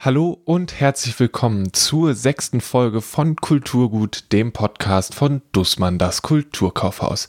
Hallo 0.00 0.40
und 0.44 0.78
herzlich 0.78 1.18
willkommen 1.18 1.72
zur 1.72 2.14
sechsten 2.14 2.60
Folge 2.60 3.02
von 3.02 3.34
Kulturgut, 3.34 4.30
dem 4.30 4.52
Podcast 4.52 5.12
von 5.12 5.42
Dussmann, 5.50 5.98
das 5.98 6.22
Kulturkaufhaus. 6.22 7.26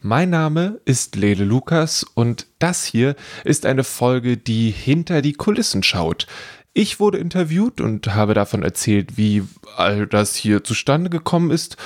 Mein 0.00 0.30
Name 0.30 0.80
ist 0.84 1.16
Lele 1.16 1.44
Lukas 1.44 2.04
und 2.14 2.46
das 2.60 2.84
hier 2.84 3.16
ist 3.42 3.66
eine 3.66 3.82
Folge, 3.82 4.36
die 4.36 4.70
hinter 4.70 5.20
die 5.20 5.32
Kulissen 5.32 5.82
schaut. 5.82 6.28
Ich 6.74 7.00
wurde 7.00 7.18
interviewt 7.18 7.80
und 7.80 8.14
habe 8.14 8.34
davon 8.34 8.62
erzählt, 8.62 9.16
wie 9.16 9.42
all 9.76 10.06
das 10.06 10.34
hier 10.34 10.64
zustande 10.64 11.10
gekommen 11.10 11.50
ist 11.50 11.76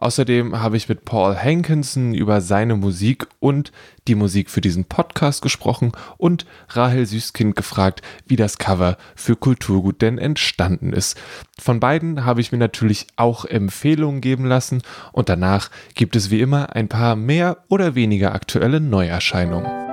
Außerdem 0.00 0.58
habe 0.58 0.78
ich 0.78 0.88
mit 0.88 1.04
Paul 1.04 1.36
Hankinson 1.36 2.14
über 2.14 2.40
seine 2.40 2.74
Musik 2.74 3.26
und 3.38 3.70
die 4.08 4.14
Musik 4.14 4.48
für 4.48 4.62
diesen 4.62 4.86
Podcast 4.86 5.42
gesprochen 5.42 5.92
und 6.16 6.46
Rahel 6.70 7.04
Süßkind 7.04 7.54
gefragt, 7.54 8.00
wie 8.26 8.36
das 8.36 8.56
Cover 8.56 8.96
für 9.14 9.36
Kulturgut 9.36 10.00
denn 10.00 10.16
entstanden 10.16 10.94
ist. 10.94 11.20
Von 11.60 11.80
beiden 11.80 12.24
habe 12.24 12.40
ich 12.40 12.50
mir 12.50 12.56
natürlich 12.56 13.08
auch 13.16 13.44
Empfehlungen 13.44 14.22
geben 14.22 14.46
lassen 14.46 14.80
und 15.12 15.28
danach 15.28 15.70
gibt 15.94 16.16
es 16.16 16.30
wie 16.30 16.40
immer 16.40 16.74
ein 16.74 16.88
paar 16.88 17.14
mehr 17.14 17.58
oder 17.68 17.94
weniger 17.94 18.34
aktuelle 18.34 18.80
Neuerscheinungen. 18.80 19.89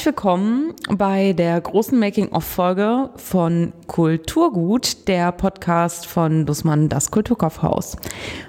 Herzlich 0.00 0.16
willkommen 0.16 0.72
bei 0.96 1.34
der 1.34 1.60
großen 1.60 1.98
Making-of-Folge 1.98 3.10
von 3.16 3.74
Kulturgut, 3.86 5.06
der 5.08 5.30
Podcast 5.30 6.06
von 6.06 6.46
Dussmann, 6.46 6.88
das 6.88 7.10
Kulturkaufhaus. 7.10 7.98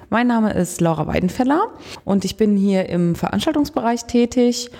Mein 0.08 0.28
Name 0.28 0.54
ist 0.54 0.80
Laura 0.80 1.06
Weidenfeller 1.06 1.66
und 2.06 2.24
ich 2.24 2.38
bin 2.38 2.56
hier 2.56 2.88
im 2.88 3.14
Veranstaltungsbereich 3.14 4.06
tätig 4.06 4.70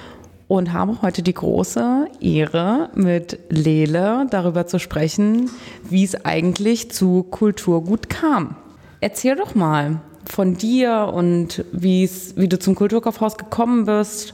und 0.48 0.72
habe 0.72 1.02
heute 1.02 1.22
die 1.22 1.34
große 1.34 2.06
Ehre, 2.22 2.88
mit 2.94 3.38
Lele 3.50 4.26
darüber 4.30 4.66
zu 4.66 4.78
sprechen, 4.78 5.50
wie 5.90 6.04
es 6.04 6.24
eigentlich 6.24 6.90
zu 6.90 7.24
Kulturgut 7.24 8.08
kam. 8.08 8.56
Erzähl 9.00 9.36
doch 9.36 9.54
mal 9.54 10.00
von 10.24 10.54
dir 10.54 11.12
und 11.12 11.66
wie 11.70 12.08
du 12.08 12.58
zum 12.58 12.76
Kulturkaufhaus 12.76 13.36
gekommen 13.36 13.84
bist 13.84 14.32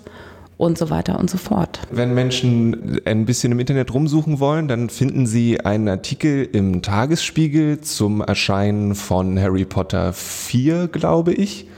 und 0.59 0.77
so 0.77 0.91
weiter 0.91 1.19
und 1.19 1.31
so 1.31 1.39
fort. 1.39 1.81
Wenn 1.91 2.13
Menschen 2.13 3.01
ein 3.07 3.25
bisschen 3.25 3.53
im 3.53 3.61
Internet 3.61 3.95
rumsuchen 3.95 4.41
wollen, 4.41 4.69
dann 4.69 4.91
finden 4.91 5.27
sie 5.27 5.61
einen 5.61 5.89
Artikel 5.89 6.47
im 6.53 6.83
Tagesspiegel 6.83 7.81
zum 7.81 8.21
Erscheinen 8.21 8.95
von 8.95 9.41
Harry 9.41 9.65
Potter 9.65 10.13
4, 10.13 10.89
glaube 10.89 11.33
ich, 11.33 11.69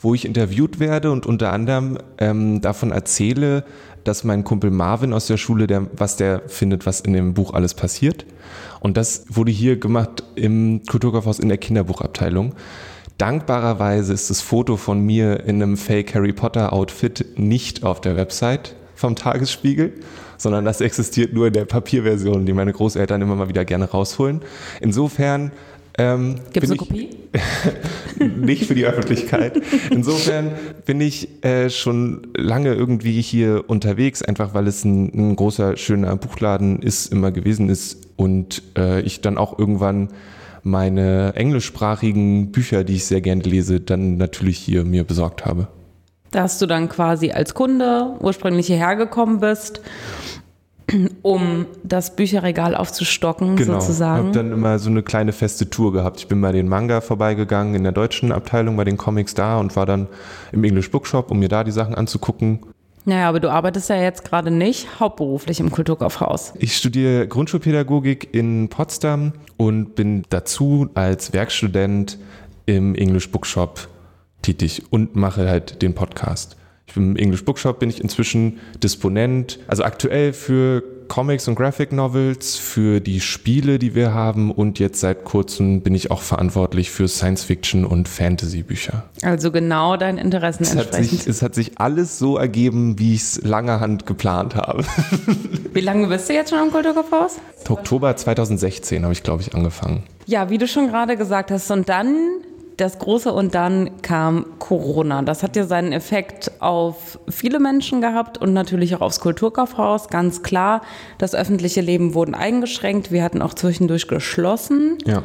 wo 0.00 0.14
ich 0.14 0.24
interviewt 0.24 0.78
werde 0.78 1.10
und 1.10 1.26
unter 1.26 1.52
anderem 1.52 1.98
ähm, 2.18 2.60
davon 2.60 2.92
erzähle, 2.92 3.64
dass 4.04 4.22
mein 4.22 4.44
Kumpel 4.44 4.70
Marvin 4.70 5.12
aus 5.12 5.26
der 5.26 5.36
Schule, 5.36 5.66
der, 5.66 5.86
was 5.96 6.16
der 6.16 6.42
findet, 6.46 6.86
was 6.86 7.00
in 7.00 7.12
dem 7.12 7.34
Buch 7.34 7.52
alles 7.52 7.74
passiert. 7.74 8.24
Und 8.78 8.96
das 8.96 9.24
wurde 9.28 9.50
hier 9.50 9.78
gemacht 9.78 10.22
im 10.36 10.82
Kulturkaufhaus 10.88 11.40
in 11.40 11.48
der 11.48 11.58
Kinderbuchabteilung. 11.58 12.54
Dankbarerweise 13.18 14.12
ist 14.12 14.30
das 14.30 14.40
Foto 14.40 14.76
von 14.76 15.04
mir 15.04 15.44
in 15.44 15.60
einem 15.60 15.76
Fake 15.76 16.14
Harry 16.14 16.32
Potter 16.32 16.72
Outfit 16.72 17.26
nicht 17.36 17.82
auf 17.82 18.00
der 18.00 18.16
Website 18.16 18.76
vom 18.94 19.16
Tagesspiegel, 19.16 19.92
sondern 20.36 20.64
das 20.64 20.80
existiert 20.80 21.32
nur 21.32 21.48
in 21.48 21.52
der 21.52 21.64
Papierversion, 21.64 22.46
die 22.46 22.52
meine 22.52 22.72
Großeltern 22.72 23.20
immer 23.20 23.34
mal 23.34 23.48
wieder 23.48 23.64
gerne 23.64 23.86
rausholen. 23.90 24.40
Insofern 24.80 25.50
ähm, 25.98 26.36
Gibt 26.52 26.62
es 26.62 26.70
eine 26.70 26.78
Kopie? 26.78 27.10
nicht 28.36 28.66
für 28.66 28.76
die 28.76 28.86
Öffentlichkeit. 28.86 29.60
Insofern 29.90 30.52
bin 30.86 31.00
ich 31.00 31.44
äh, 31.44 31.70
schon 31.70 32.28
lange 32.36 32.72
irgendwie 32.72 33.20
hier 33.20 33.64
unterwegs, 33.66 34.22
einfach 34.22 34.54
weil 34.54 34.68
es 34.68 34.84
ein, 34.84 35.12
ein 35.12 35.34
großer, 35.34 35.76
schöner 35.76 36.14
Buchladen 36.14 36.80
ist, 36.82 37.12
immer 37.12 37.32
gewesen 37.32 37.68
ist 37.68 37.98
und 38.14 38.62
äh, 38.76 39.00
ich 39.00 39.22
dann 39.22 39.38
auch 39.38 39.58
irgendwann 39.58 40.10
meine 40.62 41.34
englischsprachigen 41.34 42.52
Bücher, 42.52 42.84
die 42.84 42.96
ich 42.96 43.06
sehr 43.06 43.20
gerne 43.20 43.42
lese, 43.42 43.80
dann 43.80 44.16
natürlich 44.16 44.58
hier 44.58 44.84
mir 44.84 45.04
besorgt 45.04 45.44
habe. 45.44 45.68
Dass 46.30 46.58
du 46.58 46.66
dann 46.66 46.88
quasi 46.88 47.30
als 47.30 47.54
Kunde 47.54 48.16
ursprünglich 48.20 48.66
hierher 48.66 48.96
gekommen 48.96 49.40
bist, 49.40 49.80
um 51.22 51.66
das 51.82 52.16
Bücherregal 52.16 52.74
aufzustocken, 52.74 53.56
genau. 53.56 53.80
sozusagen. 53.80 54.30
Ich 54.30 54.36
habe 54.36 54.44
dann 54.44 54.52
immer 54.52 54.78
so 54.78 54.90
eine 54.90 55.02
kleine 55.02 55.32
feste 55.32 55.68
Tour 55.68 55.92
gehabt. 55.92 56.20
Ich 56.20 56.28
bin 56.28 56.40
bei 56.40 56.52
den 56.52 56.68
Manga 56.68 57.00
vorbeigegangen 57.00 57.74
in 57.74 57.82
der 57.82 57.92
deutschen 57.92 58.32
Abteilung 58.32 58.76
bei 58.76 58.84
den 58.84 58.96
Comics 58.96 59.34
da 59.34 59.58
und 59.58 59.76
war 59.76 59.86
dann 59.86 60.08
im 60.52 60.64
English 60.64 60.90
Bookshop, 60.90 61.30
um 61.30 61.38
mir 61.38 61.48
da 61.48 61.64
die 61.64 61.72
Sachen 61.72 61.94
anzugucken. 61.94 62.60
Naja, 63.04 63.28
aber 63.28 63.40
du 63.40 63.50
arbeitest 63.50 63.88
ja 63.88 63.96
jetzt 63.96 64.24
gerade 64.24 64.50
nicht 64.50 65.00
hauptberuflich 65.00 65.60
im 65.60 65.70
Kulturkaufhaus. 65.70 66.52
Ich 66.58 66.76
studiere 66.76 67.26
Grundschulpädagogik 67.26 68.34
in 68.34 68.68
Potsdam 68.68 69.32
und 69.56 69.94
bin 69.94 70.24
dazu 70.28 70.88
als 70.94 71.32
Werkstudent 71.32 72.18
im 72.66 72.94
English 72.94 73.30
Bookshop 73.30 73.88
tätig 74.42 74.82
und 74.90 75.16
mache 75.16 75.48
halt 75.48 75.80
den 75.82 75.94
Podcast. 75.94 76.56
Ich 76.86 76.94
bin 76.94 77.10
im 77.10 77.16
English 77.16 77.44
Bookshop 77.44 77.78
bin 77.80 77.90
ich 77.90 78.00
inzwischen 78.00 78.60
Disponent, 78.82 79.58
also 79.68 79.84
aktuell 79.84 80.32
für 80.32 80.82
Comics 81.08 81.48
und 81.48 81.54
Graphic 81.54 81.92
Novels, 81.92 82.56
für 82.56 83.00
die 83.00 83.20
Spiele, 83.20 83.78
die 83.78 83.94
wir 83.94 84.14
haben 84.14 84.50
und 84.50 84.78
jetzt 84.78 85.00
seit 85.00 85.24
kurzem 85.24 85.80
bin 85.80 85.94
ich 85.94 86.10
auch 86.10 86.22
verantwortlich 86.22 86.90
für 86.90 87.08
Science 87.08 87.44
Fiction 87.44 87.84
und 87.84 88.08
Fantasy 88.08 88.62
Bücher. 88.62 89.04
Also 89.22 89.50
genau 89.50 89.96
deinen 89.96 90.18
Interessen 90.18 90.64
es 90.64 90.72
entsprechend. 90.72 91.12
Hat 91.12 91.18
sich, 91.18 91.26
es 91.26 91.42
hat 91.42 91.54
sich 91.54 91.78
alles 91.78 92.18
so 92.18 92.36
ergeben, 92.36 92.98
wie 92.98 93.14
ich 93.14 93.22
es 93.22 93.42
langerhand 93.42 94.06
geplant 94.06 94.54
habe. 94.54 94.84
Wie 95.72 95.80
lange 95.80 96.06
bist 96.08 96.28
du 96.28 96.34
jetzt 96.34 96.50
schon 96.50 96.58
am 96.58 96.70
Kulturkaufhaus? 96.70 97.36
Oktober 97.68 98.16
2016 98.16 99.02
habe 99.02 99.12
ich, 99.12 99.22
glaube 99.22 99.42
ich, 99.42 99.54
angefangen. 99.54 100.02
Ja, 100.26 100.50
wie 100.50 100.58
du 100.58 100.66
schon 100.66 100.88
gerade 100.88 101.16
gesagt 101.16 101.50
hast, 101.50 101.70
und 101.70 101.88
dann 101.88 102.16
das 102.78 102.98
große 102.98 103.32
und 103.32 103.54
dann 103.54 104.00
kam 104.02 104.46
Corona. 104.58 105.22
Das 105.22 105.42
hat 105.42 105.56
ja 105.56 105.64
seinen 105.64 105.92
Effekt 105.92 106.52
auf 106.60 107.18
viele 107.28 107.58
Menschen 107.58 108.00
gehabt 108.00 108.38
und 108.38 108.52
natürlich 108.52 108.94
auch 108.94 109.00
aufs 109.00 109.20
Kulturkaufhaus. 109.20 110.08
Ganz 110.08 110.42
klar, 110.42 110.82
das 111.18 111.34
öffentliche 111.34 111.80
Leben 111.80 112.14
wurde 112.14 112.34
eingeschränkt. 112.34 113.10
Wir 113.10 113.24
hatten 113.24 113.42
auch 113.42 113.54
zwischendurch 113.54 114.06
geschlossen. 114.06 114.96
Ja. 115.04 115.24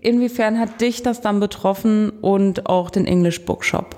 Inwiefern 0.00 0.60
hat 0.60 0.80
dich 0.82 1.02
das 1.02 1.22
dann 1.22 1.40
betroffen 1.40 2.10
und 2.10 2.66
auch 2.66 2.90
den 2.90 3.06
English 3.06 3.44
Bookshop? 3.46 3.96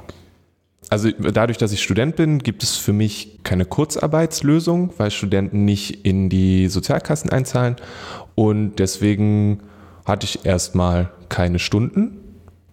Also 0.89 1.11
dadurch, 1.11 1.59
dass 1.59 1.73
ich 1.73 1.83
Student 1.83 2.17
bin, 2.17 2.39
gibt 2.39 2.63
es 2.63 2.77
für 2.77 2.93
mich 2.93 3.41
keine 3.43 3.65
Kurzarbeitslösung, 3.65 4.95
weil 4.97 5.11
Studenten 5.11 5.65
nicht 5.65 6.07
in 6.07 6.29
die 6.29 6.69
Sozialkassen 6.69 7.31
einzahlen. 7.31 7.77
Und 8.37 8.79
deswegen 8.79 9.65
hatte 10.07 10.25
ich 10.25 10.47
erstmal 10.47 11.11
keine 11.29 11.59
Stunden 11.59 12.28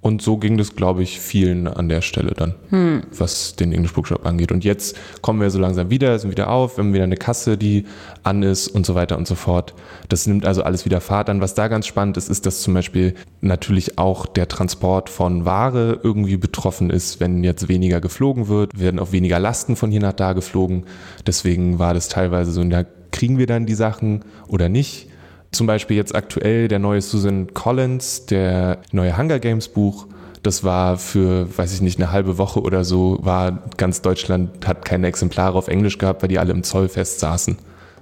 und 0.05 0.21
so 0.21 0.37
ging 0.37 0.55
das, 0.59 0.75
glaube 0.75 1.01
ich, 1.01 1.19
vielen 1.19 1.67
an 1.67 1.89
der 1.89 2.01
Stelle 2.01 2.33
dann, 2.35 2.53
hm. 2.69 3.01
was 3.17 3.55
den 3.55 3.73
English 3.73 3.93
Bookshop 3.93 4.23
angeht. 4.23 4.51
Und 4.51 4.63
jetzt 4.63 4.95
kommen 5.23 5.41
wir 5.41 5.49
so 5.49 5.57
langsam 5.57 5.89
wieder, 5.89 6.19
sind 6.19 6.29
wieder 6.29 6.51
auf, 6.51 6.77
wir 6.77 6.83
haben 6.83 6.93
wieder 6.93 7.05
eine 7.05 7.17
Kasse, 7.17 7.57
die 7.57 7.85
an 8.21 8.43
ist 8.43 8.67
und 8.67 8.85
so 8.85 8.93
weiter 8.93 9.17
und 9.17 9.25
so 9.25 9.33
fort. 9.33 9.73
Das 10.07 10.27
nimmt 10.27 10.45
also 10.45 10.61
alles 10.61 10.85
wieder 10.85 11.01
Fahrt 11.01 11.27
an. 11.27 11.41
Was 11.41 11.55
da 11.55 11.69
ganz 11.69 11.87
spannend 11.87 12.17
ist, 12.17 12.29
ist, 12.29 12.45
dass 12.45 12.61
zum 12.61 12.75
Beispiel 12.75 13.15
natürlich 13.41 13.97
auch 13.97 14.27
der 14.27 14.47
Transport 14.47 15.09
von 15.09 15.43
Ware 15.43 15.99
irgendwie 16.03 16.37
betroffen 16.37 16.91
ist, 16.91 17.19
wenn 17.19 17.43
jetzt 17.43 17.67
weniger 17.67 17.99
geflogen 17.99 18.47
wird, 18.47 18.79
werden 18.79 18.99
auch 18.99 19.11
weniger 19.11 19.39
Lasten 19.39 19.75
von 19.75 19.89
hier 19.89 20.01
nach 20.01 20.13
da 20.13 20.33
geflogen. 20.33 20.83
Deswegen 21.25 21.79
war 21.79 21.95
das 21.95 22.09
teilweise 22.09 22.51
so, 22.51 22.63
da 22.63 22.83
kriegen 23.11 23.39
wir 23.39 23.47
dann 23.47 23.65
die 23.65 23.73
Sachen 23.73 24.23
oder 24.47 24.69
nicht 24.69 25.07
zum 25.55 25.67
Beispiel 25.67 25.97
jetzt 25.97 26.13
aktuell 26.13 26.67
der 26.67 26.79
neue 26.79 27.01
Susan 27.01 27.53
Collins, 27.53 28.25
der 28.25 28.79
neue 28.91 29.17
Hunger 29.17 29.39
Games 29.39 29.67
Buch. 29.67 30.07
Das 30.43 30.63
war 30.63 30.97
für, 30.97 31.47
weiß 31.57 31.73
ich 31.73 31.81
nicht, 31.81 31.99
eine 31.99 32.11
halbe 32.11 32.37
Woche 32.37 32.61
oder 32.61 32.83
so, 32.83 33.17
war 33.21 33.63
ganz 33.77 34.01
Deutschland, 34.01 34.67
hat 34.67 34.85
keine 34.85 35.07
Exemplare 35.07 35.57
auf 35.57 35.67
Englisch 35.67 35.97
gehabt, 35.97 36.21
weil 36.21 36.29
die 36.29 36.37
alle 36.37 36.51
im 36.51 36.63
Zoll 36.63 36.87
fest 36.87 37.19
saßen. 37.19 37.57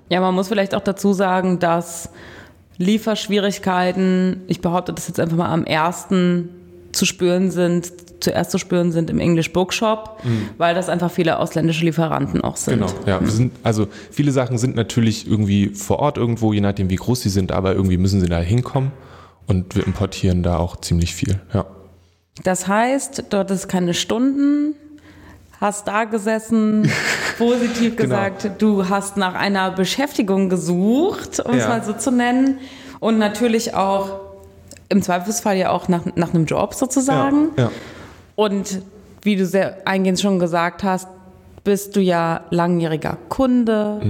Ja, 0.09 0.19
man 0.19 0.35
muss 0.35 0.49
vielleicht 0.49 0.75
auch 0.75 0.81
dazu 0.81 1.13
sagen, 1.13 1.59
dass 1.59 2.09
Lieferschwierigkeiten, 2.77 4.41
ich 4.47 4.59
behaupte 4.61 4.93
das 4.93 5.07
jetzt 5.07 5.19
einfach 5.19 5.37
mal 5.37 5.53
am 5.53 5.63
ersten 5.63 6.49
zu 6.93 7.05
spüren 7.05 7.51
sind, 7.51 7.91
zuerst 8.21 8.51
zu 8.51 8.57
spüren 8.57 8.91
sind 8.91 9.09
im 9.09 9.19
English 9.19 9.51
Bookshop, 9.51 10.19
mhm. 10.23 10.49
weil 10.57 10.73
das 10.75 10.87
einfach 10.89 11.11
viele 11.11 11.39
ausländische 11.39 11.83
Lieferanten 11.85 12.41
auch 12.41 12.55
sind. 12.55 12.79
Genau, 12.79 12.91
ja. 13.05 13.19
Wir 13.19 13.31
sind, 13.31 13.51
also 13.63 13.87
viele 14.11 14.31
Sachen 14.31 14.57
sind 14.57 14.75
natürlich 14.75 15.27
irgendwie 15.27 15.69
vor 15.69 15.99
Ort 15.99 16.17
irgendwo, 16.17 16.53
je 16.53 16.61
nachdem 16.61 16.89
wie 16.89 16.95
groß 16.95 17.21
sie 17.21 17.29
sind, 17.29 17.51
aber 17.51 17.73
irgendwie 17.73 17.97
müssen 17.97 18.21
sie 18.21 18.27
da 18.27 18.39
hinkommen 18.39 18.91
und 19.47 19.75
wir 19.75 19.85
importieren 19.85 20.41
da 20.43 20.57
auch 20.57 20.77
ziemlich 20.77 21.13
viel, 21.13 21.39
ja. 21.53 21.65
Das 22.43 22.67
heißt, 22.67 23.25
dort 23.29 23.51
ist 23.51 23.67
keine 23.67 23.93
Stunden 23.93 24.75
hast 25.63 25.87
da 25.87 26.03
gesessen, 26.03 26.91
positiv 27.37 27.95
Genau. 27.95 28.09
gesagt, 28.09 28.61
du 28.61 28.89
hast 28.89 29.15
nach 29.17 29.33
einer 29.33 29.71
Beschäftigung 29.71 30.49
gesucht, 30.49 31.39
um 31.39 31.55
es 31.55 31.63
Ja. 31.63 31.69
mal 31.69 31.83
so 31.83 31.93
zu 31.93 32.11
nennen. 32.11 32.57
Und 32.99 33.17
natürlich 33.17 33.73
auch 33.73 34.19
im 34.93 35.01
Zweifelsfall 35.01 35.57
ja 35.57 35.71
auch 35.71 35.87
nach, 35.87 36.05
nach 36.15 36.33
einem 36.33 36.45
Job 36.45 36.73
sozusagen. 36.73 37.49
Ja, 37.57 37.63
ja. 37.63 37.71
Und 38.35 38.81
wie 39.21 39.35
du 39.35 39.45
sehr 39.45 39.85
eingehend 39.85 40.19
schon 40.19 40.39
gesagt 40.39 40.83
hast, 40.83 41.07
bist 41.63 41.95
du 41.95 42.01
ja 42.01 42.41
langjähriger 42.49 43.17
Kunde 43.29 44.01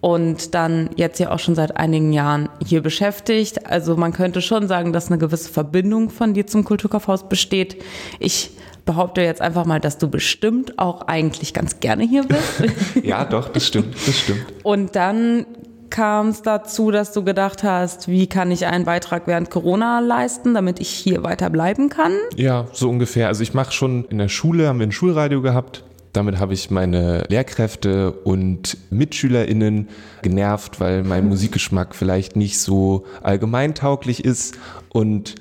und 0.00 0.54
dann 0.54 0.90
jetzt 0.96 1.18
ja 1.20 1.30
auch 1.30 1.38
schon 1.38 1.54
seit 1.54 1.76
einigen 1.76 2.12
Jahren 2.12 2.48
hier 2.64 2.82
beschäftigt. 2.82 3.66
Also 3.66 3.96
man 3.96 4.12
könnte 4.12 4.40
schon 4.40 4.68
sagen, 4.68 4.92
dass 4.92 5.08
eine 5.08 5.18
gewisse 5.18 5.48
Verbindung 5.48 6.10
von 6.10 6.34
dir 6.34 6.46
zum 6.46 6.64
Kulturkaufhaus 6.64 7.28
besteht. 7.28 7.82
Ich 8.18 8.50
behaupte 8.84 9.22
jetzt 9.22 9.40
einfach 9.40 9.64
mal, 9.64 9.80
dass 9.80 9.98
du 9.98 10.08
bestimmt 10.08 10.78
auch 10.78 11.02
eigentlich 11.02 11.54
ganz 11.54 11.80
gerne 11.80 12.04
hier 12.04 12.24
bist. 12.24 12.64
ja, 13.02 13.24
doch, 13.24 13.48
das 13.48 13.66
stimmt, 13.66 13.94
das 13.94 14.18
stimmt. 14.18 14.44
Und 14.64 14.96
dann 14.96 15.46
kam 15.92 16.28
es 16.28 16.42
dazu, 16.42 16.90
dass 16.90 17.12
du 17.12 17.22
gedacht 17.22 17.62
hast, 17.62 18.08
wie 18.08 18.26
kann 18.26 18.50
ich 18.50 18.66
einen 18.66 18.84
Beitrag 18.84 19.26
während 19.26 19.50
Corona 19.50 20.00
leisten, 20.00 20.54
damit 20.54 20.80
ich 20.80 20.88
hier 20.88 21.22
weiter 21.22 21.50
bleiben 21.50 21.90
kann? 21.90 22.12
Ja, 22.34 22.66
so 22.72 22.88
ungefähr. 22.88 23.28
Also 23.28 23.42
ich 23.42 23.54
mache 23.54 23.72
schon 23.72 24.06
in 24.06 24.18
der 24.18 24.28
Schule, 24.28 24.66
haben 24.66 24.80
wir 24.80 24.86
ein 24.86 24.92
Schulradio 24.92 25.42
gehabt. 25.42 25.84
Damit 26.14 26.38
habe 26.38 26.54
ich 26.54 26.70
meine 26.70 27.24
Lehrkräfte 27.28 28.12
und 28.12 28.76
MitschülerInnen 28.90 29.88
genervt, 30.22 30.80
weil 30.80 31.04
mein 31.04 31.28
Musikgeschmack 31.28 31.94
vielleicht 31.94 32.36
nicht 32.36 32.58
so 32.58 33.04
allgemeintauglich 33.22 34.24
ist. 34.24 34.56
Und 34.88 35.36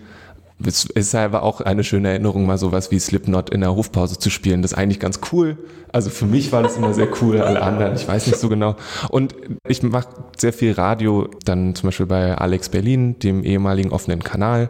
es 0.66 0.86
ist 0.86 1.16
aber 1.16 1.44
auch 1.44 1.62
eine 1.62 1.84
schöne 1.84 2.10
Erinnerung, 2.10 2.46
mal 2.46 2.58
sowas 2.58 2.92
wie 2.92 3.00
Slipknot 3.00 3.50
in 3.50 3.62
der 3.62 3.76
Hofpause 3.76 4.18
zu 4.18 4.30
spielen. 4.30 4.62
Das 4.62 4.74
ist 4.74 4.78
eigentlich 4.78 5.00
ganz 5.00 5.20
cool. 5.32 5.58
Also 5.92 6.10
für 6.10 6.26
mich 6.26 6.52
war 6.52 6.64
das 6.64 6.78
immer 6.78 6.94
sehr 6.94 7.10
cool, 7.22 7.42
alle 7.42 7.62
anderen, 7.62 7.96
ich 7.96 8.08
weiß 8.08 8.28
nicht 8.28 8.40
so 8.40 8.48
genau. 8.48 8.76
Und 9.10 9.36
ich 9.68 9.84
mache 9.84 10.08
sehr 10.38 10.54
viel 10.54 10.72
Radio, 10.72 11.30
dann 11.44 11.76
zum 11.76 11.88
Beispiel 11.88 12.06
bei 12.06 12.36
Alex 12.36 12.70
Berlin, 12.70 13.20
dem 13.20 13.44
ehemaligen 13.44 13.92
offenen 13.92 14.24
Kanal. 14.24 14.70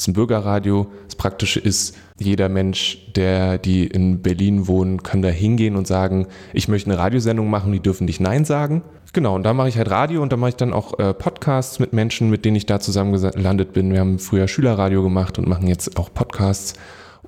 Ist 0.00 0.08
ein 0.08 0.14
Bürgerradio. 0.14 0.86
Das 1.04 1.14
Praktische 1.14 1.60
ist, 1.60 1.94
jeder 2.18 2.48
Mensch, 2.48 3.12
der 3.16 3.58
die 3.58 3.86
in 3.86 4.22
Berlin 4.22 4.66
wohnen, 4.66 5.02
kann 5.02 5.20
da 5.20 5.28
hingehen 5.28 5.76
und 5.76 5.86
sagen, 5.86 6.26
ich 6.54 6.68
möchte 6.68 6.90
eine 6.90 6.98
Radiosendung 6.98 7.50
machen, 7.50 7.70
die 7.70 7.80
dürfen 7.80 8.06
nicht 8.06 8.18
Nein 8.18 8.46
sagen. 8.46 8.80
Genau, 9.12 9.34
und 9.34 9.42
da 9.42 9.52
mache 9.52 9.68
ich 9.68 9.76
halt 9.76 9.90
Radio 9.90 10.22
und 10.22 10.32
da 10.32 10.38
mache 10.38 10.48
ich 10.48 10.56
dann 10.56 10.72
auch 10.72 10.98
äh, 10.98 11.12
Podcasts 11.12 11.80
mit 11.80 11.92
Menschen, 11.92 12.30
mit 12.30 12.46
denen 12.46 12.56
ich 12.56 12.64
da 12.64 12.80
zusammen 12.80 13.12
gelandet 13.12 13.74
bin. 13.74 13.92
Wir 13.92 14.00
haben 14.00 14.18
früher 14.18 14.48
Schülerradio 14.48 15.02
gemacht 15.02 15.38
und 15.38 15.46
machen 15.46 15.66
jetzt 15.66 15.98
auch 15.98 16.14
Podcasts. 16.14 16.72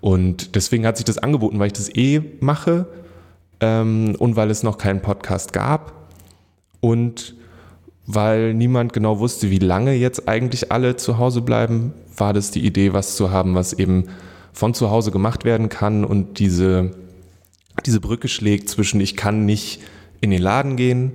Und 0.01 0.55
deswegen 0.55 0.87
hat 0.87 0.97
sich 0.97 1.05
das 1.05 1.19
angeboten, 1.19 1.59
weil 1.59 1.67
ich 1.67 1.73
das 1.75 1.95
eh 1.95 2.23
mache 2.41 2.87
ähm, 3.61 4.17
und 4.19 4.37
weil 4.37 4.51
es 4.51 4.63
noch 4.63 4.79
keinen 4.79 5.03
Podcast 5.03 5.53
gab 5.53 6.09
und 6.81 7.35
weil 8.07 8.55
niemand 8.55 8.93
genau 8.93 9.19
wusste, 9.19 9.51
wie 9.51 9.59
lange 9.59 9.95
jetzt 9.95 10.29
eigentlich 10.29 10.73
alle 10.73 10.97
zu 10.97 11.19
Hause 11.19 11.41
bleiben, 11.41 11.93
war 12.17 12.33
das 12.33 12.51
die 12.51 12.65
Idee, 12.65 12.93
was 12.93 13.17
zu 13.17 13.31
haben, 13.31 13.55
was 13.55 13.73
eben 13.73 14.05
von 14.53 14.75
zu 14.75 14.91
Hause 14.91 15.11
gemacht 15.11 15.45
werden 15.45 15.69
kann 15.69 16.05
und 16.05 16.39
diese, 16.39 16.91
diese 17.87 18.01
Brücke 18.01 18.29
schlägt 18.29 18.69
zwischen 18.69 19.01
ich 19.01 19.17
kann 19.17 19.47
nicht 19.47 19.81
in 20.21 20.31
den 20.31 20.43
Laden 20.43 20.77
gehen, 20.77 21.13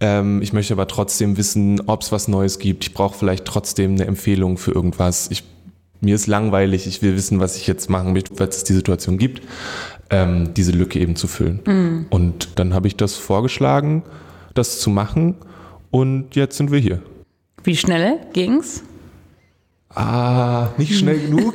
ähm, 0.00 0.40
ich 0.42 0.52
möchte 0.52 0.74
aber 0.74 0.86
trotzdem 0.86 1.36
wissen, 1.36 1.82
ob 1.86 2.02
es 2.02 2.12
was 2.12 2.28
Neues 2.28 2.58
gibt. 2.58 2.84
Ich 2.84 2.94
brauche 2.94 3.16
vielleicht 3.16 3.44
trotzdem 3.44 3.92
eine 3.92 4.06
Empfehlung 4.06 4.56
für 4.56 4.72
irgendwas. 4.72 5.30
Ich, 5.30 5.44
mir 6.00 6.14
ist 6.14 6.26
langweilig, 6.26 6.86
ich 6.86 7.02
will 7.02 7.16
wissen, 7.16 7.40
was 7.40 7.56
ich 7.56 7.66
jetzt 7.66 7.90
machen 7.90 8.12
möchte, 8.12 8.38
weil 8.38 8.48
es 8.48 8.64
die 8.64 8.72
Situation 8.72 9.18
gibt, 9.18 9.42
ähm, 10.10 10.52
diese 10.54 10.72
Lücke 10.72 10.98
eben 10.98 11.16
zu 11.16 11.26
füllen. 11.26 11.60
Und 12.10 12.58
dann 12.58 12.74
habe 12.74 12.86
ich 12.86 12.96
das 12.96 13.14
vorgeschlagen, 13.14 14.02
das 14.54 14.80
zu 14.80 14.90
machen 14.90 15.36
und 15.94 16.34
jetzt 16.34 16.56
sind 16.56 16.72
wir 16.72 16.80
hier. 16.80 17.02
Wie 17.62 17.76
schnell 17.76 18.18
ging's? 18.32 18.82
Ah, 19.90 20.70
nicht 20.76 20.98
schnell 20.98 21.20
genug. 21.20 21.54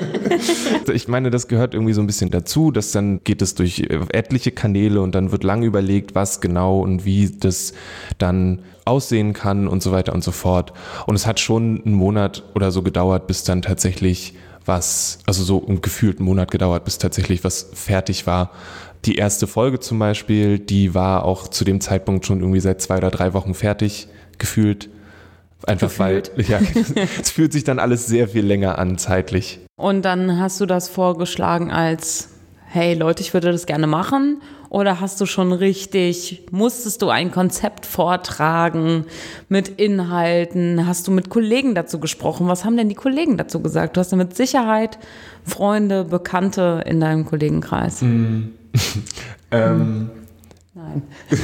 ich 0.92 1.08
meine, 1.08 1.30
das 1.30 1.48
gehört 1.48 1.72
irgendwie 1.72 1.94
so 1.94 2.02
ein 2.02 2.06
bisschen 2.06 2.28
dazu, 2.28 2.70
dass 2.70 2.92
dann 2.92 3.24
geht 3.24 3.40
es 3.40 3.54
durch 3.54 3.80
äh, 3.80 4.00
etliche 4.10 4.50
Kanäle 4.50 5.00
und 5.00 5.14
dann 5.14 5.32
wird 5.32 5.42
lang 5.42 5.62
überlegt, 5.62 6.14
was 6.14 6.42
genau 6.42 6.80
und 6.80 7.06
wie 7.06 7.30
das 7.30 7.72
dann 8.18 8.60
aussehen 8.84 9.32
kann 9.32 9.68
und 9.68 9.82
so 9.82 9.90
weiter 9.90 10.12
und 10.12 10.22
so 10.22 10.32
fort. 10.32 10.74
Und 11.06 11.14
es 11.14 11.26
hat 11.26 11.40
schon 11.40 11.82
einen 11.82 11.94
Monat 11.94 12.44
oder 12.54 12.70
so 12.70 12.82
gedauert, 12.82 13.26
bis 13.26 13.42
dann 13.44 13.62
tatsächlich 13.62 14.34
was, 14.66 15.18
also 15.26 15.42
so 15.44 15.58
um 15.58 15.80
gefühlt 15.80 16.18
einen 16.18 16.26
Monat 16.26 16.50
gedauert, 16.50 16.84
bis 16.84 16.98
tatsächlich 16.98 17.44
was 17.44 17.70
fertig 17.72 18.26
war. 18.26 18.50
Die 19.04 19.16
erste 19.16 19.46
Folge 19.46 19.80
zum 19.80 19.98
Beispiel, 19.98 20.58
die 20.58 20.94
war 20.94 21.24
auch 21.24 21.48
zu 21.48 21.64
dem 21.64 21.80
Zeitpunkt 21.80 22.26
schon 22.26 22.40
irgendwie 22.40 22.60
seit 22.60 22.80
zwei 22.82 22.98
oder 22.98 23.10
drei 23.10 23.34
Wochen 23.34 23.54
fertig 23.54 24.08
gefühlt. 24.38 24.88
Einfach 25.66 25.88
Gefühlt. 25.88 26.32
weil, 26.36 26.44
ja, 26.48 26.60
es 27.20 27.30
fühlt 27.30 27.52
sich 27.52 27.64
dann 27.64 27.78
alles 27.78 28.06
sehr 28.06 28.28
viel 28.28 28.44
länger 28.44 28.78
an 28.78 28.98
zeitlich. 28.98 29.60
Und 29.76 30.04
dann 30.04 30.38
hast 30.38 30.60
du 30.60 30.66
das 30.66 30.88
vorgeschlagen 30.88 31.70
als, 31.70 32.28
hey 32.66 32.94
Leute, 32.94 33.22
ich 33.22 33.32
würde 33.32 33.52
das 33.52 33.66
gerne 33.66 33.86
machen? 33.86 34.42
Oder 34.68 35.00
hast 35.00 35.20
du 35.20 35.26
schon 35.26 35.52
richtig, 35.52 36.46
musstest 36.50 37.02
du 37.02 37.08
ein 37.08 37.30
Konzept 37.30 37.86
vortragen 37.86 39.04
mit 39.48 39.68
Inhalten? 39.68 40.86
Hast 40.86 41.06
du 41.06 41.12
mit 41.12 41.28
Kollegen 41.30 41.74
dazu 41.74 42.00
gesprochen? 42.00 42.48
Was 42.48 42.64
haben 42.64 42.76
denn 42.76 42.88
die 42.88 42.94
Kollegen 42.94 43.36
dazu 43.36 43.60
gesagt? 43.60 43.96
Du 43.96 44.00
hast 44.00 44.10
ja 44.12 44.18
mit 44.18 44.36
Sicherheit 44.36 44.98
Freunde, 45.44 46.04
Bekannte 46.04 46.82
in 46.86 47.00
deinem 47.00 47.24
Kollegenkreis. 47.24 48.02
Ähm, 49.52 50.10
Nein. 50.74 51.02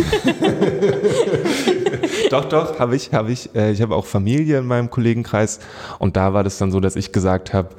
Doch, 2.30 2.44
doch, 2.46 2.78
habe 2.78 2.96
ich, 2.96 3.12
habe 3.12 3.32
ich. 3.32 3.54
Äh, 3.54 3.72
Ich 3.72 3.80
habe 3.80 3.94
auch 3.94 4.04
Familie 4.04 4.58
in 4.58 4.66
meinem 4.66 4.90
Kollegenkreis 4.90 5.60
und 5.98 6.16
da 6.16 6.34
war 6.34 6.44
das 6.44 6.58
dann 6.58 6.70
so, 6.70 6.80
dass 6.80 6.96
ich 6.96 7.12
gesagt 7.12 7.54
habe, 7.54 7.70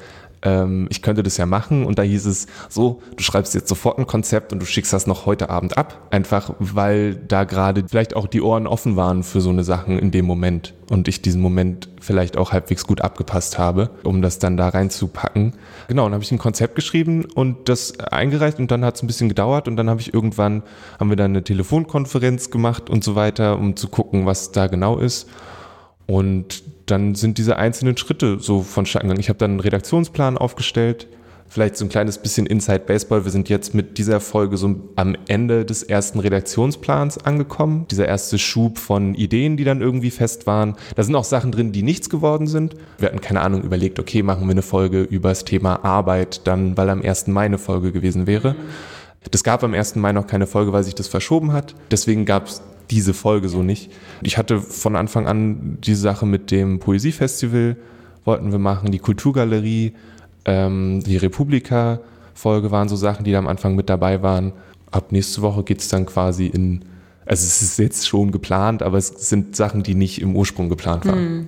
ähm, 0.43 0.87
ich 0.89 1.01
könnte 1.01 1.23
das 1.23 1.37
ja 1.37 1.45
machen 1.45 1.85
und 1.85 1.97
da 1.97 2.03
hieß 2.03 2.25
es 2.25 2.47
so, 2.69 3.01
du 3.15 3.23
schreibst 3.23 3.55
jetzt 3.55 3.69
sofort 3.69 3.97
ein 3.97 4.07
Konzept 4.07 4.53
und 4.53 4.59
du 4.59 4.65
schickst 4.65 4.93
das 4.93 5.07
noch 5.07 5.25
heute 5.25 5.49
Abend 5.49 5.77
ab, 5.77 6.07
einfach 6.11 6.53
weil 6.59 7.15
da 7.15 7.45
gerade 7.45 7.85
vielleicht 7.87 8.15
auch 8.15 8.27
die 8.27 8.41
Ohren 8.41 8.67
offen 8.67 8.95
waren 8.95 9.23
für 9.23 9.41
so 9.41 9.49
eine 9.49 9.63
Sachen 9.63 9.97
in 9.97 10.11
dem 10.11 10.25
Moment 10.25 10.73
und 10.89 11.07
ich 11.07 11.21
diesen 11.21 11.41
Moment 11.41 11.89
vielleicht 11.99 12.37
auch 12.37 12.51
halbwegs 12.51 12.85
gut 12.85 13.01
abgepasst 13.01 13.57
habe, 13.57 13.89
um 14.03 14.21
das 14.21 14.39
dann 14.39 14.57
da 14.57 14.69
reinzupacken. 14.69 15.53
Genau, 15.87 16.03
dann 16.03 16.13
habe 16.13 16.23
ich 16.23 16.31
ein 16.31 16.37
Konzept 16.37 16.75
geschrieben 16.75 17.25
und 17.33 17.69
das 17.69 17.99
eingereicht 17.99 18.59
und 18.59 18.69
dann 18.69 18.83
hat 18.83 18.95
es 18.95 19.03
ein 19.03 19.07
bisschen 19.07 19.29
gedauert 19.29 19.67
und 19.67 19.77
dann 19.77 19.89
habe 19.89 20.01
ich 20.01 20.13
irgendwann, 20.13 20.63
haben 20.99 21.09
wir 21.09 21.15
dann 21.15 21.31
eine 21.31 21.43
Telefonkonferenz 21.43 22.51
gemacht 22.51 22.89
und 22.89 23.03
so 23.03 23.15
weiter, 23.15 23.57
um 23.57 23.75
zu 23.75 23.87
gucken, 23.87 24.25
was 24.25 24.51
da 24.51 24.67
genau 24.67 24.97
ist. 24.97 25.29
Und 26.05 26.63
dann 26.85 27.15
sind 27.15 27.37
diese 27.37 27.57
einzelnen 27.57 27.97
Schritte 27.97 28.39
so 28.39 28.61
vonstatten 28.61 29.07
gegangen. 29.07 29.19
Ich 29.19 29.29
habe 29.29 29.39
dann 29.39 29.51
einen 29.51 29.59
Redaktionsplan 29.59 30.37
aufgestellt, 30.37 31.07
vielleicht 31.53 31.77
so 31.77 31.85
ein 31.85 31.89
kleines 31.89 32.17
bisschen 32.17 32.45
Inside 32.45 32.79
Baseball. 32.87 33.25
Wir 33.25 33.31
sind 33.31 33.47
jetzt 33.47 33.75
mit 33.75 33.97
dieser 33.99 34.19
Folge 34.19 34.57
so 34.57 34.75
am 34.95 35.15
Ende 35.27 35.65
des 35.65 35.83
ersten 35.83 36.19
Redaktionsplans 36.19 37.19
angekommen. 37.19 37.85
Dieser 37.91 38.07
erste 38.07 38.39
Schub 38.39 38.79
von 38.79 39.13
Ideen, 39.13 39.55
die 39.55 39.63
dann 39.63 39.81
irgendwie 39.81 40.09
fest 40.09 40.47
waren. 40.47 40.75
Da 40.95 41.03
sind 41.03 41.15
auch 41.15 41.23
Sachen 41.23 41.51
drin, 41.51 41.71
die 41.71 41.83
nichts 41.83 42.09
geworden 42.09 42.47
sind. 42.47 42.75
Wir 42.97 43.07
hatten 43.07 43.21
keine 43.21 43.41
Ahnung 43.41 43.61
überlegt, 43.61 43.99
okay, 43.99 44.23
machen 44.23 44.47
wir 44.47 44.51
eine 44.51 44.63
Folge 44.63 45.01
über 45.03 45.29
das 45.29 45.45
Thema 45.45 45.85
Arbeit, 45.85 46.41
dann, 46.47 46.75
weil 46.75 46.89
am 46.89 47.01
1. 47.01 47.27
Mai 47.27 47.45
eine 47.45 47.59
Folge 47.59 47.91
gewesen 47.91 48.25
wäre. 48.25 48.55
Das 49.29 49.43
gab 49.43 49.63
am 49.63 49.73
1. 49.73 49.95
Mai 49.95 50.11
noch 50.11 50.27
keine 50.27 50.47
Folge, 50.47 50.73
weil 50.73 50.83
sich 50.83 50.95
das 50.95 51.07
verschoben 51.07 51.53
hat. 51.53 51.75
Deswegen 51.91 52.25
gab 52.25 52.47
es 52.47 52.61
diese 52.89 53.13
Folge 53.13 53.49
so 53.49 53.63
nicht. 53.63 53.91
Ich 54.21 54.37
hatte 54.37 54.59
von 54.59 54.95
Anfang 54.95 55.27
an 55.27 55.77
die 55.81 55.95
Sache 55.95 56.25
mit 56.25 56.51
dem 56.51 56.79
Poesiefestival, 56.79 57.77
wollten 58.25 58.51
wir 58.51 58.59
machen, 58.59 58.91
die 58.91 58.99
Kulturgalerie, 58.99 59.93
ähm, 60.45 61.01
die 61.03 61.17
Republika-Folge 61.17 62.71
waren 62.71 62.89
so 62.89 62.95
Sachen, 62.95 63.25
die 63.25 63.31
da 63.31 63.39
am 63.39 63.47
Anfang 63.47 63.75
mit 63.75 63.89
dabei 63.89 64.21
waren. 64.21 64.53
Ab 64.91 65.11
nächste 65.11 65.41
Woche 65.41 65.63
geht 65.63 65.79
es 65.81 65.87
dann 65.87 66.05
quasi 66.05 66.47
in, 66.47 66.85
also 67.25 67.45
es 67.45 67.61
ist 67.61 67.79
jetzt 67.79 68.07
schon 68.07 68.31
geplant, 68.31 68.83
aber 68.83 68.97
es 68.97 69.07
sind 69.07 69.55
Sachen, 69.55 69.83
die 69.83 69.95
nicht 69.95 70.21
im 70.21 70.35
Ursprung 70.35 70.69
geplant 70.69 71.05
waren. 71.05 71.47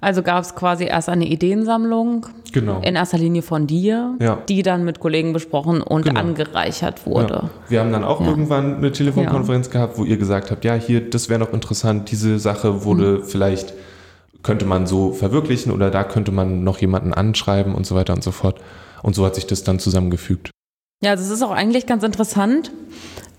Also 0.00 0.22
gab 0.22 0.42
es 0.44 0.54
quasi 0.54 0.84
erst 0.84 1.08
eine 1.08 1.26
Ideensammlung, 1.26 2.26
Genau. 2.52 2.80
in 2.82 2.96
erster 2.96 3.18
Linie 3.18 3.42
von 3.42 3.66
dir, 3.66 4.14
Ja. 4.20 4.38
die 4.48 4.62
dann 4.62 4.84
mit 4.84 5.00
Kollegen 5.00 5.32
besprochen 5.32 5.80
und 5.82 6.04
Genau. 6.04 6.20
angereichert 6.20 7.06
wurde. 7.06 7.34
Ja. 7.34 7.50
Wir 7.68 7.80
haben 7.80 7.92
dann 7.92 8.04
auch 8.04 8.20
Ja. 8.20 8.26
irgendwann 8.28 8.76
eine 8.76 8.92
Telefonkonferenz 8.92 9.70
gehabt, 9.70 9.98
wo 9.98 10.04
ihr 10.04 10.16
gesagt 10.16 10.50
habt, 10.50 10.64
ja, 10.64 10.74
hier, 10.74 11.08
das 11.08 11.28
wäre 11.28 11.40
noch 11.40 11.52
interessant, 11.52 12.10
diese 12.10 12.38
Sache 12.38 12.84
wurde 12.84 13.22
vielleicht, 13.24 13.72
könnte 14.42 14.64
man 14.66 14.86
so 14.86 15.12
verwirklichen 15.12 15.72
oder 15.72 15.90
da 15.90 16.04
könnte 16.04 16.30
man 16.32 16.62
noch 16.62 16.78
jemanden 16.78 17.12
anschreiben 17.14 17.74
und 17.74 17.86
so 17.86 17.94
weiter 17.94 18.12
und 18.14 18.22
so 18.22 18.30
fort. 18.30 18.60
Und 19.02 19.14
so 19.14 19.24
hat 19.24 19.34
sich 19.34 19.46
das 19.46 19.64
dann 19.64 19.78
zusammengefügt. 19.78 20.50
Ja, 21.02 21.14
das 21.14 21.28
ist 21.28 21.42
auch 21.42 21.50
eigentlich 21.50 21.86
ganz 21.86 22.02
interessant, 22.04 22.72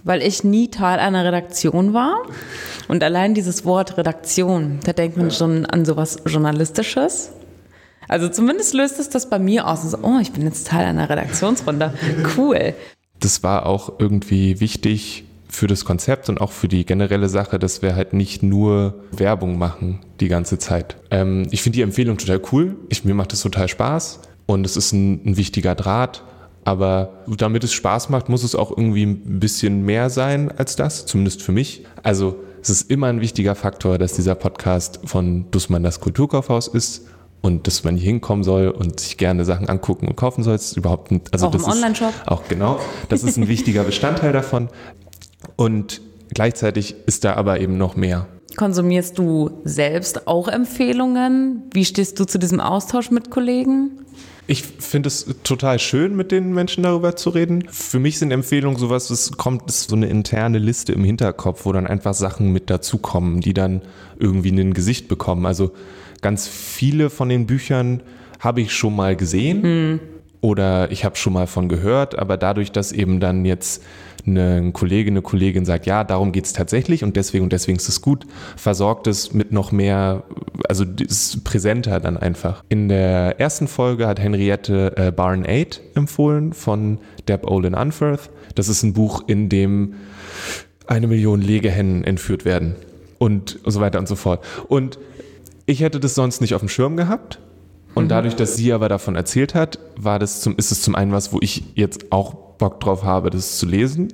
weil 0.03 0.21
ich 0.21 0.43
nie 0.43 0.69
Teil 0.69 0.99
einer 0.99 1.25
Redaktion 1.25 1.93
war. 1.93 2.23
Und 2.87 3.03
allein 3.03 3.33
dieses 3.33 3.65
Wort 3.65 3.97
Redaktion, 3.97 4.79
da 4.85 4.93
denkt 4.93 5.17
man 5.17 5.31
schon 5.31 5.65
an 5.65 5.85
sowas 5.85 6.17
Journalistisches. 6.25 7.31
Also 8.07 8.29
zumindest 8.29 8.73
löst 8.73 8.99
es 8.99 9.09
das 9.09 9.29
bei 9.29 9.39
mir 9.39 9.67
aus. 9.67 9.83
Und 9.83 9.89
so, 9.89 9.97
oh, 10.01 10.19
ich 10.21 10.31
bin 10.31 10.43
jetzt 10.43 10.67
Teil 10.67 10.85
einer 10.85 11.09
Redaktionsrunde. 11.09 11.93
Cool. 12.37 12.73
das 13.19 13.43
war 13.43 13.65
auch 13.65 13.99
irgendwie 13.99 14.59
wichtig 14.59 15.25
für 15.49 15.67
das 15.67 15.85
Konzept 15.85 16.29
und 16.29 16.39
auch 16.39 16.51
für 16.51 16.67
die 16.67 16.85
generelle 16.85 17.29
Sache, 17.29 17.57
dass 17.57 17.81
wir 17.81 17.95
halt 17.95 18.13
nicht 18.13 18.43
nur 18.43 18.95
Werbung 19.11 19.57
machen 19.57 19.99
die 20.19 20.27
ganze 20.27 20.59
Zeit. 20.59 20.97
Ähm, 21.09 21.47
ich 21.51 21.61
finde 21.61 21.77
die 21.77 21.81
Empfehlung 21.81 22.17
total 22.17 22.41
cool. 22.51 22.75
Ich, 22.89 23.05
mir 23.05 23.13
macht 23.13 23.33
es 23.33 23.41
total 23.41 23.67
Spaß 23.67 24.19
und 24.45 24.65
es 24.65 24.77
ist 24.77 24.91
ein, 24.91 25.21
ein 25.25 25.37
wichtiger 25.37 25.73
Draht. 25.73 26.23
Aber 26.67 27.23
damit 27.37 27.63
es 27.63 27.71
Spaß 27.71 28.09
macht, 28.09 28.27
muss 28.27 28.43
es 28.43 28.53
auch 28.53 28.71
irgendwie 28.71 29.03
ein 29.05 29.39
bisschen 29.39 29.85
mehr 29.85 30.09
sein 30.09 30.51
als 30.51 30.75
das, 30.75 31.05
zumindest 31.05 31.41
für 31.41 31.53
mich. 31.53 31.85
Also 32.03 32.43
es 32.61 32.69
ist 32.69 32.91
immer 32.91 33.07
ein 33.07 33.21
wichtiger 33.21 33.55
Faktor, 33.55 33.97
dass 33.97 34.15
dieser 34.15 34.35
Podcast 34.35 34.99
von 35.05 35.49
Dussmann 35.49 35.81
das 35.81 36.01
Kulturkaufhaus 36.01 36.67
ist 36.67 37.07
und 37.39 37.67
dass 37.67 37.85
man 37.85 37.95
hier 37.95 38.07
hinkommen 38.07 38.43
soll 38.43 38.67
und 38.67 38.99
sich 38.99 39.15
gerne 39.15 39.45
Sachen 39.45 39.69
angucken 39.69 40.09
und 40.09 40.17
kaufen 40.17 40.43
soll. 40.43 40.55
Das 40.55 40.71
ist 40.71 40.75
überhaupt 40.75 41.09
ein, 41.09 41.21
also 41.31 41.47
auch 41.47 41.51
das 41.51 41.63
im 41.63 41.69
Online-Shop. 41.69 42.13
Auch 42.25 42.41
genau. 42.49 42.81
Das 43.07 43.23
ist 43.23 43.37
ein 43.37 43.47
wichtiger 43.47 43.85
Bestandteil 43.85 44.33
davon. 44.33 44.67
Und 45.55 46.01
gleichzeitig 46.33 46.95
ist 47.05 47.23
da 47.23 47.35
aber 47.35 47.61
eben 47.61 47.77
noch 47.77 47.95
mehr. 47.95 48.27
Konsumierst 48.57 49.19
du 49.19 49.51
selbst 49.65 50.27
auch 50.27 50.47
Empfehlungen? 50.47 51.61
Wie 51.71 51.85
stehst 51.85 52.19
du 52.19 52.25
zu 52.25 52.39
diesem 52.39 52.59
Austausch 52.59 53.11
mit 53.11 53.29
Kollegen? 53.29 53.91
Ich 54.47 54.63
finde 54.63 55.07
es 55.07 55.27
total 55.43 55.77
schön, 55.77 56.15
mit 56.15 56.31
den 56.31 56.53
Menschen 56.53 56.81
darüber 56.81 57.15
zu 57.15 57.29
reden. 57.29 57.67
Für 57.69 57.99
mich 57.99 58.17
sind 58.17 58.31
Empfehlungen 58.31 58.79
sowas, 58.79 59.11
es 59.11 59.33
kommt 59.33 59.69
ist 59.69 59.91
so 59.91 59.95
eine 59.95 60.07
interne 60.07 60.57
Liste 60.57 60.91
im 60.91 61.03
Hinterkopf, 61.03 61.65
wo 61.65 61.71
dann 61.71 61.85
einfach 61.85 62.15
Sachen 62.15 62.51
mit 62.51 62.71
dazukommen, 62.71 63.41
die 63.41 63.53
dann 63.53 63.83
irgendwie 64.17 64.49
ein 64.49 64.73
Gesicht 64.73 65.07
bekommen. 65.07 65.45
Also 65.45 65.71
ganz 66.21 66.47
viele 66.47 67.11
von 67.11 67.29
den 67.29 67.45
Büchern 67.45 68.01
habe 68.39 68.61
ich 68.61 68.73
schon 68.73 68.95
mal 68.95 69.15
gesehen 69.15 69.61
hm. 69.61 69.99
oder 70.41 70.91
ich 70.91 71.05
habe 71.05 71.15
schon 71.15 71.33
mal 71.33 71.45
von 71.45 71.69
gehört, 71.69 72.17
aber 72.17 72.37
dadurch, 72.37 72.71
dass 72.71 72.91
eben 72.91 73.19
dann 73.19 73.45
jetzt 73.45 73.83
eine 74.27 74.71
Kollege, 74.71 75.09
eine 75.09 75.21
Kollegin 75.21 75.65
sagt, 75.65 75.85
ja, 75.85 76.03
darum 76.03 76.31
geht 76.31 76.45
es 76.45 76.53
tatsächlich 76.53 77.03
und 77.03 77.15
deswegen 77.15 77.43
und 77.43 77.53
deswegen 77.53 77.77
ist 77.77 77.89
es 77.89 78.01
gut, 78.01 78.25
versorgt 78.55 79.07
es 79.07 79.33
mit 79.33 79.51
noch 79.51 79.71
mehr, 79.71 80.23
also 80.67 80.83
ist 80.83 81.43
präsenter 81.43 81.99
dann 81.99 82.17
einfach. 82.17 82.63
In 82.69 82.89
der 82.89 83.39
ersten 83.39 83.67
Folge 83.67 84.07
hat 84.07 84.19
Henriette 84.19 84.93
äh, 84.97 85.11
Barn 85.11 85.45
8 85.47 85.81
empfohlen 85.95 86.53
von 86.53 86.99
Deb 87.27 87.49
Olin 87.49 87.73
Unferth. 87.73 88.29
Das 88.55 88.67
ist 88.67 88.83
ein 88.83 88.93
Buch, 88.93 89.23
in 89.27 89.49
dem 89.49 89.93
eine 90.87 91.07
Million 91.07 91.41
Legehennen 91.41 92.03
entführt 92.03 92.45
werden 92.45 92.75
und 93.17 93.59
so 93.65 93.79
weiter 93.79 93.99
und 93.99 94.07
so 94.07 94.15
fort. 94.15 94.43
Und 94.67 94.99
ich 95.65 95.81
hätte 95.81 95.99
das 95.99 96.15
sonst 96.15 96.41
nicht 96.41 96.53
auf 96.53 96.61
dem 96.61 96.69
Schirm 96.69 96.97
gehabt. 96.97 97.39
Und 97.93 98.05
mhm. 98.05 98.09
dadurch, 98.09 98.35
dass 98.35 98.55
sie 98.55 98.73
aber 98.73 98.89
davon 98.89 99.15
erzählt 99.15 99.55
hat, 99.55 99.79
war 99.97 100.19
das 100.19 100.41
zum, 100.41 100.55
ist 100.55 100.71
es 100.71 100.81
zum 100.81 100.95
einen 100.95 101.11
was, 101.11 101.33
wo 101.33 101.39
ich 101.41 101.63
jetzt 101.75 102.11
auch 102.11 102.46
Bock 102.57 102.79
drauf 102.79 103.03
habe, 103.03 103.29
das 103.29 103.57
zu 103.57 103.65
lesen. 103.65 104.13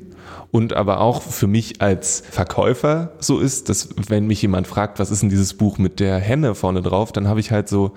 Und 0.52 0.74
aber 0.74 1.02
auch 1.02 1.24
für 1.24 1.48
mich 1.48 1.82
als 1.82 2.22
Verkäufer 2.30 3.14
so 3.20 3.40
ist, 3.40 3.70
dass 3.70 3.90
wenn 4.08 4.28
mich 4.28 4.40
jemand 4.44 4.68
fragt, 4.68 5.00
was 5.00 5.10
ist 5.10 5.24
denn 5.24 5.30
dieses 5.30 5.56
Buch 5.56 5.80
mit 5.80 6.00
der 6.00 6.20
Henne 6.20 6.54
vorne 6.54 6.84
drauf, 6.84 7.12
dann 7.12 7.28
habe 7.28 7.40
ich 7.40 7.50
halt 7.50 7.68
so 7.68 7.94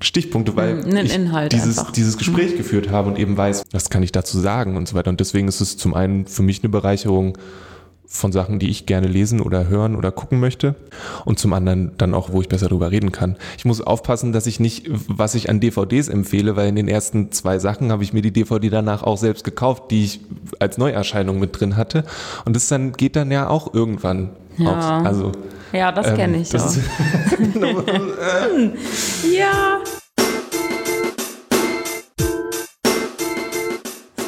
Stichpunkte, 0.00 0.56
weil 0.56 0.76
mhm, 0.76 0.96
ich 0.96 1.18
dieses, 1.50 1.92
dieses 1.92 2.16
Gespräch 2.16 2.54
mhm. 2.54 2.56
geführt 2.56 2.90
habe 2.90 3.10
und 3.10 3.18
eben 3.18 3.36
weiß, 3.36 3.64
was 3.72 3.90
kann 3.90 4.02
ich 4.02 4.12
dazu 4.12 4.38
sagen 4.38 4.78
und 4.78 4.88
so 4.88 4.96
weiter. 4.96 5.10
Und 5.10 5.20
deswegen 5.20 5.46
ist 5.46 5.60
es 5.60 5.76
zum 5.76 5.92
einen 5.92 6.24
für 6.24 6.42
mich 6.42 6.62
eine 6.62 6.70
Bereicherung, 6.70 7.36
von 8.12 8.32
Sachen, 8.32 8.58
die 8.58 8.68
ich 8.68 8.86
gerne 8.86 9.06
lesen 9.06 9.40
oder 9.40 9.68
hören 9.68 9.94
oder 9.94 10.10
gucken 10.10 10.40
möchte 10.40 10.74
und 11.24 11.38
zum 11.38 11.52
anderen 11.52 11.92
dann 11.96 12.12
auch, 12.12 12.32
wo 12.32 12.40
ich 12.40 12.48
besser 12.48 12.68
drüber 12.68 12.90
reden 12.90 13.12
kann. 13.12 13.36
Ich 13.56 13.64
muss 13.64 13.80
aufpassen, 13.80 14.32
dass 14.32 14.46
ich 14.46 14.58
nicht, 14.58 14.86
was 14.88 15.36
ich 15.36 15.48
an 15.48 15.60
DVDs 15.60 16.08
empfehle, 16.08 16.56
weil 16.56 16.68
in 16.68 16.74
den 16.74 16.88
ersten 16.88 17.30
zwei 17.30 17.60
Sachen 17.60 17.92
habe 17.92 18.02
ich 18.02 18.12
mir 18.12 18.20
die 18.20 18.32
DVD 18.32 18.68
danach 18.68 19.04
auch 19.04 19.16
selbst 19.16 19.44
gekauft, 19.44 19.84
die 19.92 20.04
ich 20.04 20.20
als 20.58 20.76
Neuerscheinung 20.76 21.38
mit 21.38 21.58
drin 21.60 21.76
hatte 21.76 22.04
und 22.44 22.56
das 22.56 22.66
dann 22.66 22.92
geht 22.92 23.14
dann 23.14 23.30
ja 23.30 23.48
auch 23.48 23.72
irgendwann 23.72 24.30
ja. 24.58 24.98
Auf, 24.98 25.06
also 25.06 25.32
ja, 25.72 25.92
das 25.92 26.08
ähm, 26.08 26.16
kenne 26.16 26.36
ich 26.38 26.48
das 26.48 26.78
auch. 26.78 26.82
ja. 29.32 29.80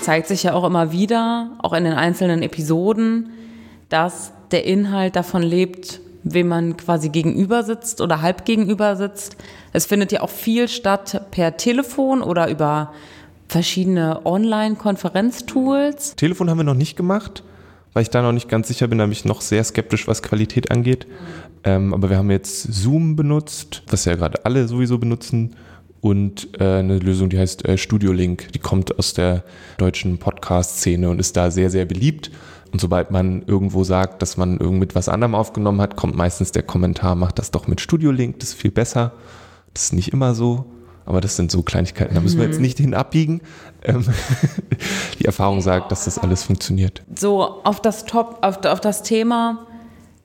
zeigt 0.03 0.27
sich 0.27 0.43
ja 0.43 0.55
auch 0.55 0.65
immer 0.65 0.93
wieder, 0.93 1.53
auch 1.63 1.73
in 1.73 1.85
den 1.85 1.93
einzelnen 1.93 2.43
Episoden, 2.43 3.31
dass 3.93 4.33
der 4.51 4.65
Inhalt 4.65 5.17
davon 5.17 5.43
lebt, 5.43 6.01
wem 6.25 6.49
man 6.49 6.77
quasi 6.77 7.09
gegenüber 7.09 7.63
sitzt 7.63 8.01
oder 8.01 8.23
halb 8.23 8.45
gegenüber 8.45 8.97
sitzt. 8.97 9.37
Es 9.73 9.87
findet 9.87 10.13
ja 10.13 10.21
auch 10.23 10.31
viel 10.31 10.69
statt 10.69 11.27
per 11.31 11.57
Telefon 11.57 12.23
oder 12.23 12.49
über 12.49 12.93
verschiedene 13.49 14.25
Online-Konferenztools. 14.25 16.17
Telefon 16.17 16.49
haben 16.49 16.59
wir 16.59 16.65
noch 16.65 16.75
nicht 16.75 16.97
gemacht, 16.97 17.43
weil 17.93 18.03
ich 18.03 18.11
da 18.11 18.23
noch 18.23 18.33
nicht 18.33 18.49
ganz 18.49 18.69
sicher 18.69 18.89
bin, 18.89 18.99
da 18.99 19.05
bin 19.05 19.13
ich 19.13 19.25
noch 19.25 19.41
sehr 19.41 19.63
skeptisch, 19.65 20.09
was 20.09 20.23
Qualität 20.23 20.71
angeht. 20.71 21.07
Ähm, 21.65 21.93
aber 21.93 22.11
wir 22.11 22.17
haben 22.17 22.31
jetzt 22.31 22.63
Zoom 22.73 23.15
benutzt, 23.15 23.83
was 23.89 24.05
ja 24.05 24.15
gerade 24.15 24.45
alle 24.45 24.67
sowieso 24.69 24.99
benutzen. 24.99 25.57
Und 26.01 26.49
äh, 26.61 26.79
eine 26.79 26.99
Lösung, 26.99 27.29
die 27.29 27.39
heißt 27.39 27.65
äh, 27.65 27.79
Studio 27.79 28.11
Link. 28.13 28.51
Die 28.53 28.59
kommt 28.59 28.99
aus 28.99 29.15
der 29.15 29.45
deutschen 29.77 30.19
Podcast-Szene 30.19 31.09
und 31.09 31.21
ist 31.21 31.37
da 31.37 31.51
sehr, 31.53 31.71
sehr 31.71 31.85
beliebt. 31.85 32.33
Und 32.73 32.81
sobald 32.81 33.11
man 33.11 33.43
irgendwo 33.47 33.85
sagt, 33.85 34.23
dass 34.23 34.39
man 34.39 34.59
irgend 34.59 34.81
mit 34.81 34.95
was 34.95 35.09
anderem 35.09 35.35
aufgenommen 35.35 35.81
hat, 35.81 35.97
kommt 35.97 36.17
meistens 36.17 36.53
der 36.53 36.63
Kommentar, 36.63 37.15
macht 37.15 37.39
das 37.39 37.51
doch 37.51 37.67
mit 37.67 37.81
Studio 37.83 38.11
Link, 38.11 38.41
das 38.41 38.51
ist 38.51 38.55
viel 38.55 38.71
besser. 38.71 39.13
Das 39.75 39.85
ist 39.85 39.93
nicht 39.93 40.13
immer 40.13 40.35
so, 40.35 40.65
aber 41.05 41.21
das 41.21 41.37
sind 41.37 41.51
so 41.51 41.63
Kleinigkeiten, 41.63 42.15
da 42.15 42.21
müssen 42.21 42.39
wir 42.39 42.47
jetzt 42.47 42.57
mhm. 42.57 42.63
nicht 42.63 42.79
hin 42.79 42.95
abbiegen. 42.95 43.43
Ähm, 43.83 44.07
die 45.19 45.27
Erfahrung 45.27 45.61
sagt, 45.61 45.93
dass 45.93 46.07
das 46.07 46.19
alles 46.19 46.43
funktioniert. 46.43 47.03
So, 47.15 47.43
auf 47.65 47.81
das 47.81 48.07
Top, 48.07 48.39
auf, 48.41 48.65
auf 48.65 48.81
das 48.81 49.03
Thema, 49.03 49.67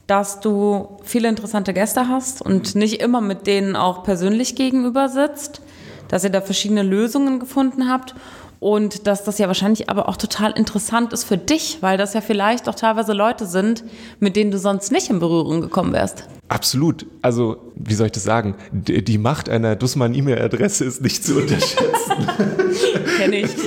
dass 0.08 0.40
du 0.40 0.98
viele 1.04 1.28
interessante 1.28 1.74
Gäste 1.74 2.08
hast 2.08 2.42
und 2.42 2.76
nicht 2.76 3.02
immer 3.02 3.20
mit 3.20 3.46
denen 3.46 3.76
auch 3.76 4.04
persönlich 4.04 4.56
gegenüber 4.56 5.10
sitzt, 5.10 5.62
dass 6.08 6.24
ihr 6.24 6.30
da 6.30 6.40
verschiedene 6.40 6.84
Lösungen 6.84 7.40
gefunden 7.40 7.90
habt 7.90 8.16
und 8.60 9.08
dass 9.08 9.24
das 9.24 9.38
ja 9.38 9.48
wahrscheinlich 9.48 9.90
aber 9.90 10.10
auch 10.10 10.18
total 10.18 10.52
interessant 10.52 11.14
ist 11.14 11.24
für 11.24 11.38
dich, 11.38 11.78
weil 11.82 11.98
das 11.98 12.14
ja 12.14 12.22
vielleicht 12.22 12.68
auch 12.68 12.76
teilweise 12.76 13.14
Leute 13.14 13.46
sind, 13.46 13.84
mit 14.20 14.36
denen 14.36 14.52
du 14.52 14.58
sonst 14.58 14.92
nicht 14.92 15.10
in 15.10 15.20
Berührung 15.20 15.62
gekommen 15.62 15.94
wärst. 15.94 16.26
Absolut. 16.50 17.06
Also, 17.22 17.58
wie 17.76 17.94
soll 17.94 18.08
ich 18.08 18.14
das 18.14 18.24
sagen? 18.24 18.56
Die 18.72 19.18
Macht 19.18 19.50
einer 19.50 19.76
Dussmann-E-Mail-Adresse 19.76 20.86
ist 20.86 21.02
nicht 21.02 21.24
zu 21.24 21.38
unterschätzen. 21.38 22.28
Kenn 23.18 23.34
ich. 23.34 23.50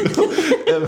Ähm, 0.70 0.84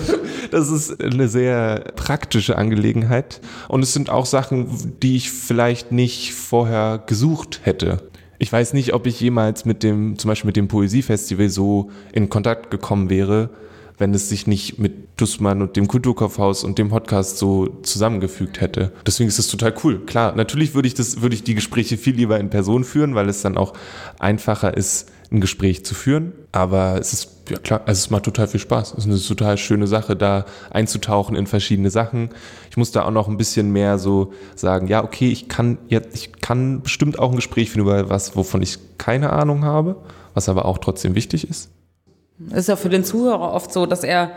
das 0.52 0.70
ist 0.70 1.02
eine 1.02 1.26
sehr 1.26 1.92
praktische 1.96 2.56
Angelegenheit. 2.56 3.40
Und 3.66 3.82
es 3.82 3.92
sind 3.92 4.10
auch 4.10 4.26
Sachen, 4.26 4.68
die 5.02 5.16
ich 5.16 5.32
vielleicht 5.32 5.90
nicht 5.90 6.34
vorher 6.34 7.02
gesucht 7.04 7.62
hätte. 7.64 7.98
Ich 8.38 8.52
weiß 8.52 8.72
nicht, 8.74 8.92
ob 8.94 9.06
ich 9.06 9.20
jemals 9.20 9.64
mit 9.64 9.82
dem, 9.82 10.18
zum 10.18 10.28
Beispiel 10.28 10.46
mit 10.46 10.56
dem 10.56 10.68
Poesiefestival 10.68 11.48
so 11.48 11.90
in 12.12 12.28
Kontakt 12.28 12.70
gekommen 12.70 13.10
wäre, 13.10 13.50
wenn 14.02 14.12
es 14.14 14.28
sich 14.28 14.48
nicht 14.48 14.80
mit 14.80 15.20
Dussmann 15.20 15.62
und 15.62 15.76
dem 15.76 15.86
Kulturkaufhaus 15.86 16.64
und 16.64 16.76
dem 16.76 16.88
Podcast 16.88 17.38
so 17.38 17.68
zusammengefügt 17.84 18.60
hätte. 18.60 18.90
Deswegen 19.06 19.28
ist 19.28 19.38
es 19.38 19.46
total 19.46 19.72
cool. 19.84 20.04
Klar, 20.04 20.34
natürlich 20.34 20.74
würde 20.74 20.88
ich 20.88 20.94
das, 20.94 21.22
würde 21.22 21.36
ich 21.36 21.44
die 21.44 21.54
Gespräche 21.54 21.96
viel 21.96 22.16
lieber 22.16 22.40
in 22.40 22.50
Person 22.50 22.82
führen, 22.82 23.14
weil 23.14 23.28
es 23.28 23.42
dann 23.42 23.56
auch 23.56 23.74
einfacher 24.18 24.76
ist, 24.76 25.12
ein 25.30 25.40
Gespräch 25.40 25.84
zu 25.84 25.94
führen. 25.94 26.32
Aber 26.50 26.98
es 26.98 27.12
ist, 27.12 27.28
ja 27.48 27.58
klar, 27.58 27.82
also 27.86 28.00
es 28.00 28.10
macht 28.10 28.24
total 28.24 28.48
viel 28.48 28.58
Spaß. 28.58 28.94
Es 28.94 29.06
ist 29.06 29.06
eine 29.06 29.20
total 29.20 29.56
schöne 29.56 29.86
Sache, 29.86 30.16
da 30.16 30.46
einzutauchen 30.70 31.36
in 31.36 31.46
verschiedene 31.46 31.90
Sachen. 31.90 32.30
Ich 32.70 32.76
muss 32.76 32.90
da 32.90 33.04
auch 33.04 33.12
noch 33.12 33.28
ein 33.28 33.36
bisschen 33.36 33.70
mehr 33.70 34.00
so 34.00 34.32
sagen, 34.56 34.88
ja, 34.88 35.04
okay, 35.04 35.28
ich 35.28 35.48
kann 35.48 35.78
jetzt, 35.86 36.12
ich 36.16 36.40
kann 36.40 36.82
bestimmt 36.82 37.20
auch 37.20 37.30
ein 37.30 37.36
Gespräch 37.36 37.70
führen 37.70 37.82
über 37.82 38.10
was, 38.10 38.34
wovon 38.34 38.62
ich 38.62 38.80
keine 38.98 39.32
Ahnung 39.32 39.64
habe, 39.64 39.94
was 40.34 40.48
aber 40.48 40.64
auch 40.64 40.78
trotzdem 40.78 41.14
wichtig 41.14 41.48
ist. 41.48 41.70
Ist 42.54 42.68
ja 42.68 42.76
für 42.76 42.88
den 42.88 43.04
Zuhörer 43.04 43.52
oft 43.52 43.72
so, 43.72 43.86
dass 43.86 44.04
er 44.04 44.32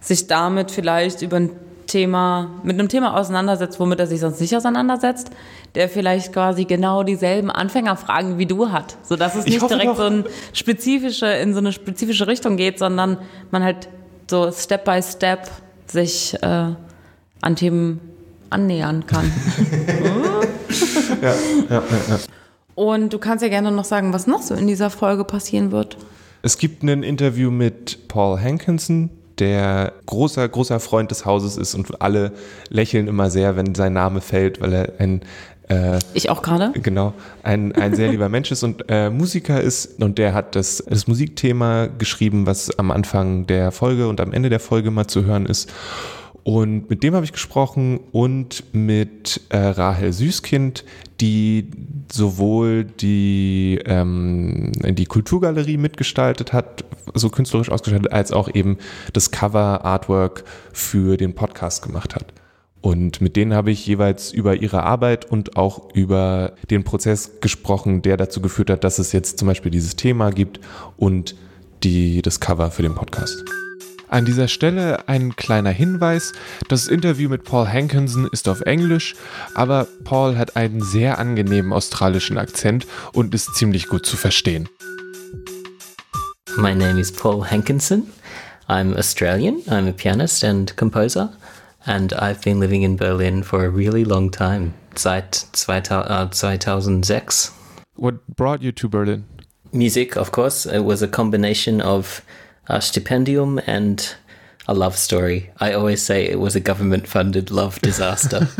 sich 0.00 0.26
damit 0.26 0.70
vielleicht 0.70 1.22
über 1.22 1.36
ein 1.36 1.50
Thema, 1.86 2.50
mit 2.62 2.78
einem 2.78 2.88
Thema 2.88 3.16
auseinandersetzt, 3.16 3.80
womit 3.80 3.98
er 3.98 4.06
sich 4.06 4.20
sonst 4.20 4.40
nicht 4.40 4.54
auseinandersetzt, 4.54 5.30
der 5.74 5.88
vielleicht 5.88 6.32
quasi 6.32 6.64
genau 6.64 7.02
dieselben 7.02 7.50
Anfängerfragen 7.50 8.38
wie 8.38 8.46
du 8.46 8.70
hat, 8.70 8.96
sodass 9.02 9.34
es 9.34 9.46
nicht 9.46 9.68
direkt 9.68 9.96
so 9.96 10.04
ein 10.04 10.24
spezifische, 10.52 11.26
in 11.26 11.54
so 11.54 11.58
eine 11.58 11.72
spezifische 11.72 12.26
Richtung 12.26 12.56
geht, 12.56 12.78
sondern 12.78 13.18
man 13.50 13.64
halt 13.64 13.88
so 14.30 14.52
Step 14.52 14.84
by 14.84 15.02
Step 15.02 15.50
sich 15.86 16.36
äh, 16.42 16.46
an 17.40 17.56
Themen 17.56 18.00
annähern 18.50 19.06
kann. 19.06 19.30
ja, 21.22 21.34
ja, 21.70 21.82
ja. 22.08 22.18
Und 22.74 23.12
du 23.12 23.18
kannst 23.18 23.42
ja 23.42 23.48
gerne 23.48 23.72
noch 23.72 23.84
sagen, 23.84 24.12
was 24.12 24.26
noch 24.26 24.42
so 24.42 24.54
in 24.54 24.66
dieser 24.66 24.90
Folge 24.90 25.24
passieren 25.24 25.72
wird. 25.72 25.96
Es 26.42 26.58
gibt 26.58 26.82
ein 26.82 27.02
Interview 27.02 27.50
mit 27.50 28.08
Paul 28.08 28.40
Hankinson, 28.40 29.10
der 29.38 29.92
großer, 30.06 30.48
großer 30.48 30.80
Freund 30.80 31.10
des 31.10 31.24
Hauses 31.24 31.56
ist 31.56 31.74
und 31.74 32.00
alle 32.00 32.32
lächeln 32.68 33.08
immer 33.08 33.30
sehr, 33.30 33.56
wenn 33.56 33.74
sein 33.74 33.92
Name 33.92 34.20
fällt, 34.20 34.60
weil 34.60 34.72
er 34.72 34.92
ein 34.98 35.22
äh, 35.68 35.98
ich 36.14 36.30
auch 36.30 36.42
gerade. 36.42 36.72
Genau, 36.80 37.12
ein, 37.42 37.72
ein 37.72 37.94
sehr 37.94 38.10
lieber 38.10 38.28
Mensch 38.28 38.50
ist 38.50 38.62
und 38.62 38.84
äh, 38.88 39.10
Musiker 39.10 39.60
ist 39.60 40.00
und 40.02 40.18
der 40.18 40.32
hat 40.32 40.56
das, 40.56 40.82
das 40.88 41.06
Musikthema 41.06 41.88
geschrieben, 41.98 42.46
was 42.46 42.78
am 42.78 42.90
Anfang 42.90 43.46
der 43.46 43.70
Folge 43.70 44.08
und 44.08 44.20
am 44.20 44.32
Ende 44.32 44.48
der 44.48 44.60
Folge 44.60 44.90
mal 44.90 45.06
zu 45.06 45.24
hören 45.24 45.46
ist. 45.46 45.70
Und 46.48 46.88
mit 46.88 47.02
dem 47.02 47.14
habe 47.14 47.26
ich 47.26 47.32
gesprochen 47.32 48.00
und 48.10 48.64
mit 48.72 49.42
äh, 49.50 49.58
Rahel 49.58 50.14
Süßkind, 50.14 50.82
die 51.20 51.68
sowohl 52.10 52.84
die, 52.84 53.78
ähm, 53.84 54.72
die 54.82 55.04
Kulturgalerie 55.04 55.76
mitgestaltet 55.76 56.54
hat, 56.54 56.86
so 57.12 57.28
künstlerisch 57.28 57.70
ausgestaltet, 57.70 58.10
als 58.12 58.32
auch 58.32 58.48
eben 58.54 58.78
das 59.12 59.30
Cover-Artwork 59.30 60.44
für 60.72 61.18
den 61.18 61.34
Podcast 61.34 61.82
gemacht 61.82 62.14
hat. 62.14 62.32
Und 62.80 63.20
mit 63.20 63.36
denen 63.36 63.52
habe 63.52 63.70
ich 63.70 63.86
jeweils 63.86 64.32
über 64.32 64.56
ihre 64.56 64.84
Arbeit 64.84 65.30
und 65.30 65.58
auch 65.58 65.94
über 65.94 66.54
den 66.70 66.82
Prozess 66.82 67.42
gesprochen, 67.42 68.00
der 68.00 68.16
dazu 68.16 68.40
geführt 68.40 68.70
hat, 68.70 68.84
dass 68.84 68.98
es 68.98 69.12
jetzt 69.12 69.38
zum 69.38 69.48
Beispiel 69.48 69.70
dieses 69.70 69.96
Thema 69.96 70.30
gibt 70.30 70.60
und 70.96 71.36
die, 71.82 72.22
das 72.22 72.40
Cover 72.40 72.70
für 72.70 72.80
den 72.80 72.94
Podcast. 72.94 73.44
An 74.10 74.24
dieser 74.24 74.48
Stelle 74.48 75.06
ein 75.06 75.36
kleiner 75.36 75.70
Hinweis. 75.70 76.32
Das 76.68 76.88
Interview 76.88 77.28
mit 77.28 77.44
Paul 77.44 77.68
Hankinson 77.68 78.26
ist 78.32 78.48
auf 78.48 78.62
Englisch, 78.62 79.14
aber 79.54 79.86
Paul 80.04 80.38
hat 80.38 80.56
einen 80.56 80.82
sehr 80.82 81.18
angenehmen 81.18 81.74
australischen 81.74 82.38
Akzent 82.38 82.86
und 83.12 83.34
ist 83.34 83.54
ziemlich 83.54 83.86
gut 83.86 84.06
zu 84.06 84.16
verstehen. 84.16 84.68
My 86.56 86.74
name 86.74 86.98
is 86.98 87.12
Paul 87.12 87.44
Hankinson. 87.44 88.08
I'm 88.66 88.96
Australian. 88.96 89.62
I'm 89.66 89.88
a 89.88 89.92
pianist 89.92 90.42
and 90.42 90.74
composer. 90.76 91.30
And 91.84 92.14
I've 92.14 92.40
been 92.42 92.60
living 92.60 92.82
in 92.82 92.96
Berlin 92.96 93.42
for 93.42 93.64
a 93.64 93.68
really 93.68 94.04
long 94.04 94.30
time, 94.30 94.72
seit 94.94 95.46
2006. 95.52 97.52
What 97.94 98.14
brought 98.36 98.62
you 98.62 98.72
to 98.72 98.88
Berlin? 98.88 99.24
Music, 99.72 100.16
of 100.16 100.32
course. 100.32 100.66
It 100.66 100.84
was 100.84 101.02
a 101.02 101.08
combination 101.08 101.82
of 101.82 102.22
a 102.68 102.78
stipendium 102.78 103.62
and 103.66 104.14
a 104.66 104.74
love 104.74 104.96
story. 104.96 105.50
I 105.58 105.72
always 105.72 106.02
say 106.02 106.26
it 106.26 106.38
was 106.38 106.54
a 106.54 106.60
government 106.60 107.08
funded 107.08 107.50
love 107.50 107.80
disaster. 107.80 108.48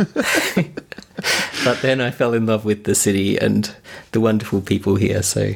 but 1.64 1.82
then 1.82 2.00
I 2.00 2.10
fell 2.10 2.32
in 2.32 2.46
love 2.46 2.64
with 2.64 2.84
the 2.84 2.94
city 2.94 3.38
and 3.38 3.74
the 4.12 4.20
wonderful 4.20 4.62
people 4.62 4.96
here. 4.96 5.22
So, 5.22 5.52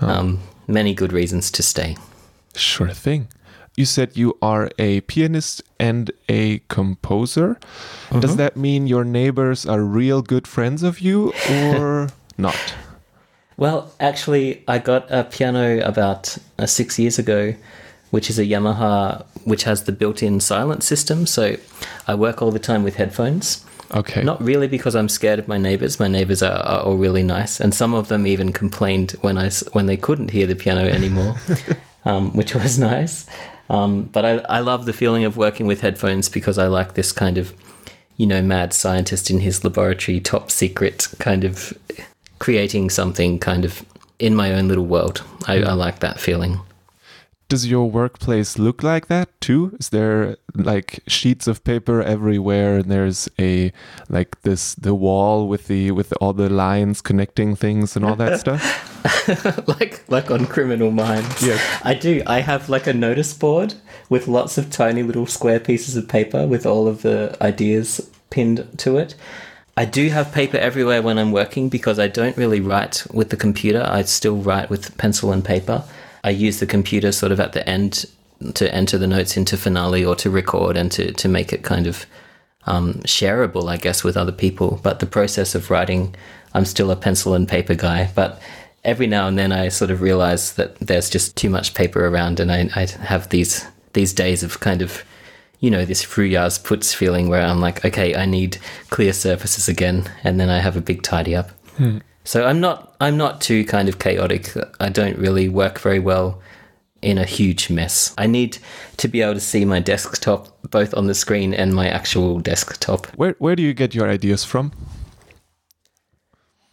um, 0.00 0.40
many 0.68 0.94
good 0.94 1.12
reasons 1.12 1.50
to 1.52 1.62
stay. 1.62 1.96
Sure 2.54 2.90
thing. 2.90 3.28
You 3.76 3.84
said 3.84 4.16
you 4.16 4.36
are 4.42 4.70
a 4.78 5.02
pianist 5.02 5.62
and 5.78 6.10
a 6.28 6.58
composer. 6.68 7.58
Does 8.18 8.34
that 8.34 8.56
mean 8.56 8.88
your 8.88 9.04
neighbors 9.04 9.66
are 9.66 9.82
real 9.82 10.20
good 10.20 10.48
friends 10.48 10.82
of 10.82 10.98
you 10.98 11.32
or 11.48 12.08
not? 12.38 12.74
Well, 13.56 13.92
actually, 14.00 14.64
I 14.66 14.78
got 14.78 15.10
a 15.10 15.24
piano 15.24 15.80
about 15.84 16.38
uh, 16.58 16.66
six 16.66 16.98
years 16.98 17.18
ago, 17.18 17.54
which 18.10 18.30
is 18.30 18.38
a 18.38 18.44
Yamaha, 18.44 19.24
which 19.44 19.64
has 19.64 19.84
the 19.84 19.92
built 19.92 20.22
in 20.22 20.40
silent 20.40 20.82
system. 20.82 21.26
So 21.26 21.56
I 22.06 22.14
work 22.14 22.42
all 22.42 22.50
the 22.50 22.58
time 22.58 22.82
with 22.82 22.96
headphones. 22.96 23.64
Okay. 23.94 24.22
Not 24.22 24.42
really 24.42 24.68
because 24.68 24.94
I'm 24.94 25.08
scared 25.08 25.38
of 25.38 25.48
my 25.48 25.56
neighbors. 25.56 25.98
My 25.98 26.08
neighbors 26.08 26.42
are, 26.42 26.60
are 26.60 26.82
all 26.82 26.96
really 26.96 27.22
nice, 27.22 27.58
and 27.58 27.74
some 27.74 27.94
of 27.94 28.08
them 28.08 28.26
even 28.26 28.52
complained 28.52 29.12
when 29.22 29.38
I 29.38 29.50
when 29.72 29.86
they 29.86 29.96
couldn't 29.96 30.30
hear 30.30 30.46
the 30.46 30.54
piano 30.54 30.82
anymore, 30.82 31.36
um, 32.04 32.30
which 32.36 32.54
was 32.54 32.78
nice. 32.78 33.26
Um, 33.70 34.04
but 34.04 34.24
I, 34.24 34.32
I 34.48 34.60
love 34.60 34.86
the 34.86 34.92
feeling 34.92 35.24
of 35.24 35.36
working 35.36 35.66
with 35.66 35.80
headphones 35.80 36.28
because 36.28 36.58
I 36.58 36.66
like 36.66 36.94
this 36.94 37.12
kind 37.12 37.38
of, 37.38 37.52
you 38.16 38.26
know, 38.26 38.42
mad 38.42 38.72
scientist 38.72 39.30
in 39.30 39.40
his 39.40 39.64
laboratory, 39.64 40.20
top 40.20 40.50
secret 40.50 41.08
kind 41.18 41.44
of 41.44 41.72
creating 42.38 42.90
something 42.90 43.38
kind 43.38 43.64
of 43.64 43.84
in 44.18 44.34
my 44.34 44.52
own 44.52 44.68
little 44.68 44.86
world. 44.86 45.22
I, 45.46 45.62
I 45.62 45.72
like 45.72 46.00
that 46.00 46.20
feeling. 46.20 46.60
Does 47.48 47.66
your 47.66 47.90
workplace 47.90 48.58
look 48.58 48.82
like 48.82 49.06
that 49.06 49.28
too? 49.40 49.74
Is 49.80 49.88
there 49.88 50.36
like 50.54 51.00
sheets 51.06 51.46
of 51.46 51.64
paper 51.64 52.02
everywhere 52.02 52.76
and 52.76 52.90
there's 52.90 53.26
a 53.38 53.72
like 54.10 54.42
this 54.42 54.74
the 54.74 54.94
wall 54.94 55.48
with 55.48 55.66
the 55.66 55.92
with 55.92 56.12
all 56.20 56.34
the 56.34 56.50
lines 56.50 57.00
connecting 57.00 57.56
things 57.56 57.96
and 57.96 58.04
all 58.04 58.16
that 58.16 58.38
stuff? 58.44 59.66
like 59.66 60.04
like 60.10 60.30
on 60.30 60.46
Criminal 60.46 60.90
Minds. 60.90 61.42
Yes. 61.42 61.80
I 61.82 61.94
do. 61.94 62.22
I 62.26 62.40
have 62.40 62.68
like 62.68 62.86
a 62.86 62.92
notice 62.92 63.32
board 63.32 63.74
with 64.10 64.28
lots 64.28 64.58
of 64.58 64.70
tiny 64.70 65.02
little 65.02 65.26
square 65.26 65.60
pieces 65.60 65.96
of 65.96 66.06
paper 66.06 66.46
with 66.46 66.66
all 66.66 66.86
of 66.86 67.00
the 67.00 67.34
ideas 67.40 68.10
pinned 68.28 68.68
to 68.78 68.98
it. 68.98 69.14
I 69.78 69.84
do 69.84 70.08
have 70.08 70.32
paper 70.32 70.56
everywhere 70.58 71.02
when 71.02 71.18
I'm 71.18 71.30
working 71.30 71.68
because 71.68 71.98
I 71.98 72.08
don't 72.08 72.36
really 72.36 72.60
write 72.60 73.06
with 73.12 73.30
the 73.30 73.36
computer. 73.36 73.86
I 73.88 74.02
still 74.02 74.36
write 74.36 74.68
with 74.68 74.98
pencil 74.98 75.30
and 75.32 75.44
paper. 75.44 75.84
I 76.28 76.32
use 76.32 76.60
the 76.60 76.66
computer 76.66 77.10
sort 77.10 77.32
of 77.32 77.40
at 77.40 77.52
the 77.54 77.66
end 77.66 78.04
to 78.52 78.74
enter 78.74 78.98
the 78.98 79.06
notes 79.06 79.38
into 79.38 79.56
Finale 79.56 80.04
or 80.04 80.14
to 80.16 80.28
record 80.28 80.76
and 80.76 80.92
to, 80.92 81.10
to 81.10 81.26
make 81.26 81.54
it 81.54 81.62
kind 81.62 81.86
of 81.86 82.04
um, 82.66 82.96
shareable, 83.04 83.70
I 83.70 83.78
guess, 83.78 84.04
with 84.04 84.14
other 84.14 84.30
people. 84.30 84.78
But 84.82 85.00
the 85.00 85.06
process 85.06 85.54
of 85.54 85.70
writing, 85.70 86.14
I'm 86.52 86.66
still 86.66 86.90
a 86.90 86.96
pencil 86.96 87.32
and 87.32 87.48
paper 87.48 87.74
guy. 87.74 88.10
But 88.14 88.42
every 88.84 89.06
now 89.06 89.26
and 89.26 89.38
then 89.38 89.52
I 89.52 89.68
sort 89.68 89.90
of 89.90 90.02
realize 90.02 90.52
that 90.56 90.78
there's 90.80 91.08
just 91.08 91.34
too 91.34 91.48
much 91.48 91.72
paper 91.72 92.06
around 92.06 92.40
and 92.40 92.52
I, 92.52 92.68
I 92.76 92.84
have 93.00 93.30
these 93.30 93.66
these 93.94 94.12
days 94.12 94.42
of 94.42 94.60
kind 94.60 94.82
of 94.82 95.02
you 95.60 95.70
know 95.70 95.86
this 95.86 96.04
Fruyas 96.04 96.62
puts 96.62 96.92
feeling 96.92 97.30
where 97.30 97.42
I'm 97.42 97.60
like 97.60 97.84
okay 97.86 98.14
I 98.14 98.26
need 98.26 98.58
clear 98.90 99.14
surfaces 99.14 99.66
again 99.66 100.04
and 100.24 100.38
then 100.38 100.50
I 100.50 100.58
have 100.58 100.76
a 100.76 100.82
big 100.82 101.02
tidy 101.02 101.34
up 101.34 101.50
so 102.28 102.44
I'm 102.44 102.60
not 102.60 102.94
I'm 103.00 103.16
not 103.16 103.40
too 103.40 103.64
kind 103.64 103.88
of 103.88 103.98
chaotic 103.98 104.52
I 104.78 104.90
don't 104.90 105.16
really 105.16 105.48
work 105.48 105.78
very 105.78 105.98
well 105.98 106.42
in 107.00 107.16
a 107.16 107.24
huge 107.24 107.70
mess 107.70 108.12
I 108.18 108.26
need 108.26 108.58
to 108.98 109.08
be 109.08 109.22
able 109.22 109.34
to 109.34 109.40
see 109.40 109.64
my 109.64 109.80
desktop 109.80 110.40
both 110.70 110.92
on 110.92 111.06
the 111.06 111.14
screen 111.14 111.54
and 111.54 111.74
my 111.74 111.88
actual 111.88 112.38
desktop 112.40 113.06
Where 113.16 113.34
where 113.38 113.56
do 113.56 113.62
you 113.62 113.72
get 113.72 113.94
your 113.94 114.10
ideas 114.10 114.44
from? 114.44 114.72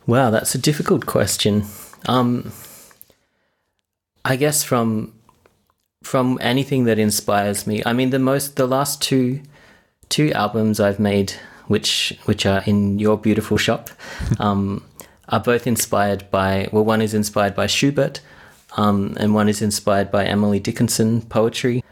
Wow, 0.07 0.29
that's 0.29 0.53
a 0.53 0.59
difficult 0.59 1.05
question. 1.07 1.65
Um, 2.07 2.51
I 4.23 4.35
guess 4.35 4.63
from 4.63 5.13
from 6.03 6.37
anything 6.41 6.83
that 6.83 6.99
inspires 6.99 7.65
me. 7.65 7.81
I 7.85 7.93
mean, 7.93 8.11
the 8.11 8.19
most 8.19 8.55
the 8.55 8.67
last 8.67 9.01
two 9.01 9.41
two 10.09 10.31
albums 10.33 10.79
I've 10.79 10.99
made, 10.99 11.33
which 11.67 12.13
which 12.25 12.45
are 12.45 12.61
in 12.67 12.99
your 12.99 13.17
beautiful 13.17 13.57
shop, 13.57 13.89
um, 14.39 14.83
are 15.29 15.39
both 15.39 15.67
inspired 15.67 16.29
by. 16.31 16.69
Well, 16.71 16.85
one 16.85 17.01
is 17.01 17.13
inspired 17.13 17.55
by 17.55 17.67
Schubert, 17.67 18.21
um, 18.77 19.15
and 19.19 19.33
one 19.33 19.49
is 19.49 19.61
inspired 19.61 20.11
by 20.11 20.25
Emily 20.25 20.59
Dickinson 20.59 21.21
poetry. 21.21 21.83